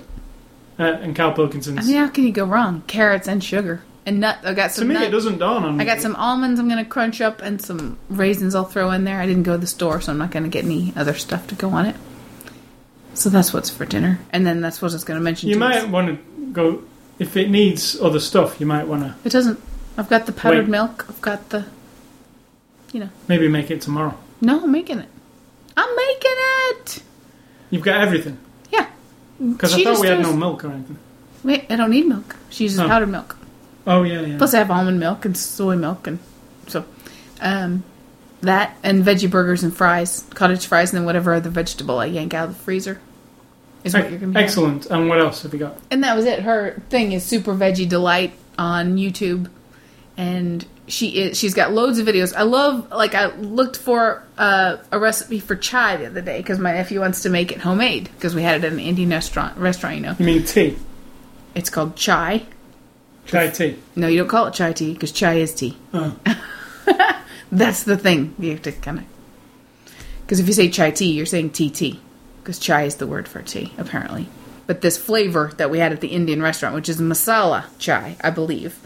[0.79, 1.77] Uh, and Karl Pilkington's.
[1.77, 2.81] I mean, how can you go wrong?
[2.87, 4.39] Carrots and sugar and nut.
[4.43, 4.83] I got some.
[4.83, 5.83] to me, nut- it doesn't dawn on me.
[5.83, 6.59] I got some almonds.
[6.59, 8.55] I'm gonna crunch up and some raisins.
[8.55, 9.19] I'll throw in there.
[9.19, 11.55] I didn't go to the store, so I'm not gonna get any other stuff to
[11.55, 11.95] go on it.
[13.13, 15.49] So that's what's for dinner, and then that's what I was gonna mention.
[15.49, 16.83] You too, might want to go
[17.19, 18.59] if it needs other stuff.
[18.59, 19.61] You might want to It doesn't.
[19.97, 20.69] I've got the powdered Wait.
[20.69, 21.05] milk.
[21.07, 21.65] I've got the.
[22.91, 23.09] You know.
[23.27, 24.17] maybe make it tomorrow.
[24.41, 25.09] No, I'm making it.
[25.75, 27.03] I'm making it.
[27.69, 28.37] You've got everything
[28.71, 28.87] Yeah.
[29.37, 30.97] because I thought we had no milk or anything.
[31.43, 32.35] Wait, I don't need milk.
[32.49, 32.87] She uses Oh.
[32.87, 33.35] powdered milk.
[33.87, 34.37] Oh yeah, yeah.
[34.37, 36.19] Plus, I have almond milk and soy milk, and
[36.67, 36.85] so
[37.41, 37.83] um,
[38.41, 42.33] that and veggie burgers and fries, cottage fries, and then whatever other vegetable I yank
[42.33, 42.99] out of the freezer
[43.83, 44.39] is what you're gonna be.
[44.39, 44.43] having.
[44.43, 44.85] Excellent.
[44.87, 45.77] And what else have you got?
[45.91, 46.39] And that was it.
[46.41, 49.49] Her thing is Super Veggie Delight on YouTube,
[50.17, 52.35] and she is she's got loads of videos.
[52.35, 56.57] I love like I looked for uh, a recipe for chai the other day because
[56.57, 59.57] my nephew wants to make it homemade because we had it at an Indian restaurant.
[59.57, 60.75] Restaurant, you know, You mean tea?
[61.53, 62.45] it's called chai.
[63.25, 63.77] Chai tea.
[63.95, 65.77] No, you don't call it chai tea because chai is tea.
[65.93, 66.17] Oh.
[67.51, 68.35] That's the thing.
[68.37, 69.05] You have to kind of.
[70.21, 71.99] Because if you say chai tea, you're saying tea tea.
[72.41, 74.27] Because chai is the word for tea, apparently.
[74.67, 78.29] But this flavor that we had at the Indian restaurant, which is masala chai, I
[78.29, 78.79] believe.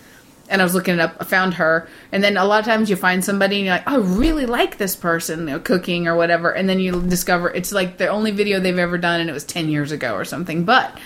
[0.50, 1.88] And I was looking it up, I found her.
[2.12, 4.78] And then a lot of times you find somebody and you're like, I really like
[4.78, 6.52] this person, you know, cooking or whatever.
[6.52, 9.44] And then you discover it's like the only video they've ever done and it was
[9.44, 10.66] 10 years ago or something.
[10.66, 10.98] But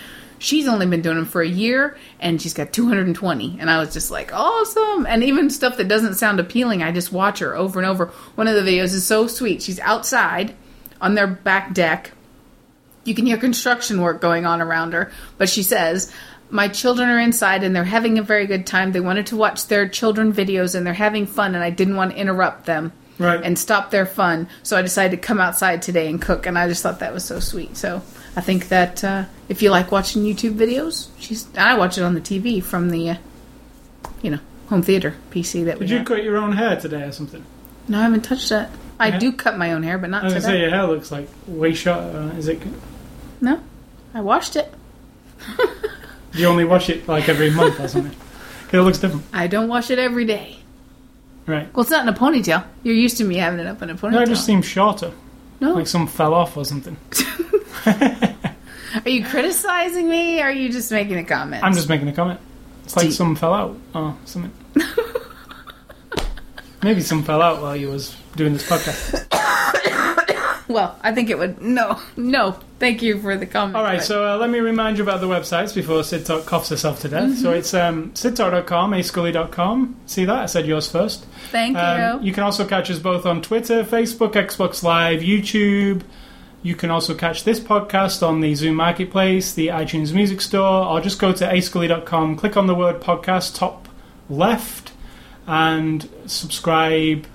[0.43, 3.93] she's only been doing them for a year and she's got 220 and i was
[3.93, 7.79] just like awesome and even stuff that doesn't sound appealing i just watch her over
[7.79, 10.53] and over one of the videos is so sweet she's outside
[10.99, 12.11] on their back deck
[13.05, 16.13] you can hear construction work going on around her but she says
[16.49, 18.91] my children are inside and they're having a very good time.
[18.91, 22.11] They wanted to watch their children videos and they're having fun, and I didn't want
[22.11, 23.41] to interrupt them Right.
[23.43, 24.47] and stop their fun.
[24.61, 27.23] So I decided to come outside today and cook, and I just thought that was
[27.25, 27.75] so sweet.
[27.75, 28.03] So
[28.35, 32.13] I think that uh, if you like watching YouTube videos, she's I watch it on
[32.15, 33.15] the TV from the, uh,
[34.21, 34.39] you know,
[34.69, 36.07] home theater PC that we Did you have.
[36.07, 37.43] cut your own hair today or something?
[37.87, 38.69] No, I haven't touched that.
[38.99, 39.19] I Yeah.
[39.19, 40.61] do cut my own hair, but not I was gonna say today.
[40.61, 41.99] your hair looks like way short.
[41.99, 42.59] Uh, is it?
[43.41, 43.59] No,
[44.13, 44.73] I washed it.
[46.33, 48.15] You only wash it like every month or something?
[48.71, 50.57] It looks different, I don't wash it every day.
[51.45, 51.71] right?
[51.75, 52.63] Well, it's not in a ponytail.
[52.81, 54.11] You're used to me having it up in a ponytail.
[54.13, 55.11] No, it just seems shorter,
[55.59, 55.73] no.
[55.75, 56.97] like some fell off or something.
[57.85, 60.39] Are you criticizing me?
[60.41, 61.63] Or are you just making a comment?
[61.63, 62.39] I'm just making a comment.
[62.83, 64.51] It's like Do- some fell out or something.
[66.83, 69.25] Maybe some fell out while you was doing this podcast.
[70.67, 71.61] Well, I think it would.
[71.61, 72.57] No, no.
[72.79, 73.75] Thank you for the comment.
[73.75, 76.45] All right, but- so uh, let me remind you about the websites before Sid Talk
[76.45, 77.23] coughs herself to death.
[77.29, 77.41] Mm-hmm.
[77.41, 79.95] So it's um, sidtalk.com, ascully.com.
[80.07, 80.35] See that?
[80.35, 81.25] I said yours first.
[81.51, 82.27] thank Um, you.
[82.27, 86.01] you can also catch us both on Twitter, Facebook, Xbox Live, YouTube.
[86.63, 91.01] You can also catch this podcast on the Zune Marketplace, the iTunes Music Store, or
[91.01, 93.89] just go to ascully.com, click on the word podcast top
[94.29, 94.93] left,
[95.45, 97.27] and subscribe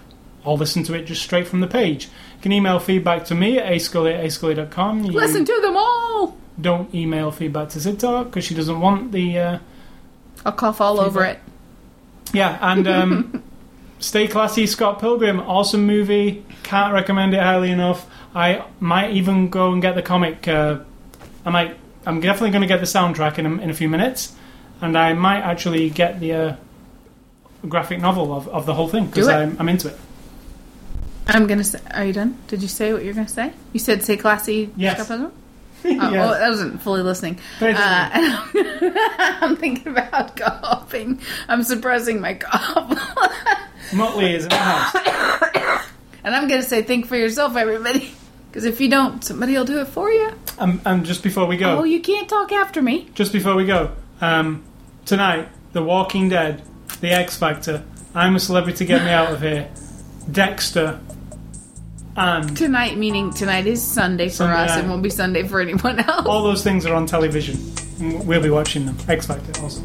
[0.45, 2.07] or listen to it just straight from the page.
[2.07, 5.05] You can email feedback to me at ascully at ascully.com.
[5.05, 6.37] You Listen to them all.
[6.59, 9.39] don't email feedback to Sid because she doesn't want the.
[9.39, 9.59] Uh,
[10.47, 11.39] I'll cough all over it.
[12.33, 13.43] Yeah, and um,
[13.99, 16.45] Stay Classy, Scott Pilgrim, awesome movie.
[16.63, 18.07] Can't recommend it highly enough.
[18.35, 20.47] I might even go and get the comic.
[20.47, 20.81] Uh,
[21.45, 21.77] I might.
[22.07, 24.35] I'm definitely going to get the soundtrack in a, in a few minutes,
[24.81, 26.57] and I might actually get the uh,
[27.69, 29.99] graphic novel of, of the whole thing because I'm, I'm into it.
[31.27, 31.79] I'm gonna say.
[31.93, 32.39] Are you done?
[32.49, 33.53] Did you say what you're gonna say?
[33.75, 34.71] You said say classy.
[34.77, 35.05] Yes.
[35.05, 35.33] Scott
[35.85, 36.25] Oh, Yeah.
[36.31, 37.39] oh, I wasn't fully listening.
[37.61, 38.49] Uh, I'm,
[39.43, 41.21] I'm thinking about coughing.
[41.49, 43.93] I'm suppressing my cough.
[43.93, 45.87] Motley is in the house.
[46.25, 48.11] And I'm going to say, think for yourself, everybody.
[48.51, 50.33] Because if you don't, somebody will do it for you.
[50.59, 53.07] Um, and just before we go, Oh, you can't talk after me.
[53.15, 53.93] just before we go,
[54.23, 54.65] um,
[55.05, 56.63] tonight, The Walking Dead,
[57.03, 57.85] The X Factor,
[58.15, 59.69] I'm a Celebrity, Get Me Out of Here,
[60.33, 60.99] Dexter,
[62.17, 64.77] and Tonight, meaning tonight is Sunday for Sunday us.
[64.77, 64.85] night.
[64.87, 66.27] It won't be Sunday for anyone else.
[66.27, 67.59] all those things are on television.
[68.27, 68.97] We'll be watching them.
[69.09, 69.83] X Factor also.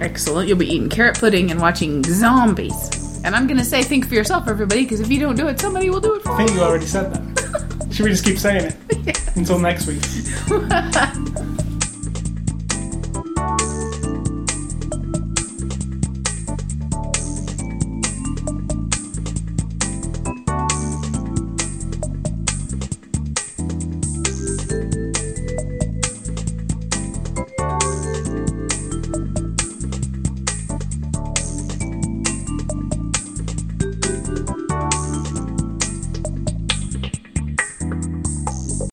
[0.00, 0.48] Excellent.
[0.48, 3.01] You'll be eating carrot pudding and watching zombies.
[3.24, 5.60] And I'm going to say, think for yourself, everybody, because if you don't do it,
[5.60, 6.34] somebody will do it for you.
[6.34, 7.92] I think you already said that.
[7.92, 10.02] Should we just keep saying it until next week?